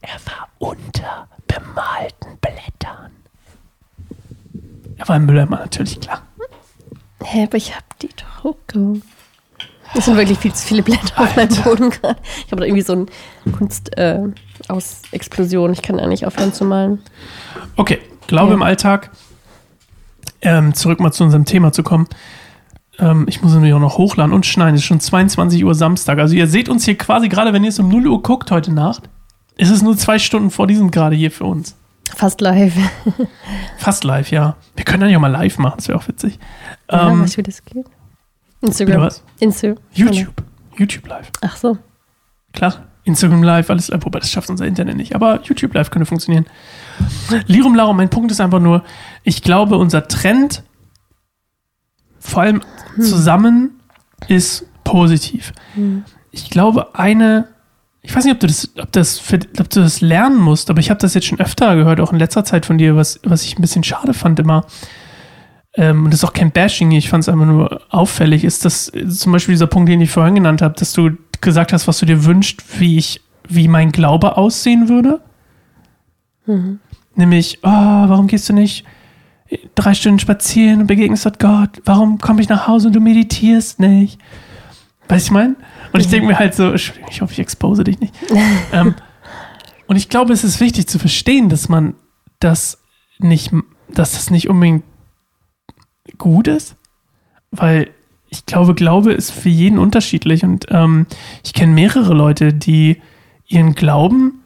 Er 0.00 0.18
war 0.24 0.48
unter 0.58 1.28
bemalten 1.46 2.38
Blättern. 2.40 3.12
Er 4.96 5.08
war 5.08 5.16
im 5.16 5.26
Mülleimer, 5.26 5.58
natürlich, 5.58 6.00
klar. 6.00 6.22
Hä, 7.22 7.44
aber 7.44 7.56
ich 7.56 7.74
hab 7.74 7.98
die 7.98 8.08
doch 8.08 8.44
hochgehoben. 8.44 9.02
Das 9.94 10.04
sind 10.04 10.16
wirklich 10.16 10.38
viel 10.38 10.52
zu 10.52 10.66
viele 10.66 10.82
Blätter 10.82 11.18
auf 11.22 11.34
meinem 11.36 11.48
Boden 11.62 11.90
gerade. 11.90 12.18
Ich 12.44 12.52
habe 12.52 12.60
da 12.60 12.66
irgendwie 12.66 12.82
so 12.82 12.92
eine 12.92 13.06
Kunst 13.56 13.96
äh, 13.96 14.20
aus 14.68 15.02
Explosion. 15.12 15.72
Ich 15.72 15.82
kann 15.82 15.98
ja 15.98 16.06
nicht 16.06 16.26
aufhören 16.26 16.52
zu 16.52 16.64
malen. 16.64 17.00
Okay, 17.76 17.98
Glaube 18.26 18.50
Ja. 18.50 18.54
im 18.56 18.62
Alltag. 18.62 19.10
Ähm, 20.42 20.74
zurück 20.74 21.00
mal 21.00 21.12
zu 21.12 21.24
unserem 21.24 21.44
Thema 21.44 21.72
zu 21.72 21.82
kommen. 21.82 22.08
Ähm, 22.98 23.26
ich 23.28 23.42
muss 23.42 23.52
natürlich 23.52 23.74
auch 23.74 23.80
noch 23.80 23.98
hochladen 23.98 24.32
und 24.34 24.44
schneiden. 24.46 24.74
Es 24.74 24.82
ist 24.82 24.86
schon 24.86 25.00
22 25.00 25.64
Uhr 25.64 25.74
Samstag. 25.74 26.18
Also 26.18 26.34
ihr 26.34 26.46
seht 26.46 26.68
uns 26.68 26.84
hier 26.84 26.96
quasi 26.98 27.28
gerade, 27.28 27.52
wenn 27.52 27.62
ihr 27.64 27.70
es 27.70 27.78
um 27.78 27.88
0 27.88 28.06
Uhr 28.06 28.22
guckt 28.22 28.50
heute 28.50 28.72
Nacht, 28.72 29.08
ist 29.56 29.70
es 29.70 29.82
nur 29.82 29.96
zwei 29.96 30.18
Stunden 30.18 30.50
vor 30.50 30.66
diesem 30.66 30.90
gerade 30.90 31.16
hier 31.16 31.30
für 31.30 31.44
uns. 31.44 31.76
Fast 32.14 32.40
live. 32.40 32.74
Fast 33.78 34.04
live, 34.04 34.30
ja. 34.30 34.56
Wir 34.76 34.84
können 34.84 35.00
dann 35.02 35.10
ja 35.10 35.18
mal 35.18 35.28
live 35.28 35.58
machen, 35.58 35.74
das 35.78 35.88
wäre 35.88 35.98
auch 35.98 36.06
witzig. 36.08 36.38
ja, 36.90 37.08
Ähm, 37.10 37.22
was 37.22 37.36
wie 37.36 37.42
das 37.42 37.64
geht. 37.64 37.86
Wieder 38.68 38.94
Instagram. 38.94 39.02
was? 39.02 39.22
Insta. 39.38 39.74
YouTube. 39.92 40.34
YouTube 40.76 41.08
live. 41.08 41.30
Ach 41.42 41.56
so. 41.56 41.78
Klar. 42.52 42.86
Instagram 43.04 43.44
Live, 43.44 43.70
alles 43.70 43.88
live, 43.88 44.04
wobei 44.04 44.18
das 44.18 44.30
schafft 44.30 44.50
unser 44.50 44.66
Internet 44.66 44.96
nicht. 44.96 45.14
Aber 45.14 45.40
YouTube 45.44 45.72
Live 45.74 45.90
könnte 45.90 46.06
funktionieren. 46.06 46.44
Lirum 47.46 47.74
Larum, 47.76 47.96
mein 47.96 48.10
Punkt 48.10 48.32
ist 48.32 48.40
einfach 48.40 48.58
nur, 48.58 48.82
ich 49.22 49.42
glaube, 49.42 49.78
unser 49.78 50.08
Trend, 50.08 50.64
vor 52.18 52.42
allem 52.42 52.62
zusammen, 53.00 53.80
ist 54.26 54.66
positiv. 54.82 55.52
Ich 56.32 56.50
glaube, 56.50 56.96
eine, 56.96 57.46
ich 58.02 58.14
weiß 58.14 58.24
nicht, 58.24 58.34
ob 58.34 58.40
du 58.40 58.48
das, 58.48 58.70
ob 58.76 58.90
das, 58.90 59.22
ob 59.60 59.70
du 59.70 59.80
das 59.80 60.00
lernen 60.00 60.38
musst, 60.40 60.68
aber 60.68 60.80
ich 60.80 60.90
habe 60.90 60.98
das 60.98 61.14
jetzt 61.14 61.28
schon 61.28 61.38
öfter 61.38 61.76
gehört, 61.76 62.00
auch 62.00 62.12
in 62.12 62.18
letzter 62.18 62.44
Zeit 62.44 62.66
von 62.66 62.76
dir, 62.76 62.96
was, 62.96 63.20
was 63.22 63.44
ich 63.44 63.56
ein 63.56 63.62
bisschen 63.62 63.84
schade 63.84 64.14
fand 64.14 64.40
immer. 64.40 64.66
Ähm, 65.76 66.04
und 66.04 66.10
das 66.10 66.20
ist 66.20 66.28
auch 66.28 66.32
kein 66.32 66.50
Bashing, 66.50 66.90
ich 66.92 67.08
fand 67.08 67.22
es 67.22 67.28
einfach 67.28 67.46
nur 67.46 67.80
auffällig, 67.90 68.44
ist 68.44 68.64
das 68.64 68.90
zum 69.08 69.32
Beispiel 69.32 69.54
dieser 69.54 69.66
Punkt, 69.66 69.88
den 69.90 70.00
ich 70.00 70.10
vorhin 70.10 70.34
genannt 70.34 70.62
habe, 70.62 70.74
dass 70.78 70.92
du 70.92 71.10
gesagt 71.40 71.72
hast, 71.72 71.86
was 71.86 71.98
du 71.98 72.06
dir 72.06 72.24
wünschst, 72.24 72.80
wie 72.80 72.96
ich, 72.96 73.20
wie 73.48 73.68
mein 73.68 73.92
Glaube 73.92 74.38
aussehen 74.38 74.88
würde. 74.88 75.20
Mhm. 76.46 76.80
Nämlich, 77.14 77.58
oh, 77.62 77.68
warum 77.68 78.26
gehst 78.26 78.48
du 78.48 78.52
nicht 78.54 78.84
drei 79.74 79.94
Stunden 79.94 80.18
spazieren 80.18 80.80
und 80.80 80.86
begegnest 80.86 81.26
dort 81.26 81.38
Gott? 81.38 81.82
Warum 81.84 82.18
komme 82.18 82.40
ich 82.40 82.48
nach 82.48 82.66
Hause 82.66 82.88
und 82.88 82.96
du 82.96 83.00
meditierst 83.00 83.78
nicht? 83.78 84.18
Weißt 85.08 85.26
du, 85.26 85.28
ich 85.28 85.32
meine? 85.32 85.56
Und 85.92 86.00
ich 86.00 86.08
denke 86.08 86.26
mir 86.26 86.38
halt 86.38 86.54
so, 86.54 86.74
ich 86.74 86.92
hoffe, 87.20 87.32
ich 87.32 87.38
expose 87.38 87.84
dich 87.84 88.00
nicht. 88.00 88.14
ähm, 88.72 88.94
und 89.86 89.96
ich 89.96 90.08
glaube, 90.08 90.32
es 90.32 90.42
ist 90.42 90.60
wichtig 90.60 90.88
zu 90.88 90.98
verstehen, 90.98 91.48
dass 91.48 91.68
man 91.68 91.94
das 92.40 92.78
nicht, 93.18 93.52
dass 93.88 94.12
das 94.12 94.30
nicht 94.30 94.48
unbedingt 94.48 94.82
gut 96.18 96.48
ist, 96.48 96.76
weil 97.50 97.90
ich 98.28 98.44
glaube, 98.46 98.74
Glaube 98.74 99.12
ist 99.12 99.30
für 99.30 99.48
jeden 99.48 99.78
unterschiedlich 99.78 100.44
und 100.44 100.66
ähm, 100.70 101.06
ich 101.44 101.52
kenne 101.52 101.72
mehrere 101.72 102.14
Leute, 102.14 102.52
die 102.52 103.00
ihren 103.46 103.74
Glauben 103.74 104.42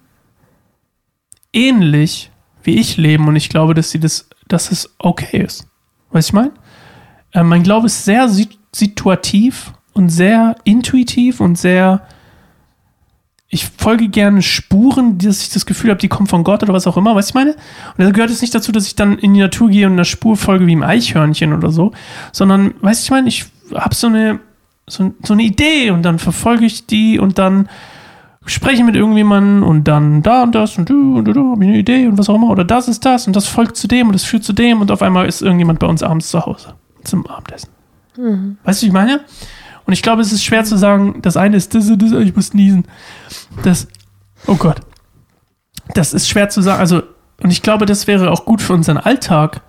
ähnlich 1.52 2.30
wie 2.62 2.78
ich 2.78 2.96
leben 2.96 3.26
und 3.28 3.36
ich 3.36 3.48
glaube, 3.48 3.74
dass 3.74 3.90
sie 3.90 4.00
das, 4.00 4.28
dass 4.46 4.70
es 4.70 4.94
okay 4.98 5.42
ist. 5.42 5.66
Weißt 6.10 6.28
du, 6.28 6.30
ich 6.30 6.34
meine? 6.34 6.52
Äh, 7.32 7.42
mein 7.42 7.62
Glaube 7.62 7.86
ist 7.86 8.04
sehr 8.04 8.28
situativ 8.72 9.72
und 9.92 10.10
sehr 10.10 10.56
intuitiv 10.64 11.40
und 11.40 11.56
sehr. 11.56 12.02
Ich 13.52 13.68
folge 13.76 14.08
gerne 14.08 14.42
Spuren, 14.42 15.18
dass 15.18 15.42
ich 15.42 15.50
das 15.50 15.66
Gefühl 15.66 15.90
habe, 15.90 16.00
die 16.00 16.08
kommen 16.08 16.28
von 16.28 16.44
Gott 16.44 16.62
oder 16.62 16.72
was 16.72 16.86
auch 16.86 16.96
immer, 16.96 17.16
weißt 17.16 17.28
du, 17.28 17.32
ich 17.32 17.34
meine? 17.34 17.50
Und 17.98 18.04
da 18.04 18.10
gehört 18.10 18.30
es 18.30 18.40
nicht 18.40 18.54
dazu, 18.54 18.70
dass 18.70 18.86
ich 18.86 18.94
dann 18.94 19.18
in 19.18 19.34
die 19.34 19.40
Natur 19.40 19.68
gehe 19.70 19.86
und 19.86 19.94
einer 19.94 20.04
Spur 20.04 20.36
folge 20.36 20.66
wie 20.66 20.72
im 20.72 20.84
Eichhörnchen 20.84 21.52
oder 21.52 21.70
so, 21.70 21.92
sondern, 22.32 22.74
weißt 22.80 23.02
du, 23.02 23.04
ich 23.04 23.10
meine, 23.10 23.28
ich 23.28 23.46
habe 23.74 23.94
so 23.94 24.06
eine, 24.06 24.38
so, 24.86 25.12
so 25.24 25.32
eine 25.32 25.42
Idee 25.42 25.90
und 25.90 26.02
dann 26.02 26.20
verfolge 26.20 26.64
ich 26.64 26.86
die 26.86 27.18
und 27.18 27.38
dann 27.38 27.68
spreche 28.46 28.84
mit 28.84 28.96
irgendjemandem 28.96 29.62
und 29.62 29.84
dann 29.84 30.22
da 30.22 30.44
und 30.44 30.54
das 30.54 30.78
und 30.78 30.88
du 30.88 31.18
und 31.18 31.24
du, 31.26 31.32
du 31.32 31.52
habe 31.52 31.64
ich 31.64 31.70
eine 31.70 31.78
Idee 31.78 32.06
und 32.06 32.18
was 32.18 32.28
auch 32.28 32.36
immer 32.36 32.50
oder 32.50 32.64
das 32.64 32.88
ist 32.88 33.04
das 33.04 33.26
und 33.26 33.36
das 33.36 33.46
folgt 33.46 33.76
zu 33.76 33.86
dem 33.86 34.06
und 34.08 34.14
das 34.14 34.24
führt 34.24 34.44
zu 34.44 34.52
dem 34.52 34.80
und 34.80 34.90
auf 34.90 35.02
einmal 35.02 35.26
ist 35.26 35.42
irgendjemand 35.42 35.78
bei 35.78 35.86
uns 35.86 36.02
abends 36.02 36.30
zu 36.30 36.44
Hause 36.44 36.74
zum 37.04 37.26
Abendessen. 37.26 37.70
Mhm. 38.16 38.58
Weißt 38.64 38.82
du, 38.82 38.86
ich 38.86 38.92
meine? 38.92 39.20
Und 39.86 39.92
ich 39.92 40.02
glaube, 40.02 40.22
es 40.22 40.32
ist 40.32 40.44
schwer 40.44 40.64
zu 40.64 40.76
sagen, 40.76 41.20
das 41.22 41.36
eine 41.36 41.56
ist 41.56 41.74
das, 41.74 41.90
das, 41.96 42.12
ich 42.12 42.36
muss 42.36 42.54
niesen. 42.54 42.86
Das, 43.62 43.88
oh 44.46 44.56
Gott. 44.56 44.80
Das 45.94 46.12
ist 46.12 46.28
schwer 46.28 46.48
zu 46.48 46.62
sagen. 46.62 46.80
Also, 46.80 47.02
und 47.42 47.50
ich 47.50 47.62
glaube, 47.62 47.86
das 47.86 48.06
wäre 48.06 48.30
auch 48.30 48.44
gut 48.44 48.62
für 48.62 48.74
unseren 48.74 48.98
Alltag, 48.98 49.62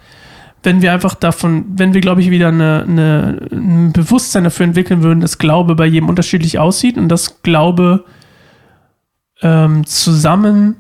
wenn 0.64 0.82
wir 0.82 0.94
einfach 0.94 1.16
davon, 1.16 1.66
wenn 1.76 1.94
wir, 1.94 2.02
glaube 2.02 2.22
ich, 2.22 2.30
wieder 2.30 2.50
eine, 2.50 2.86
eine, 2.88 3.48
ein 3.52 3.94
Bewusstsein 3.94 4.44
dafür 4.44 4.66
entwickeln 4.66 5.02
würden, 5.02 5.22
dass 5.22 5.40
Glaube 5.40 5.76
bei 5.76 5.88
jedem 5.88 6.08
unterschiedlich 6.08 6.60
aussieht 6.60 6.98
und 6.98 7.10
dass 7.10 7.42
Glaube 7.42 8.06
ähm, 9.42 9.86
zusammen 9.88 10.76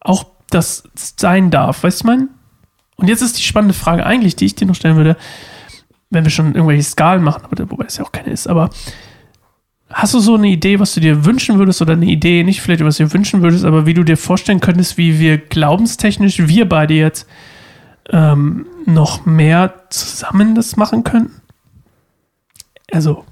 auch 0.00 0.26
das 0.50 0.84
sein 0.94 1.50
darf. 1.50 1.82
Weißt 1.82 2.02
du, 2.02 2.06
mein? 2.08 2.28
Und 2.96 3.08
jetzt 3.08 3.22
ist 3.22 3.38
die 3.38 3.42
spannende 3.42 3.74
Frage 3.74 4.04
eigentlich, 4.04 4.36
die 4.36 4.44
ich 4.44 4.54
dir 4.54 4.66
noch 4.66 4.74
stellen 4.74 4.96
würde 4.96 5.16
wenn 6.14 6.24
wir 6.24 6.30
schon 6.30 6.54
irgendwelche 6.54 6.82
Skalen 6.82 7.22
machen, 7.22 7.42
aber 7.44 7.70
wobei 7.70 7.84
es 7.86 7.96
ja 7.96 8.04
auch 8.04 8.12
keine 8.12 8.30
ist, 8.30 8.46
aber 8.46 8.70
hast 9.90 10.14
du 10.14 10.20
so 10.20 10.34
eine 10.34 10.48
Idee, 10.48 10.80
was 10.80 10.94
du 10.94 11.00
dir 11.00 11.24
wünschen 11.24 11.58
würdest 11.58 11.80
oder 11.82 11.92
eine 11.92 12.06
Idee, 12.06 12.42
nicht 12.42 12.60
vielleicht, 12.60 12.84
was 12.84 12.96
du 12.96 13.04
dir 13.04 13.12
wünschen 13.12 13.42
würdest, 13.42 13.64
aber 13.64 13.86
wie 13.86 13.94
du 13.94 14.02
dir 14.02 14.16
vorstellen 14.16 14.60
könntest, 14.60 14.96
wie 14.96 15.18
wir 15.18 15.38
glaubenstechnisch, 15.38 16.48
wir 16.48 16.68
beide 16.68 16.94
jetzt 16.94 17.28
ähm, 18.10 18.66
noch 18.86 19.26
mehr 19.26 19.74
zusammen 19.90 20.54
das 20.54 20.76
machen 20.76 21.04
könnten? 21.04 21.40
Also, 22.92 23.24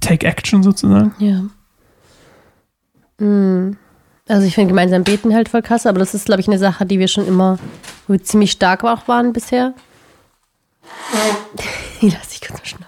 take 0.00 0.26
action 0.26 0.62
sozusagen. 0.62 1.14
Ja. 1.18 1.44
Mhm. 3.18 3.76
Also 4.28 4.46
ich 4.46 4.54
finde 4.54 4.70
gemeinsam 4.70 5.04
beten 5.04 5.34
halt 5.34 5.48
voll 5.48 5.62
krass, 5.62 5.86
aber 5.86 6.00
das 6.00 6.12
ist, 6.12 6.26
glaube 6.26 6.40
ich, 6.40 6.48
eine 6.48 6.58
Sache, 6.58 6.84
die 6.84 6.98
wir 6.98 7.06
schon 7.06 7.26
immer, 7.26 7.58
ziemlich 8.22 8.52
stark 8.52 8.82
auch 8.82 9.06
waren 9.06 9.32
bisher. 9.32 9.72
Ich 12.02 12.12
lass 12.12 12.28
dich 12.28 12.42
kurz 12.42 12.58
mal 12.58 12.66
schnaufen. 12.66 12.86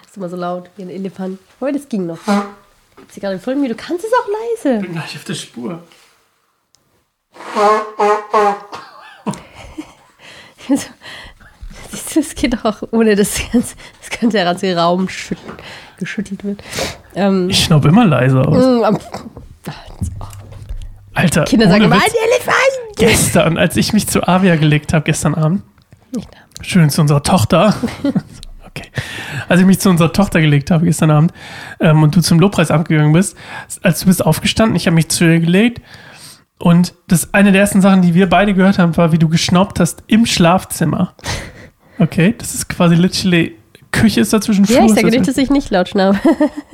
Das 0.00 0.10
ist 0.10 0.16
immer 0.16 0.28
so 0.28 0.36
laut 0.36 0.68
wie 0.76 0.82
ein 0.82 0.90
Elefant. 0.90 1.38
Oh, 1.60 1.68
das 1.72 1.88
ging 1.88 2.06
noch. 2.06 2.18
Ist 2.18 3.14
sie 3.14 3.20
gerade 3.20 3.38
voll 3.38 3.54
mir. 3.54 3.68
Du 3.68 3.76
kannst 3.76 4.04
es 4.04 4.10
auch 4.12 4.26
leise. 4.26 4.76
Ich 4.76 4.82
bin 4.82 4.92
gleich 4.92 5.16
auf 5.16 5.24
der 5.24 5.34
Spur. 5.34 5.82
das 12.14 12.34
geht 12.34 12.64
auch 12.64 12.82
ohne 12.90 13.14
dass 13.16 13.40
das 13.52 14.20
ganze 14.20 14.38
ganze 14.38 14.76
Raum 14.76 15.08
geschüttelt 15.98 16.44
wird. 16.44 16.62
Ähm, 17.14 17.48
ich 17.48 17.64
schnaub 17.64 17.84
immer 17.84 18.04
leiser 18.04 18.46
aus. 18.46 18.64
Mm, 18.64 18.98
Alter, 21.14 21.44
Kinder 21.44 21.68
sagen 21.68 21.84
immer, 21.84 21.96
ein 21.96 22.02
Elefant! 22.02 22.96
Gestern, 22.96 23.58
als 23.58 23.76
ich 23.76 23.92
mich 23.92 24.06
zu 24.06 24.26
Avia 24.26 24.56
gelegt 24.56 24.92
habe, 24.92 25.04
gestern 25.04 25.34
Abend. 25.34 25.62
Nicht 26.14 26.28
da. 26.32 26.38
Schön 26.62 26.90
zu 26.90 27.00
unserer 27.00 27.22
Tochter. 27.22 27.74
okay. 28.66 28.88
Als 29.48 29.60
ich 29.60 29.66
mich 29.66 29.80
zu 29.80 29.90
unserer 29.90 30.12
Tochter 30.12 30.40
gelegt 30.40 30.70
habe 30.70 30.84
gestern 30.84 31.10
Abend 31.10 31.32
ähm, 31.80 32.02
und 32.02 32.14
du 32.14 32.20
zum 32.20 32.38
Lobpreis 32.38 32.70
abgegangen 32.70 33.12
bist, 33.12 33.36
als 33.82 34.00
du 34.00 34.06
bist 34.06 34.24
aufgestanden, 34.24 34.76
ich 34.76 34.86
habe 34.86 34.94
mich 34.94 35.08
zu 35.08 35.24
ihr 35.24 35.40
gelegt 35.40 35.80
und 36.58 36.94
das 37.06 37.32
eine 37.34 37.52
der 37.52 37.60
ersten 37.60 37.80
Sachen, 37.80 38.02
die 38.02 38.14
wir 38.14 38.28
beide 38.28 38.54
gehört 38.54 38.78
haben, 38.78 38.96
war, 38.96 39.12
wie 39.12 39.18
du 39.18 39.28
geschnaubt 39.28 39.80
hast 39.80 40.02
im 40.06 40.26
Schlafzimmer. 40.26 41.14
Okay, 41.98 42.34
das 42.36 42.54
ist 42.54 42.68
quasi 42.68 42.94
literally 42.94 43.54
Küche 43.90 44.20
ist 44.20 44.32
dazwischen. 44.32 44.64
Ja, 44.66 44.84
ich 44.84 44.92
sage 44.92 45.08
nicht, 45.08 45.26
dass 45.26 45.38
ich 45.38 45.50
nicht 45.50 45.70
laut 45.70 45.88
schnaube. 45.88 46.18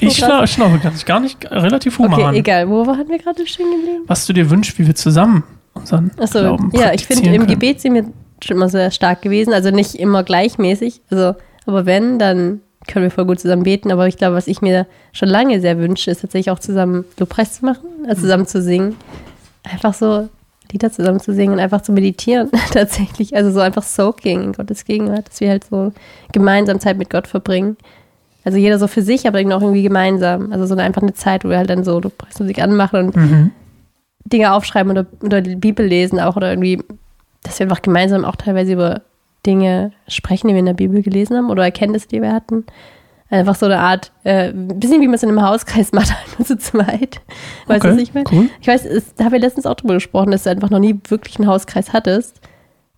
ich 0.00 0.16
schna 0.16 0.46
schnaube 0.46 0.78
ganz, 0.78 1.04
gar 1.04 1.18
nicht, 1.18 1.50
relativ 1.50 1.98
human. 1.98 2.20
Okay, 2.20 2.38
egal. 2.38 2.68
Wo 2.68 2.86
waren 2.86 3.08
wir 3.08 3.18
gerade 3.18 3.46
stehen 3.46 3.70
geblieben? 3.70 4.04
Was 4.06 4.26
du 4.26 4.32
dir 4.32 4.50
wünschst, 4.50 4.78
wie 4.78 4.86
wir 4.86 4.94
zusammen 4.94 5.44
unseren 5.74 6.10
Achso, 6.18 6.40
Glauben 6.40 6.70
ja, 6.74 6.92
ich 6.92 7.06
finde, 7.06 7.30
im 7.30 7.46
Gebet 7.46 7.80
sind 7.80 7.94
wir 7.94 8.04
schon 8.44 8.56
immer 8.56 8.68
sehr 8.68 8.90
stark 8.90 9.22
gewesen. 9.22 9.52
Also 9.52 9.70
nicht 9.70 9.94
immer 9.94 10.22
gleichmäßig. 10.22 11.00
Also, 11.10 11.34
aber 11.66 11.86
wenn, 11.86 12.18
dann 12.18 12.60
können 12.86 13.04
wir 13.04 13.10
voll 13.10 13.26
gut 13.26 13.40
zusammen 13.40 13.62
beten. 13.62 13.90
Aber 13.90 14.08
ich 14.08 14.16
glaube, 14.16 14.36
was 14.36 14.46
ich 14.46 14.60
mir 14.60 14.86
schon 15.12 15.28
lange 15.28 15.60
sehr 15.60 15.78
wünsche, 15.78 16.10
ist 16.10 16.20
tatsächlich 16.20 16.50
auch 16.50 16.58
zusammen 16.58 17.04
Lobpreis 17.18 17.54
zu 17.54 17.64
machen, 17.64 17.86
also 18.06 18.18
mhm. 18.18 18.22
zusammen 18.22 18.46
zu 18.46 18.62
singen. 18.62 18.96
Einfach 19.62 19.94
so 19.94 20.28
Lieder 20.72 20.90
zusammen 20.90 21.20
zu 21.20 21.34
singen 21.34 21.52
und 21.52 21.60
einfach 21.60 21.82
zu 21.82 21.92
meditieren 21.92 22.50
tatsächlich. 22.72 23.36
Also 23.36 23.50
so 23.50 23.60
einfach 23.60 23.82
soaking 23.82 24.42
in 24.42 24.52
Gottes 24.52 24.84
Gegenwart, 24.84 25.28
dass 25.28 25.40
wir 25.40 25.50
halt 25.50 25.64
so 25.64 25.92
gemeinsam 26.32 26.80
Zeit 26.80 26.96
mit 26.96 27.10
Gott 27.10 27.26
verbringen. 27.26 27.76
Also 28.44 28.58
jeder 28.58 28.78
so 28.78 28.88
für 28.88 29.02
sich, 29.02 29.28
aber 29.28 29.42
dann 29.42 29.52
auch 29.52 29.60
irgendwie 29.60 29.82
gemeinsam. 29.82 30.50
Also 30.50 30.66
so 30.66 30.74
eine, 30.74 30.82
einfach 30.82 31.02
eine 31.02 31.14
Zeit, 31.14 31.44
wo 31.44 31.50
wir 31.50 31.58
halt 31.58 31.70
dann 31.70 31.84
so 31.84 32.00
Lobpreismusik 32.00 32.60
anmachen 32.60 33.06
und 33.06 33.16
mhm. 33.16 33.50
Dinge 34.24 34.52
aufschreiben 34.52 34.90
oder, 34.90 35.06
oder 35.22 35.40
die 35.42 35.56
Bibel 35.56 35.86
lesen 35.86 36.18
auch 36.18 36.36
oder 36.36 36.50
irgendwie 36.50 36.82
dass 37.42 37.58
wir 37.58 37.64
einfach 37.66 37.82
gemeinsam 37.82 38.24
auch 38.24 38.36
teilweise 38.36 38.72
über 38.72 39.02
Dinge 39.44 39.92
sprechen, 40.08 40.48
die 40.48 40.54
wir 40.54 40.60
in 40.60 40.66
der 40.66 40.74
Bibel 40.74 41.02
gelesen 41.02 41.36
haben 41.36 41.50
oder 41.50 41.64
Erkenntnisse, 41.64 42.08
die 42.08 42.22
wir 42.22 42.32
hatten. 42.32 42.64
Einfach 43.28 43.54
so 43.54 43.66
eine 43.66 43.78
Art, 43.78 44.12
äh, 44.24 44.50
ein 44.50 44.78
bisschen 44.78 45.00
wie 45.00 45.06
man 45.06 45.14
es 45.14 45.22
in 45.22 45.30
einem 45.30 45.42
Hauskreis 45.42 45.92
macht, 45.92 46.12
nur 46.38 46.46
zu 46.46 46.58
zweit. 46.58 47.20
Weißt 47.66 47.84
du, 47.84 47.88
okay, 47.88 47.96
was 47.96 48.02
ich 48.02 48.14
meine? 48.14 48.26
Cool. 48.30 48.50
Ich 48.60 48.68
weiß, 48.68 48.84
es, 48.84 49.14
da 49.14 49.24
haben 49.24 49.32
wir 49.32 49.40
letztens 49.40 49.66
auch 49.66 49.74
drüber 49.74 49.94
gesprochen, 49.94 50.30
dass 50.30 50.44
du 50.44 50.50
einfach 50.50 50.70
noch 50.70 50.78
nie 50.78 50.98
wirklich 51.08 51.38
einen 51.38 51.48
Hauskreis 51.48 51.92
hattest. 51.92 52.40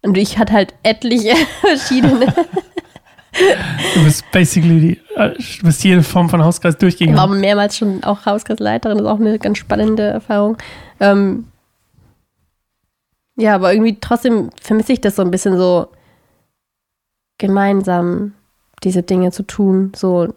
Und 0.02 0.18
ich 0.18 0.38
hatte 0.38 0.52
halt 0.52 0.74
etliche 0.83 1.35
verschiedene. 1.61 2.26
Du 3.94 4.04
bist 4.04 4.24
basically 4.33 4.80
die, 4.80 5.00
äh, 5.16 5.30
du 5.30 5.66
bist 5.66 5.83
jede 5.83 6.02
Form 6.02 6.28
von 6.28 6.44
Hauskreis 6.44 6.76
durchgegangen. 6.76 7.16
Ich 7.16 7.20
war 7.20 7.28
mehrmals 7.28 7.76
schon 7.76 8.04
auch 8.04 8.26
Hauskreisleiterin, 8.26 8.98
das 8.98 9.07
ist 9.07 9.11
auch 9.11 9.20
eine 9.20 9.38
ganz 9.38 9.59
spannende 9.59 10.02
Erfahrung. 10.02 10.57
Ähm, 11.00 11.46
ja, 13.36 13.54
aber 13.54 13.72
irgendwie 13.72 13.98
trotzdem 14.00 14.50
vermisse 14.60 14.92
ich 14.92 15.00
das 15.00 15.16
so 15.16 15.22
ein 15.22 15.30
bisschen 15.30 15.56
so 15.56 15.88
gemeinsam 17.38 18.34
diese 18.82 19.02
Dinge 19.02 19.32
zu 19.32 19.42
tun, 19.42 19.92
so 19.96 20.32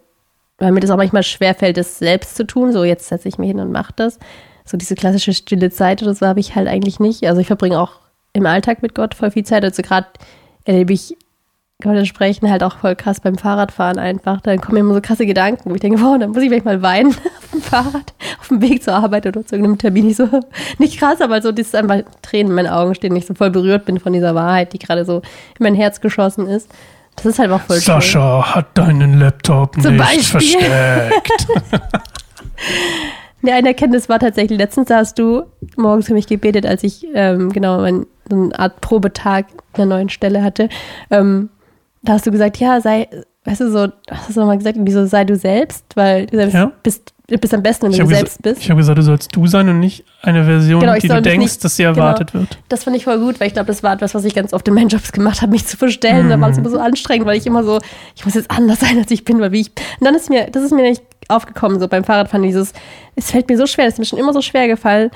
weil 0.57 0.71
mir 0.71 0.79
das 0.79 0.89
auch 0.89 0.97
manchmal 0.97 1.23
schwerfällt, 1.23 1.77
das 1.77 1.99
selbst 1.99 2.35
zu 2.35 2.45
tun. 2.45 2.71
So, 2.71 2.83
jetzt 2.83 3.07
setze 3.07 3.27
ich 3.27 3.37
mich 3.37 3.49
hin 3.49 3.59
und 3.59 3.71
mache 3.71 3.93
das. 3.95 4.17
So 4.65 4.75
diese 4.75 4.95
klassische 4.95 5.33
stille 5.33 5.69
Zeit 5.69 6.01
oder 6.01 6.15
so 6.15 6.25
habe 6.25 6.39
ich 6.39 6.55
halt 6.55 6.67
eigentlich 6.67 6.99
nicht. 6.99 7.25
Also 7.27 7.41
ich 7.41 7.47
verbringe 7.47 7.79
auch 7.79 7.99
im 8.33 8.45
Alltag 8.45 8.81
mit 8.81 8.95
Gott 8.95 9.13
voll 9.13 9.31
viel 9.31 9.45
Zeit. 9.45 9.63
Also 9.63 9.83
gerade 9.83 10.07
erlebe 10.65 10.93
ich 10.93 11.15
Gott 11.83 12.07
sprechen 12.07 12.49
halt 12.49 12.63
auch 12.63 12.77
voll 12.77 12.95
krass 12.95 13.19
beim 13.19 13.37
Fahrradfahren 13.37 13.99
einfach. 13.99 14.41
Dann 14.41 14.59
kommen 14.59 14.77
immer 14.77 14.95
so 14.95 15.01
krasse 15.01 15.27
Gedanken, 15.27 15.69
wo 15.69 15.75
ich 15.75 15.81
denke, 15.81 16.01
wow, 16.01 16.17
dann 16.17 16.31
muss 16.31 16.41
ich 16.41 16.49
vielleicht 16.49 16.65
mal 16.65 16.81
weinen 16.81 17.09
auf 17.43 17.51
dem 17.51 17.61
Fahrrad, 17.61 18.13
auf 18.39 18.47
dem 18.47 18.61
Weg 18.63 18.83
zur 18.83 18.95
Arbeit 18.95 19.27
oder 19.27 19.45
zu 19.45 19.55
irgendeinem 19.55 19.77
Termin. 19.77 20.07
Nicht 20.07 20.17
so, 20.17 20.27
nicht 20.79 20.97
krass, 20.97 21.21
aber 21.21 21.39
so, 21.43 21.51
dass 21.51 21.75
einfach 21.75 22.01
Tränen 22.23 22.49
in 22.49 22.55
meinen 22.55 22.67
Augen 22.67 22.95
stehen, 22.95 23.15
ich 23.15 23.27
so 23.27 23.35
voll 23.35 23.51
berührt 23.51 23.85
bin 23.85 23.99
von 23.99 24.11
dieser 24.11 24.33
Wahrheit, 24.33 24.73
die 24.73 24.79
gerade 24.79 25.05
so 25.05 25.17
in 25.17 25.23
mein 25.59 25.75
Herz 25.75 26.01
geschossen 26.01 26.47
ist. 26.47 26.67
Das 27.15 27.27
ist 27.27 27.37
halt 27.37 27.51
auch 27.51 27.61
voll 27.61 27.77
Sascha 27.77 28.41
toll. 28.41 28.55
hat 28.55 28.75
deinen 28.75 29.19
Laptop 29.19 29.79
Zum 29.79 29.97
nicht 29.97 30.03
Beispiel. 30.03 30.59
versteckt. 30.59 31.47
Ne, 33.43 33.53
eine 33.53 33.67
Erkenntnis 33.67 34.09
war 34.09 34.17
tatsächlich, 34.17 34.57
letztens 34.57 34.89
hast 34.89 35.19
du 35.19 35.43
morgens 35.75 36.07
für 36.07 36.15
mich 36.15 36.25
gebetet, 36.25 36.65
als 36.65 36.83
ich 36.83 37.05
ähm, 37.13 37.51
genau 37.53 37.81
mein, 37.81 38.07
so 38.27 38.35
eine 38.35 38.57
Art 38.59 38.81
Probetag 38.81 39.45
an 39.73 39.81
einer 39.83 39.85
neuen 39.85 40.09
Stelle 40.09 40.43
hatte. 40.43 40.69
Ähm, 41.11 41.49
da 42.07 42.13
hast 42.13 42.25
du 42.25 42.31
gesagt, 42.31 42.57
ja, 42.57 42.79
sei, 42.81 43.07
weißt 43.45 43.61
du, 43.61 43.71
so, 43.71 43.87
hast 44.09 44.35
du 44.35 44.39
nochmal 44.39 44.57
gesagt, 44.57 44.77
wieso 44.81 45.05
sei 45.05 45.23
du 45.25 45.35
selbst, 45.35 45.85
weil 45.95 46.25
du 46.27 46.37
selbst 46.37 46.53
Ja. 46.53 46.71
bist, 46.83 47.13
du 47.27 47.37
bist 47.37 47.53
am 47.53 47.61
besten, 47.63 47.83
wenn 47.85 47.91
Ich 47.91 47.97
du 47.97 48.03
habe 48.03 48.15
selbst 48.15 48.41
bist. 48.41 48.61
ich 48.61 48.69
hab 48.69 48.77
gesagt, 48.77 48.97
du 48.97 49.01
sollst 49.03 49.35
du 49.35 49.47
sein 49.47 49.67
und 49.69 49.79
nicht 49.79 50.03
eine 50.21 50.43
Version, 50.45 50.79
Genau, 50.81 50.93
die 50.95 51.07
du 51.07 51.21
denkst, 51.21 51.43
nicht- 51.43 51.63
dass 51.63 51.75
sie 51.75 51.83
genau. 51.83 51.97
erwartet 51.97 52.33
wird. 52.33 52.57
Das 52.69 52.83
fand 52.85 52.95
ich 52.95 53.03
voll 53.03 53.19
gut, 53.19 53.39
weil 53.39 53.47
ich 53.47 53.53
glaube, 53.53 53.67
das 53.67 53.83
war 53.83 53.93
etwas, 53.93 54.15
was 54.15 54.23
ich 54.25 54.33
ganz 54.35 54.53
oft 54.53 54.67
in 54.67 54.73
meinen 54.73 54.89
Jobs 54.89 55.11
gemacht 55.11 55.41
habe, 55.41 55.51
mich 55.51 55.65
zu 55.65 55.75
verstellen. 55.77 56.29
Da 56.29 56.39
war 56.39 56.49
es 56.49 56.57
immer 56.57 56.69
so 56.69 56.79
anstrengend, 56.79 57.25
weil 57.27 57.37
ich 57.37 57.45
immer 57.45 57.63
so, 57.63 57.79
ich 58.15 58.25
muss 58.25 58.33
jetzt 58.35 58.49
anders 58.51 58.79
sein, 58.81 58.97
als 58.97 59.11
ich 59.11 59.23
bin, 59.25 59.39
weil 59.39 59.51
wie 59.51 59.61
ich. 59.61 59.69
Und 59.99 60.05
dann 60.05 60.15
ist 60.15 60.29
mir, 60.29 60.47
das 60.51 60.63
ist 60.63 60.71
mir 60.71 60.83
nicht 60.83 61.01
aufgekommen, 61.27 61.79
so 61.79 61.87
beim 61.87 62.03
Fahrradfahren, 62.05 62.43
dieses, 62.43 62.71
es 63.15 63.31
fällt 63.31 63.49
mir 63.49 63.57
so 63.57 63.65
schwer, 63.67 63.85
es 63.87 63.95
ist 63.95 63.99
mir 63.99 64.05
schon 64.05 64.19
immer 64.19 64.31
so 64.33 64.41
schwer 64.41 64.67
gefallen, 64.67 65.11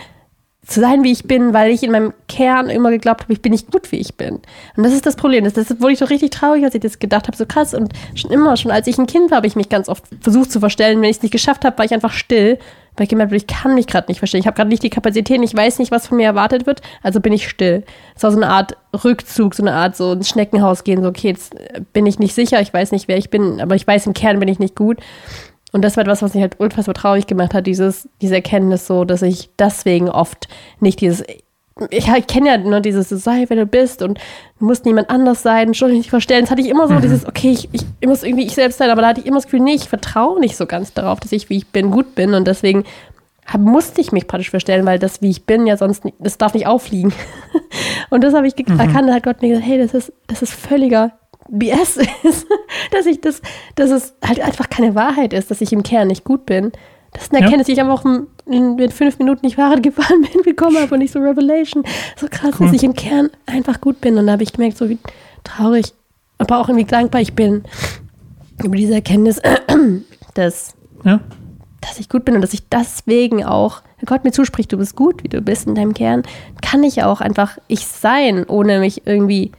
zu 0.66 0.80
sein, 0.80 1.04
wie 1.04 1.12
ich 1.12 1.24
bin, 1.24 1.54
weil 1.54 1.72
ich 1.72 1.82
in 1.82 1.92
meinem 1.92 2.14
Kern 2.28 2.70
immer 2.70 2.92
geglaubt 2.92 3.24
habe, 3.24 3.34
ich 3.34 3.42
bin 3.42 3.52
nicht 3.52 3.72
gut, 3.72 3.92
wie 3.92 3.98
ich 3.98 4.16
bin. 4.16 4.40
Und 4.78 4.84
das 4.84 4.94
ist 4.94 5.08
das 5.08 5.16
Problem. 5.16 5.44
Das, 5.44 5.54
das 5.54 5.82
wurde 5.82 5.94
ich 5.94 6.00
so 6.00 6.06
richtig 6.06 6.30
traurig, 6.30 6.64
als 6.64 6.76
ich 6.76 6.82
das 6.82 7.00
gedacht 7.00 7.28
habe, 7.28 7.36
so 7.36 7.48
krass. 7.48 7.74
Und 7.74 7.94
schon 8.14 8.30
immer, 8.30 8.56
schon 8.58 8.70
als 8.70 8.86
ich 8.86 8.98
ein 9.00 9.08
Kind 9.08 9.32
war, 9.32 9.38
habe 9.38 9.48
ich 9.48 9.56
mich 9.56 9.70
ganz 9.70 9.90
oft 9.90 10.04
versucht 10.22 10.52
zu 10.52 10.60
verstellen. 10.60 11.02
Wenn 11.02 11.10
ich 11.10 11.18
es 11.18 11.24
nicht 11.24 11.32
geschafft 11.32 11.66
habe, 11.66 11.78
war 11.80 11.86
ich 11.86 11.94
einfach 11.94 12.12
still, 12.12 12.60
weil 12.96 13.06
ich 13.06 13.10
gemerkt 13.10 13.32
habe, 13.32 13.38
ich 13.38 13.48
kann 13.48 13.74
mich 13.74 13.88
gerade 13.88 14.08
nicht 14.08 14.20
verstellen. 14.20 14.42
Ich 14.42 14.48
habe 14.48 14.56
gerade 14.56 14.70
nicht 14.70 14.84
die 14.84 14.92
Kapazität, 14.92 15.42
ich 15.42 15.56
weiß 15.56 15.80
nicht, 15.80 15.92
was 15.92 16.06
von 16.06 16.18
mir 16.18 16.28
erwartet 16.28 16.68
wird, 16.68 16.82
also 17.02 17.22
bin 17.22 17.34
ich 17.34 17.50
still. 17.50 17.84
Es 18.16 18.22
war 18.22 18.32
so 18.32 18.38
eine 18.38 18.50
Art 18.50 18.78
Rückzug, 19.04 19.56
so 19.56 19.64
eine 19.64 19.74
Art 19.74 19.96
so 19.96 20.14
ins 20.14 20.30
Schneckenhaus 20.30 20.84
gehen, 20.84 21.02
so 21.02 21.10
okay, 21.10 21.30
jetzt 21.30 21.56
bin 21.94 22.06
ich 22.06 22.20
nicht 22.20 22.36
sicher, 22.36 22.62
ich 22.62 22.72
weiß 22.72 22.92
nicht, 22.92 23.08
wer 23.08 23.18
ich 23.18 23.32
bin, 23.32 23.62
aber 23.62 23.76
ich 23.76 23.88
weiß, 23.88 24.06
im 24.06 24.14
Kern 24.14 24.40
bin 24.40 24.50
ich 24.50 24.60
nicht 24.60 24.76
gut. 24.76 24.98
Und 25.72 25.84
das 25.84 25.96
war 25.96 26.04
etwas, 26.04 26.22
was 26.22 26.34
mich 26.34 26.42
halt 26.42 26.60
unfassbar 26.60 26.96
traurig 26.96 27.28
gemacht 27.28 27.54
hat, 27.54 27.66
dieses, 27.66 28.10
diese 28.22 28.36
Erkenntnis 28.36 28.88
so, 28.88 29.06
dass 29.06 29.22
ich 29.22 29.50
deswegen 29.58 30.10
oft 30.10 30.48
nicht 30.82 31.00
dieses, 31.02 31.24
ich, 31.90 32.08
ich 32.08 32.28
kenne 32.28 32.50
ja 32.50 32.58
nur 32.58 32.82
dieses, 32.82 33.08
sei, 33.10 33.46
wer 33.48 33.58
du 33.58 33.66
bist 33.66 34.02
und 34.02 34.20
du 34.60 34.66
musst 34.66 34.86
niemand 34.86 35.10
anders 35.10 35.42
sein, 35.42 35.74
schon 35.74 35.92
nicht 35.92 36.10
verstellen. 36.10 36.42
Das 36.42 36.52
hatte 36.52 36.62
ich 36.62 36.70
immer 36.70 36.88
so, 36.88 37.00
dieses, 37.00 37.26
okay, 37.26 37.52
ich, 37.52 37.70
ich, 37.72 37.82
ich 38.02 38.08
muss 38.08 38.24
irgendwie 38.24 38.46
ich 38.46 38.54
selbst 38.54 38.78
sein, 38.80 38.90
aber 38.90 39.02
da 39.02 39.08
hatte 39.10 39.22
ich 39.22 39.26
immer 39.26 39.38
das 39.38 39.46
Gefühl, 39.46 39.62
nee, 39.62 39.74
ich 39.76 39.88
vertraue 39.88 40.40
nicht 40.40 40.58
so 40.58 40.66
ganz 40.66 40.94
darauf, 40.94 41.20
dass 41.22 41.32
ich, 41.32 41.50
wie 41.50 41.58
ich 41.58 41.68
bin, 41.68 41.90
gut 41.90 42.16
bin 42.16 42.34
und 42.34 42.46
deswegen 42.48 42.84
hab, 43.48 43.62
musste 43.62 44.02
ich 44.02 44.12
mich 44.12 44.28
praktisch 44.28 44.50
verstellen, 44.50 44.86
weil 44.86 45.00
das, 45.00 45.22
wie 45.22 45.30
ich 45.30 45.46
bin, 45.46 45.66
ja 45.66 45.78
sonst, 45.78 46.04
nicht, 46.06 46.18
das 46.20 46.38
darf 46.38 46.54
nicht 46.54 46.68
auffliegen. 46.68 47.14
und 48.10 48.24
das 48.24 48.34
habe 48.34 48.46
ich 48.46 48.56
ge- 48.56 48.66
erkannt, 48.78 49.10
da 49.10 49.14
hat 49.14 49.24
Gott 49.24 49.42
mir 49.42 49.48
gesagt, 49.50 49.68
hey, 49.68 49.78
das 49.80 49.94
ist, 49.94 50.12
das 50.28 50.42
ist 50.42 50.54
völliger 50.54 51.14
BS 51.52 51.98
ist, 52.24 52.48
dass 52.92 53.06
ich 53.06 53.22
das, 53.22 53.42
dass 53.76 53.90
es 53.92 54.14
halt 54.26 54.40
einfach 54.42 54.70
keine 54.70 54.96
Wahrheit 54.96 55.34
ist, 55.34 55.52
dass 55.52 55.62
ich 55.62 55.72
im 55.74 55.84
Kern 55.84 56.08
nicht 56.08 56.24
gut 56.24 56.46
bin. 56.46 56.72
Das 57.14 57.24
ist 57.24 57.32
eine 57.32 57.40
Ja. 57.40 57.46
Erkenntnis, 57.46 57.66
die 57.68 57.74
ich 57.74 57.82
einfach 57.82 58.06
in, 58.06 58.80
in, 58.80 58.90
fünf 58.92 59.20
Minuten 59.20 59.46
nicht 59.46 59.56
Fahrrad 59.58 59.84
gefahren 59.84 60.22
bin, 60.32 60.42
bekommen 60.44 60.78
habe 60.78 60.94
und 60.94 61.00
nicht 61.00 61.12
so 61.12 61.20
Revelation. 61.20 61.84
So 62.18 62.28
krass, 62.30 62.56
Cool. 62.60 62.68
dass 62.68 62.76
ich 62.76 62.84
im 62.84 62.94
Kern 62.94 63.30
einfach 63.46 63.82
gut 63.82 64.00
bin. 64.02 64.18
Und 64.18 64.28
da 64.28 64.34
habe 64.34 64.44
ich 64.44 64.54
gemerkt, 64.54 64.78
so 64.78 64.90
wie 64.90 64.98
traurig, 65.44 65.94
aber 66.38 66.60
auch 66.60 66.70
irgendwie 66.70 66.86
dankbar 66.86 67.22
ich 67.22 67.34
bin 67.34 67.64
über 68.64 68.76
diese 68.76 68.94
Erkenntnis, 68.94 69.42
dass 70.36 70.74
Ja? 71.04 71.20
dass 71.82 72.00
ich 72.00 72.10
gut 72.10 72.26
bin 72.26 72.36
und 72.36 72.42
dass 72.42 72.54
ich 72.54 72.70
deswegen 72.70 73.44
auch, 73.44 73.82
wenn 74.00 74.06
Gott 74.06 74.24
mir 74.24 74.32
zuspricht, 74.32 74.72
du 74.72 74.78
bist 74.78 74.96
gut, 74.96 75.24
wie 75.24 75.30
du 75.30 75.42
bist 75.42 75.66
in 75.68 75.74
deinem 75.76 75.96
Kern, 75.96 76.22
kann 76.62 76.84
ich 76.84 77.04
auch 77.04 77.22
einfach 77.22 77.58
ich 77.68 77.88
sein, 77.88 78.46
ohne 78.48 78.80
mich 78.80 79.06
irgendwie 79.08 79.52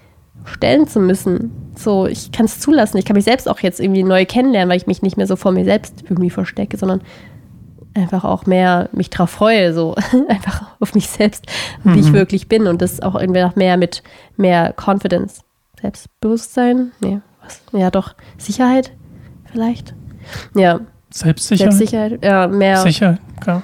stellen 0.44 0.86
zu 0.86 1.00
müssen. 1.00 1.52
So, 1.76 2.06
ich 2.06 2.32
kann 2.32 2.46
es 2.46 2.60
zulassen. 2.60 2.98
Ich 2.98 3.04
kann 3.04 3.16
mich 3.16 3.24
selbst 3.24 3.48
auch 3.48 3.60
jetzt 3.60 3.80
irgendwie 3.80 4.02
neu 4.02 4.26
kennenlernen, 4.26 4.70
weil 4.70 4.76
ich 4.76 4.86
mich 4.86 5.02
nicht 5.02 5.16
mehr 5.16 5.26
so 5.26 5.36
vor 5.36 5.52
mir 5.52 5.64
selbst 5.64 6.04
irgendwie 6.08 6.30
verstecke, 6.30 6.76
sondern 6.76 7.00
einfach 7.94 8.24
auch 8.24 8.46
mehr 8.46 8.88
mich 8.92 9.10
drauf 9.10 9.30
freue, 9.30 9.72
so 9.72 9.94
einfach 10.28 10.66
auf 10.80 10.94
mich 10.94 11.08
selbst, 11.08 11.46
wie 11.84 12.00
ich 12.00 12.12
wirklich 12.12 12.48
bin 12.48 12.66
und 12.66 12.82
das 12.82 13.00
auch 13.00 13.14
irgendwie 13.14 13.42
noch 13.42 13.56
mehr 13.56 13.76
mit 13.76 14.02
mehr 14.36 14.74
Confidence, 14.74 15.40
Selbstbewusstsein, 15.80 16.92
nee, 17.00 17.20
was? 17.42 17.62
Ja, 17.72 17.90
doch, 17.90 18.14
Sicherheit 18.38 18.92
vielleicht. 19.50 19.94
Ja, 20.54 20.80
Selbstsicherheit. 21.10 21.72
Selbstsicherheit, 21.72 22.24
ja, 22.24 22.46
mehr 22.46 22.78
Sicherheit, 22.78 23.20
klar. 23.40 23.62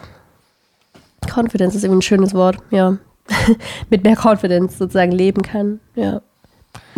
Confidence 1.32 1.74
ist 1.74 1.84
irgendwie 1.84 1.98
ein 1.98 2.02
schönes 2.02 2.34
Wort, 2.34 2.58
ja. 2.70 2.98
Mit 3.90 4.04
mehr 4.04 4.16
Confidence 4.16 4.78
sozusagen 4.78 5.12
leben 5.12 5.42
kann, 5.42 5.80
ja. 5.94 6.22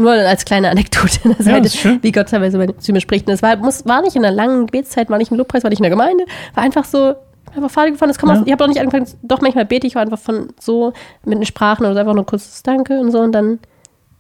Nur 0.01 0.12
als 0.12 0.44
kleine 0.44 0.70
Anekdote 0.70 1.20
an 1.24 1.36
der 1.38 1.62
Ja, 1.62 1.98
wie 2.03 2.12
Gott 2.12 2.28
teilweise 2.28 2.76
zu 2.78 2.92
mir 2.92 3.01
spricht. 3.01 3.26
Und 3.26 3.34
es 3.34 3.42
war, 3.42 3.57
muss, 3.57 3.84
war 3.86 4.03
nicht 4.03 4.16
in 4.16 4.24
einer 4.24 4.34
langen 4.34 4.66
Gebetszeit, 4.66 5.11
war 5.11 5.18
nicht 5.18 5.30
im 5.30 5.36
Lobpreis, 5.36 5.62
war 5.62 5.70
nicht 5.70 5.80
in 5.80 5.84
der 5.84 5.90
Gemeinde, 5.90 6.24
war 6.55 6.62
einfach 6.64 6.84
so, 6.84 7.14
einfach 7.55 7.70
Fahrrad 7.70 7.92
gefahren. 7.92 8.09
Das 8.09 8.18
kommt 8.18 8.32
Ja. 8.32 8.40
aus, 8.40 8.46
ich 8.46 8.53
habe 8.53 8.64
auch 8.64 8.68
nicht 8.68 8.80
angefangen, 8.80 9.07
doch 9.22 9.40
manchmal 9.40 9.64
bete 9.66 9.86
ich, 9.86 9.94
war 9.94 10.03
einfach 10.03 10.18
von 10.18 10.48
so 10.59 10.92
mit 11.24 11.38
den 11.38 11.44
Sprachen 11.46 11.84
oder 11.86 12.01
einfach 12.01 12.14
nur 12.14 12.26
kurzes 12.26 12.62
Danke 12.62 12.98
und 12.98 13.11
so 13.11 13.20
und 13.20 13.32
dann, 13.32 13.59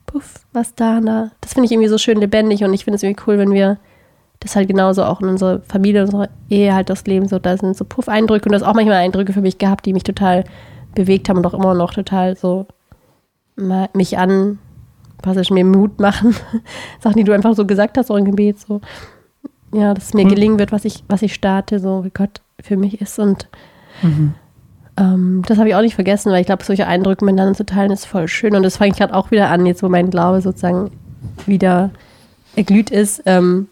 puff, 0.06 0.34
was 0.52 0.74
da, 0.74 0.98
und 0.98 1.06
da. 1.06 1.30
Das 1.40 1.54
finde 1.54 1.66
ich 1.66 1.72
irgendwie 1.72 1.88
so 1.88 1.98
schön 1.98 2.18
lebendig 2.20 2.62
und 2.64 2.74
ich 2.74 2.84
finde 2.84 2.96
es 2.96 3.02
irgendwie 3.02 3.22
cool, 3.26 3.38
wenn 3.38 3.52
wir 3.52 3.78
das 4.40 4.56
halt 4.56 4.68
genauso 4.68 5.04
auch 5.04 5.20
in 5.20 5.28
unserer 5.28 5.60
Familie, 5.68 6.02
unserer 6.02 6.28
Ehe 6.48 6.74
halt 6.74 6.88
das 6.90 7.04
Leben 7.06 7.28
so, 7.28 7.38
da 7.38 7.56
sind 7.56 7.76
so 7.76 7.84
Puff-Eindrücke 7.84 8.46
und 8.48 8.52
das 8.52 8.62
auch 8.62 8.74
manchmal 8.74 8.96
Eindrücke 8.96 9.32
für 9.32 9.42
mich 9.42 9.58
gehabt, 9.58 9.84
die 9.86 9.92
mich 9.92 10.02
total 10.02 10.44
bewegt 10.94 11.28
haben 11.28 11.36
und 11.38 11.46
auch 11.46 11.54
immer 11.54 11.74
noch 11.74 11.92
total 11.92 12.36
so 12.36 12.66
mich 13.92 14.16
an, 14.16 14.58
was 15.22 15.50
mir 15.50 15.64
Mut 15.64 15.98
machen. 16.00 16.34
Sachen, 17.00 17.16
die 17.16 17.24
du 17.24 17.32
einfach 17.32 17.54
so 17.54 17.66
gesagt 17.66 17.98
hast, 17.98 18.10
auch 18.10 18.16
im 18.16 18.24
Gebet, 18.24 18.58
so, 18.60 18.80
ja, 19.72 19.94
dass 19.94 20.04
es 20.06 20.14
mir 20.14 20.24
Cool. 20.24 20.30
gelingen 20.34 20.58
wird, 20.58 20.72
was 20.72 20.84
ich, 20.84 21.04
was 21.08 21.22
ich 21.22 21.34
starte, 21.34 21.78
so 21.78 22.04
wie 22.04 22.10
Gott 22.10 22.40
für 22.60 22.76
mich 22.76 23.00
ist 23.00 23.18
und 23.18 23.48
Mhm. 24.02 24.34
ähm, 24.96 25.42
das 25.46 25.58
habe 25.58 25.68
ich 25.68 25.74
auch 25.74 25.82
nicht 25.82 25.94
vergessen, 25.94 26.32
weil 26.32 26.40
ich 26.40 26.46
glaube, 26.46 26.64
solche 26.64 26.86
Eindrücke 26.86 27.24
miteinander 27.24 27.54
zu 27.54 27.66
teilen 27.66 27.90
ist 27.90 28.06
voll 28.06 28.28
schön. 28.28 28.54
Und 28.54 28.62
das 28.62 28.76
fange 28.78 28.92
ich 28.92 28.98
gerade 28.98 29.14
auch 29.14 29.30
wieder 29.30 29.50
an, 29.50 29.66
jetzt 29.66 29.82
wo 29.82 29.88
mein 29.88 30.10
Glaube 30.10 30.40
sozusagen 30.40 30.90
wieder 31.46 31.90
erglüht 32.56 32.90
ist, 32.90 33.22
ähm, 33.26 33.68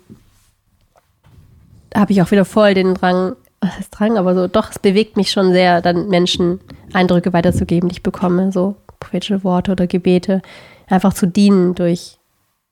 habe 1.94 2.12
ich 2.12 2.22
auch 2.22 2.30
wieder 2.30 2.44
voll 2.44 2.74
den 2.74 2.94
Drang, 2.94 3.34
was 3.61 3.76
heißt 3.78 3.88
Drang, 3.99 4.18
aber 4.18 4.34
so, 4.34 4.46
doch, 4.49 4.70
es 4.70 4.78
bewegt 4.78 5.16
mich 5.16 5.30
schon 5.30 5.53
sehr, 5.53 5.80
dann 5.80 6.09
Menschen 6.09 6.61
Eindrücke 6.92 7.32
weiterzugeben, 7.32 7.88
die 7.88 7.94
ich 7.96 8.03
bekomme, 8.03 8.53
so 8.53 8.76
prophetische 9.01 9.42
Worte 9.44 9.72
oder 9.72 9.86
Gebete, 9.86 10.42
einfach 10.89 11.14
zu 11.14 11.26
dienen 11.26 11.74
durch, 11.74 12.18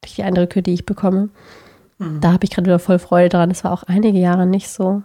durch 0.00 0.14
die 0.14 0.22
Eindrücke, 0.22 0.62
die 0.62 0.74
ich 0.74 0.86
bekomme. 0.86 1.30
Da 2.20 2.32
habe 2.32 2.44
ich 2.44 2.50
gerade 2.50 2.66
wieder 2.66 2.78
voll 2.78 2.98
Freude 2.98 3.30
dran. 3.30 3.48
Das 3.48 3.64
war 3.64 3.72
auch 3.72 3.82
einige 3.84 4.18
Jahre 4.18 4.46
nicht 4.46 4.68
so. 4.68 5.02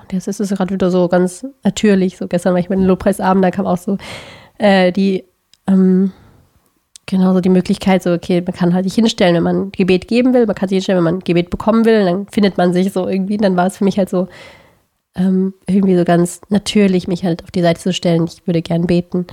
Und 0.00 0.12
jetzt 0.12 0.26
ist 0.26 0.40
es 0.40 0.50
gerade 0.50 0.72
wieder 0.72 0.90
so 0.90 1.08
ganz 1.08 1.46
natürlich. 1.62 2.16
So 2.16 2.26
gestern 2.26 2.54
war 2.54 2.60
ich 2.60 2.70
mit 2.70 2.78
dem 2.78 2.86
Lobpreisabend, 2.86 3.44
da 3.44 3.50
kam 3.50 3.66
auch 3.66 3.76
so 3.76 3.98
äh, 4.56 4.92
die, 4.92 5.24
ähm, 5.66 6.12
genau 7.04 7.34
so 7.34 7.40
die 7.40 7.50
Möglichkeit, 7.50 8.02
so, 8.02 8.12
okay, 8.12 8.40
man 8.40 8.54
kann 8.54 8.72
halt 8.72 8.84
sich 8.84 8.94
hinstellen, 8.94 9.34
wenn 9.34 9.42
man 9.42 9.72
Gebet 9.72 10.08
geben 10.08 10.32
will, 10.32 10.46
man 10.46 10.54
kann 10.54 10.70
sich 10.70 10.76
hinstellen, 10.76 11.04
wenn 11.04 11.12
man 11.14 11.20
Gebet 11.20 11.50
bekommen 11.50 11.84
will, 11.84 12.04
dann 12.04 12.26
findet 12.28 12.56
man 12.56 12.72
sich 12.72 12.92
so 12.92 13.06
irgendwie. 13.06 13.36
Dann 13.36 13.56
war 13.56 13.66
es 13.66 13.76
für 13.76 13.84
mich 13.84 13.98
halt 13.98 14.08
so, 14.08 14.28
ähm, 15.14 15.52
irgendwie 15.66 15.96
so 15.96 16.04
ganz 16.04 16.40
natürlich, 16.48 17.06
mich 17.08 17.24
halt 17.24 17.44
auf 17.44 17.50
die 17.50 17.60
Seite 17.60 17.80
zu 17.80 17.92
stellen. 17.92 18.24
Ich 18.24 18.46
würde 18.46 18.62
gern 18.62 18.86
beten. 18.86 19.26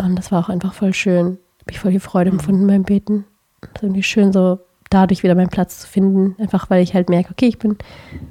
Und 0.00 0.16
das 0.16 0.30
war 0.32 0.40
auch 0.44 0.48
einfach 0.48 0.72
voll 0.72 0.94
schön. 0.94 1.38
Habe 1.60 1.70
ich 1.72 1.80
voll 1.80 1.92
die 1.92 2.00
Freude 2.00 2.30
empfunden 2.30 2.66
beim 2.66 2.84
Beten. 2.84 3.24
Es 3.62 3.68
ist 3.76 3.82
irgendwie 3.82 4.02
schön, 4.02 4.32
so 4.32 4.60
dadurch 4.90 5.22
wieder 5.22 5.34
meinen 5.34 5.50
Platz 5.50 5.80
zu 5.80 5.86
finden. 5.86 6.34
Einfach 6.40 6.70
weil 6.70 6.82
ich 6.82 6.94
halt 6.94 7.10
merke, 7.10 7.30
okay, 7.32 7.46
ich 7.46 7.58
bin 7.58 7.76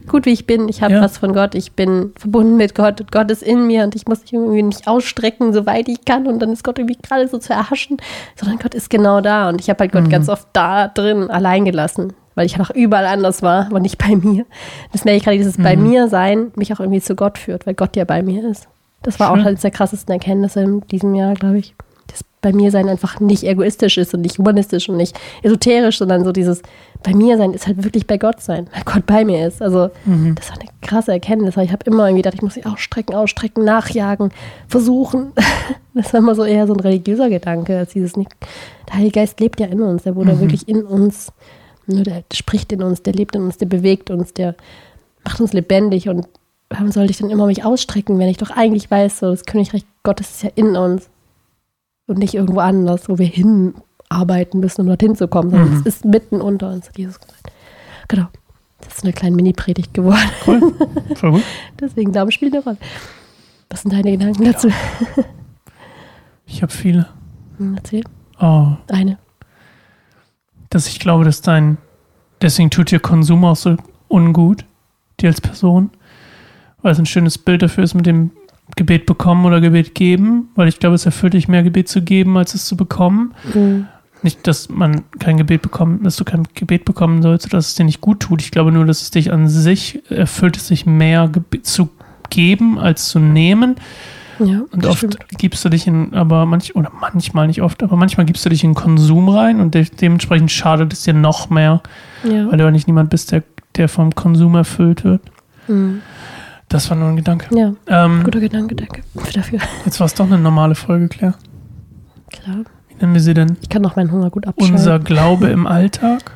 gut, 0.07 0.25
wie 0.25 0.31
ich 0.31 0.47
bin. 0.47 0.69
Ich 0.69 0.81
habe 0.81 0.95
Ja. 0.95 1.01
was 1.01 1.17
von 1.19 1.33
Gott. 1.33 1.53
Ich 1.53 1.73
bin 1.73 2.13
verbunden 2.17 2.57
mit 2.57 2.73
Gott. 2.73 2.99
Und 3.01 3.11
Gott 3.11 3.29
ist 3.29 3.43
in 3.43 3.67
mir 3.67 3.83
und 3.83 3.95
ich 3.95 4.07
muss 4.07 4.21
mich 4.21 4.33
irgendwie 4.33 4.63
nicht 4.63 4.87
ausstrecken, 4.87 5.53
soweit 5.53 5.87
ich 5.87 6.03
kann. 6.05 6.25
Und 6.25 6.39
dann 6.39 6.51
ist 6.51 6.63
Gott 6.63 6.79
irgendwie 6.79 6.97
gerade 6.99 7.27
so 7.27 7.37
zu 7.37 7.53
erhaschen. 7.53 7.97
Sondern 8.35 8.57
Gott 8.59 8.73
ist 8.73 8.89
genau 8.89 9.21
da. 9.21 9.49
Und 9.49 9.61
ich 9.61 9.69
habe 9.69 9.81
halt 9.81 9.91
Gott 9.91 10.05
Mhm. 10.05 10.09
ganz 10.09 10.29
oft 10.29 10.47
da 10.53 10.87
drin 10.87 11.29
allein 11.29 11.65
gelassen. 11.65 12.13
Weil 12.33 12.45
ich 12.45 12.53
einfach 12.57 12.73
überall 12.73 13.05
anders 13.07 13.41
war, 13.43 13.65
aber 13.67 13.79
nicht 13.79 13.97
bei 13.97 14.15
mir. 14.15 14.45
Das 14.93 15.05
merke 15.05 15.17
ich 15.17 15.23
gerade, 15.25 15.37
dieses 15.37 15.57
bei 15.57 15.75
Mhm. 15.75 15.83
mir 15.89 16.07
sein 16.07 16.51
mich 16.55 16.73
auch 16.73 16.79
irgendwie 16.79 17.01
zu 17.01 17.15
Gott 17.15 17.37
führt, 17.37 17.67
weil 17.67 17.73
Gott 17.75 17.95
ja 17.95 18.05
bei 18.05 18.23
mir 18.23 18.47
ist. 18.49 18.67
Das 19.03 19.19
war 19.19 19.31
Schön. 19.33 19.41
auch 19.41 19.45
eines 19.47 19.61
der 19.61 19.71
krassesten 19.71 20.11
Erkenntnisse 20.13 20.61
in 20.61 20.81
diesem 20.87 21.13
Jahr, 21.15 21.33
glaube 21.35 21.59
ich. 21.59 21.75
Dass 22.07 22.23
bei 22.41 22.53
mir 22.53 22.71
sein 22.71 22.87
einfach 22.89 23.19
nicht 23.19 23.43
egoistisch 23.43 23.97
ist 23.97 24.13
und 24.13 24.21
nicht 24.21 24.37
humanistisch 24.37 24.87
und 24.89 24.97
nicht 24.97 25.17
esoterisch, 25.43 25.97
sondern 25.97 26.23
so 26.23 26.31
dieses 26.31 26.61
bei 27.03 27.13
mir 27.13 27.37
sein 27.37 27.53
ist 27.53 27.67
halt 27.67 27.83
wirklich 27.83 28.07
bei 28.07 28.17
Gott 28.17 28.41
sein, 28.41 28.67
weil 28.73 28.81
Gott 28.85 29.05
bei 29.05 29.23
mir 29.25 29.47
ist. 29.47 29.61
Also 29.61 29.89
Mhm. 30.05 30.35
das 30.35 30.49
war 30.49 30.57
eine 30.59 30.69
krasse 30.81 31.11
Erkenntnis, 31.11 31.55
weil 31.57 31.65
ich 31.65 31.71
habe 31.71 31.83
immer 31.85 32.05
irgendwie 32.07 32.21
gedacht, 32.23 32.35
ich 32.35 32.41
muss 32.41 32.55
mich 32.55 32.65
ausstrecken, 32.65 33.13
ausstrecken, 33.15 33.63
nachjagen, 33.63 34.31
versuchen. 34.67 35.33
Das 35.93 36.13
war 36.13 36.19
immer 36.19 36.35
so 36.35 36.43
eher 36.43 36.67
so 36.67 36.73
ein 36.73 36.79
religiöser 36.79 37.27
Gedanke, 37.27 37.75
als 37.75 37.93
dieses 37.93 38.15
nicht. 38.17 38.29
Der 38.87 38.97
Heilige 38.97 39.13
Geist 39.19 39.39
lebt 39.39 39.59
ja 39.59 39.65
in 39.65 39.81
uns, 39.81 40.03
der 40.03 40.15
wurde 40.15 40.33
Mhm. 40.35 40.41
wirklich 40.41 40.67
in 40.67 40.83
uns. 40.83 41.31
Nur 41.87 42.03
der 42.03 42.23
spricht 42.31 42.71
in 42.71 42.83
uns, 42.83 43.01
der 43.01 43.13
lebt 43.13 43.35
in 43.35 43.41
uns, 43.41 43.57
der 43.57 43.65
bewegt 43.65 44.11
uns, 44.11 44.31
der 44.33 44.53
macht 45.25 45.41
uns 45.41 45.53
lebendig 45.53 46.07
und 46.07 46.27
warum 46.69 46.91
sollte 46.91 47.11
ich 47.11 47.17
dann 47.17 47.29
immer 47.29 47.45
mich 47.45 47.63
ausstrecken, 47.63 48.19
wenn 48.19 48.27
ich 48.29 48.37
doch 48.37 48.49
eigentlich 48.51 48.89
weiß, 48.91 49.19
so 49.19 49.31
das 49.31 49.45
Königreich 49.45 49.85
Gottes 50.03 50.29
ist 50.31 50.43
ja 50.43 50.49
in 50.55 50.75
uns 50.75 51.09
und 52.07 52.17
nicht 52.19 52.33
irgendwo 52.33 52.59
anders, 52.59 53.07
wo 53.09 53.17
wir 53.17 53.25
hinarbeiten 53.27 54.59
müssen, 54.59 54.81
um 54.81 54.87
dorthin 54.87 55.15
zu 55.15 55.27
kommen, 55.27 55.49
sondern 55.49 55.69
Mhm. 55.71 55.77
es 55.79 55.85
ist 55.85 56.05
mitten 56.05 56.41
unter 56.41 56.71
uns, 56.71 56.87
hat 56.87 56.97
Jesus 56.97 57.19
gesagt. 57.19 57.51
Genau. 58.07 58.27
Das 58.79 58.97
ist 58.99 59.03
eine 59.03 59.11
kleine 59.13 59.35
Mini-Predigt 59.35 59.93
geworden. 59.93 60.29
Cool. 60.45 60.61
Voll 61.15 61.31
gut. 61.31 61.43
Deswegen 61.79 62.11
Glauben 62.11 62.31
spielt 62.31 62.53
eine 62.53 62.63
Rolle. 62.63 62.77
Was 63.69 63.81
sind 63.81 63.91
deine 63.93 64.11
Gedanken 64.11 64.45
dazu? 64.45 64.69
Ich 66.45 66.61
habe 66.61 66.71
viele. 66.71 67.07
Hm, 67.57 67.75
Erzähl. 67.75 68.03
Oh, 68.39 68.67
Eine. 68.89 69.17
dass 70.69 70.87
ich 70.87 70.99
glaube, 70.99 71.25
dass 71.25 71.41
dein. 71.41 71.77
Deswegen 72.41 72.69
tut 72.69 72.91
dir 72.91 72.99
Konsum 72.99 73.43
auch 73.45 73.55
so 73.55 73.75
ungut, 74.07 74.63
dir 75.19 75.29
als 75.29 75.41
Person. 75.41 75.89
Weil 76.81 76.91
es 76.93 76.99
ein 76.99 77.05
schönes 77.05 77.37
Bild 77.37 77.61
dafür 77.61 77.83
ist 77.83 77.93
mit 77.93 78.05
dem 78.05 78.31
Gebet 78.75 79.05
bekommen 79.05 79.45
oder 79.45 79.61
Gebet 79.61 79.95
geben. 79.95 80.49
Weil 80.55 80.67
ich 80.67 80.79
glaube, 80.79 80.95
es 80.95 81.05
erfüllt 81.05 81.33
dich 81.33 81.47
mehr 81.47 81.63
Gebet 81.63 81.87
zu 81.89 82.01
geben, 82.01 82.37
als 82.37 82.53
es 82.53 82.65
zu 82.65 82.75
bekommen. 82.77 83.33
Hm. 83.53 83.87
Nicht, 84.23 84.47
dass 84.47 84.69
man 84.69 85.03
kein 85.19 85.37
Gebet 85.37 85.61
bekommt, 85.61 86.03
dass 86.05 86.15
du 86.15 86.23
kein 86.23 86.43
Gebet 86.55 86.85
bekommen 86.85 87.21
sollst 87.21 87.45
oder 87.45 87.57
dass 87.57 87.67
es 87.69 87.75
dir 87.75 87.83
nicht 87.83 88.01
gut 88.01 88.19
tut. 88.21 88.41
Ich 88.41 88.49
glaube 88.51 88.71
nur, 88.71 88.85
dass 88.85 89.01
es 89.01 89.11
dich 89.11 89.31
an 89.31 89.47
sich 89.47 90.01
erfüllt, 90.09 90.57
es 90.57 90.67
sich 90.67 90.85
mehr 90.87 91.27
Gebet 91.27 91.67
zu 91.67 91.89
geben 92.31 92.79
als 92.79 93.07
zu 93.09 93.19
nehmen. 93.19 93.75
Ja, 94.39 94.61
Und 94.71 94.85
oft 94.85 94.97
stimmt. 94.99 95.17
gibst 95.37 95.63
du 95.65 95.69
dich 95.69 95.87
in, 95.87 96.13
aber 96.13 96.45
manch, 96.45 96.75
oder 96.75 96.91
manchmal 96.99 97.47
nicht 97.47 97.61
oft, 97.61 97.81
aber 97.83 97.95
manchmal 97.95 98.25
gibst 98.25 98.43
du 98.45 98.49
dich 98.49 98.63
in 98.63 98.75
Konsum 98.75 99.29
rein 99.29 99.59
und 99.59 99.73
de 99.73 99.85
dementsprechend 99.85 100.51
schadet 100.51 100.93
es 100.93 101.03
dir 101.03 101.13
noch 101.13 101.49
mehr, 101.49 101.81
Ja. 102.23 102.49
weil 102.51 102.57
du 102.57 102.67
eigentlich 102.67 102.85
niemand 102.87 103.09
bist, 103.09 103.31
der, 103.31 103.43
der 103.75 103.87
vom 103.89 104.13
Konsum 104.13 104.53
erfüllt 104.55 105.03
wird. 105.03 105.21
Hm. 105.67 106.01
Das 106.69 106.89
war 106.89 106.97
nur 106.97 107.09
ein 107.09 107.15
Gedanke. 107.15 107.55
ja. 107.57 107.73
Ähm, 107.87 108.23
Guter 108.23 108.39
Gedanke, 108.41 108.75
danke 108.75 109.01
dafür. 109.33 109.59
jetzt 109.85 109.99
war 109.99 110.05
es 110.05 110.13
doch 110.13 110.25
eine 110.25 110.37
normale 110.37 110.75
Folge, 110.75 111.07
Claire. 111.07 111.35
Klar. 112.29 112.65
Wie 112.89 112.95
nennen 112.95 113.13
wir 113.13 113.21
sie 113.21 113.33
denn? 113.33 113.57
Ich 113.61 113.69
kann 113.69 113.81
noch 113.81 113.95
meinen 113.95 114.11
Hunger 114.11 114.29
gut 114.29 114.47
abschalten. 114.47 114.75
Unser 114.75 114.99
Glaube 114.99 115.47
im 115.47 115.65
Alltag? 115.65 116.31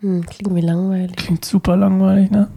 Hm, 0.00 0.24
klingt 0.26 0.54
wie 0.54 0.60
langweilig. 0.60 1.16
Klingt 1.16 1.44
super 1.44 1.76
langweilig, 1.76 2.30
ne? 2.30 2.48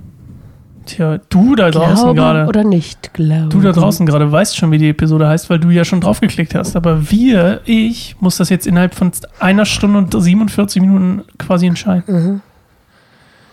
Tja, 0.86 1.20
du 1.30 1.56
da 1.56 1.70
draußen 1.70 2.16
gerade. 2.16 2.48
oder 2.48 2.64
nicht 2.64 3.14
glauben. 3.14 3.50
Du 3.50 3.62
da 3.62 3.72
draußen 3.72 4.06
gerade 4.06 4.32
weißt 4.32 4.58
schon, 4.58 4.72
wie 4.72 4.78
die 4.78 4.90
Episode 4.90 5.28
heißt, 5.28 5.50
weil 5.50 5.60
du 5.60 5.70
ja 5.70 5.86
schon 5.86 6.02
draufgeklickt 6.02 6.56
hast. 6.56 6.76
Aber 6.76 7.12
wir, 7.12 7.62
ich, 7.66 8.16
muss 8.20 8.38
das 8.38 8.50
jetzt 8.50 8.66
innerhalb 8.66 8.96
von 8.96 9.12
einer 9.40 9.66
Stunde 9.66 10.00
und 10.00 10.20
47 10.20 10.82
Minuten 10.82 11.24
quasi 11.38 11.68
entscheiden. 11.68 12.04
Mhm. 12.08 12.42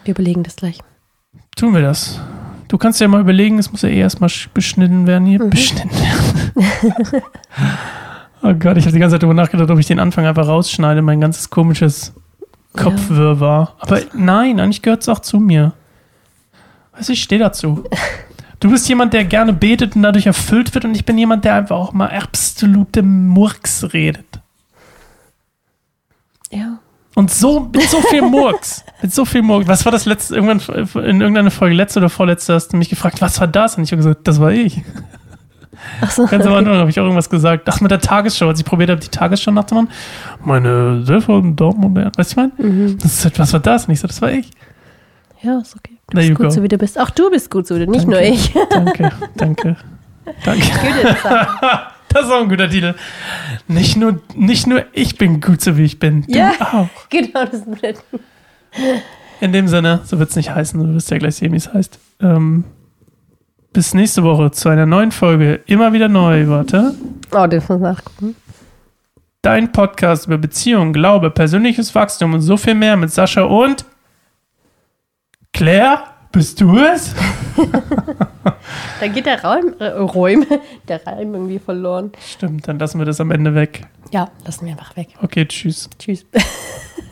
Wir 0.04 0.12
überlegen 0.14 0.42
das 0.44 0.56
gleich. 0.56 0.78
Tun 1.56 1.74
wir 1.74 1.82
das. 1.82 2.20
Du 2.68 2.78
kannst 2.78 3.00
ja 3.00 3.08
mal 3.08 3.20
überlegen, 3.20 3.58
es 3.58 3.70
muss 3.70 3.82
ja 3.82 3.88
eh 3.88 3.98
erstmal 4.00 4.28
sch- 4.28 4.48
beschnitten 4.52 5.06
werden 5.06 5.26
hier. 5.26 5.42
Mhm. 5.42 5.50
Beschnitten 5.50 5.90
werden. 5.90 7.22
oh 8.42 8.54
Gott, 8.54 8.76
ich 8.76 8.84
habe 8.84 8.92
die 8.92 8.98
ganze 8.98 9.14
Zeit 9.14 9.22
darüber 9.22 9.34
nachgedacht, 9.34 9.70
ob 9.70 9.78
ich 9.78 9.86
den 9.86 9.98
Anfang 10.00 10.26
einfach 10.26 10.46
rausschneide, 10.48 11.02
mein 11.02 11.20
ganzes 11.20 11.50
komisches 11.50 12.12
Kopfwirrwarr. 12.76 13.74
Aber 13.78 14.00
nein, 14.14 14.58
eigentlich 14.60 14.82
gehört 14.82 15.02
es 15.02 15.08
auch 15.08 15.20
zu 15.20 15.38
mir. 15.38 15.72
Weißt 16.96 17.08
du, 17.08 17.12
ich 17.12 17.22
stehe 17.22 17.38
dazu. 17.40 17.84
Du 18.58 18.70
bist 18.70 18.88
jemand, 18.88 19.12
der 19.12 19.26
gerne 19.26 19.52
betet 19.52 19.96
und 19.96 20.02
dadurch 20.02 20.24
erfüllt 20.24 20.74
wird 20.74 20.86
und 20.86 20.94
ich 20.94 21.04
bin 21.04 21.18
jemand, 21.18 21.44
der 21.44 21.56
einfach 21.56 21.76
auch 21.76 21.92
mal 21.92 22.08
absolute 22.08 23.02
Murks 23.02 23.92
redet. 23.92 24.40
Ja. 26.50 26.78
Und 27.16 27.30
so, 27.30 27.70
mit 27.72 27.88
so 27.88 28.02
viel 28.02 28.20
Murks. 28.20 28.84
mit 29.02 29.12
so 29.12 29.24
viel 29.24 29.40
Murks. 29.40 29.66
Was 29.66 29.86
war 29.86 29.90
das 29.90 30.04
letzte, 30.04 30.34
irgendwann 30.34 30.60
in 31.02 31.22
irgendeiner 31.22 31.50
Folge, 31.50 31.74
letzte 31.74 31.98
oder 31.98 32.10
vorletzte, 32.10 32.52
hast 32.52 32.68
du 32.68 32.76
mich 32.76 32.90
gefragt, 32.90 33.22
was 33.22 33.40
war 33.40 33.48
das? 33.48 33.78
Und 33.78 33.84
ich 33.84 33.92
habe 33.92 34.02
gesagt, 34.02 34.28
das 34.28 34.38
war 34.38 34.52
ich. 34.52 34.82
Achso. 36.02 36.26
Ganz 36.26 36.44
am 36.44 36.52
Anfang 36.52 36.76
habe 36.76 36.90
ich 36.90 37.00
auch 37.00 37.04
irgendwas 37.04 37.30
gesagt. 37.30 37.68
Ach, 37.70 37.80
mit 37.80 37.90
der 37.90 38.00
Tagesschau, 38.00 38.48
als 38.48 38.60
ich 38.60 38.66
probiert 38.66 38.90
habe, 38.90 39.00
die 39.00 39.08
Tagesschau 39.08 39.50
nachzumachen. 39.50 39.88
Meine 40.44 41.06
sehr 41.06 41.22
verehrten 41.22 41.56
Damen 41.56 41.84
und. 41.84 41.96
Weißt 41.96 42.12
du, 42.14 42.18
was 42.18 42.30
ich 42.30 42.36
meine? 42.36 42.52
Mhm. 42.58 42.98
Das 42.98 43.14
ist, 43.14 43.24
halt, 43.24 43.38
was 43.38 43.52
war 43.54 43.60
das? 43.60 43.86
Und 43.86 43.94
ich 43.94 44.00
so, 44.00 44.06
das 44.06 44.20
war 44.20 44.30
ich. 44.30 44.50
Ja, 45.40 45.58
ist 45.58 45.74
okay. 45.74 45.96
Du 46.10 46.18
bist 46.18 46.28
gut 46.34 46.46
go. 46.46 46.50
so, 46.50 46.62
wie 46.62 46.68
du 46.68 46.76
bist. 46.76 47.00
Auch 47.00 47.10
du 47.10 47.30
bist 47.30 47.50
gut 47.50 47.66
so, 47.66 47.76
wie 47.76 47.86
du, 47.86 47.90
nicht 47.90 48.04
Danke. 48.04 48.10
nur 48.10 48.20
ich. 48.20 48.52
Danke, 48.70 49.12
danke, 49.36 49.76
danke. 50.44 50.66
Das 52.16 52.24
ist 52.28 52.32
auch 52.32 52.40
ein 52.40 52.48
guter 52.48 52.70
Titel. 52.70 52.94
Nicht 53.68 53.98
nur, 53.98 54.20
nicht 54.34 54.66
nur 54.66 54.86
ich 54.94 55.18
bin 55.18 55.42
gut, 55.42 55.60
so 55.60 55.76
wie 55.76 55.84
ich 55.84 55.98
bin. 55.98 56.22
Du 56.22 56.32
Ja. 56.38 56.52
auch. 56.60 56.88
genau, 57.10 57.44
das 57.44 57.54
ist 57.54 57.66
ein 57.66 57.74
guter 57.74 57.92
Titel. 57.92 59.00
In 59.42 59.52
dem 59.52 59.68
Sinne, 59.68 60.00
so 60.04 60.18
wird 60.18 60.30
es 60.30 60.36
nicht 60.36 60.50
heißen, 60.54 60.82
du 60.82 60.94
wirst 60.94 61.10
ja 61.10 61.18
gleich 61.18 61.36
sehen, 61.36 61.52
wie 61.52 61.56
es 61.58 61.70
heißt. 61.74 61.98
Ähm, 62.22 62.64
bis 63.74 63.92
nächste 63.92 64.22
Woche 64.22 64.50
zu 64.50 64.70
einer 64.70 64.86
neuen 64.86 65.12
Folge. 65.12 65.60
Immer 65.66 65.92
wieder 65.92 66.08
neu, 66.08 66.48
warte. 66.48 66.94
Oh, 67.32 67.46
den 67.46 67.62
muss 67.68 67.80
nachgucken. 67.80 68.34
Dein 69.42 69.70
Podcast 69.70 70.26
über 70.26 70.38
Beziehung, 70.38 70.94
Glaube, 70.94 71.30
persönliches 71.30 71.94
Wachstum 71.94 72.32
und 72.32 72.40
so 72.40 72.56
viel 72.56 72.74
mehr 72.74 72.96
mit 72.96 73.12
Sascha 73.12 73.42
und 73.42 73.84
Claire. 75.52 76.02
Bist 76.32 76.60
du 76.60 76.76
es? 76.78 77.14
Da 79.00 79.08
geht 79.08 79.26
der 79.26 79.42
Raum, 79.44 79.74
äh, 79.78 79.86
Räum, 79.86 80.46
der 80.88 81.06
Reim 81.06 81.34
irgendwie 81.34 81.58
verloren. 81.58 82.12
Stimmt, 82.26 82.66
dann 82.66 82.78
lassen 82.78 82.98
wir 82.98 83.04
das 83.04 83.20
am 83.20 83.30
Ende 83.30 83.54
weg. 83.54 83.82
Ja, 84.10 84.30
lassen 84.44 84.64
wir 84.66 84.72
einfach 84.72 84.96
weg. 84.96 85.08
Okay, 85.22 85.46
tschüss. 85.46 85.90
Tschüss. 85.98 86.24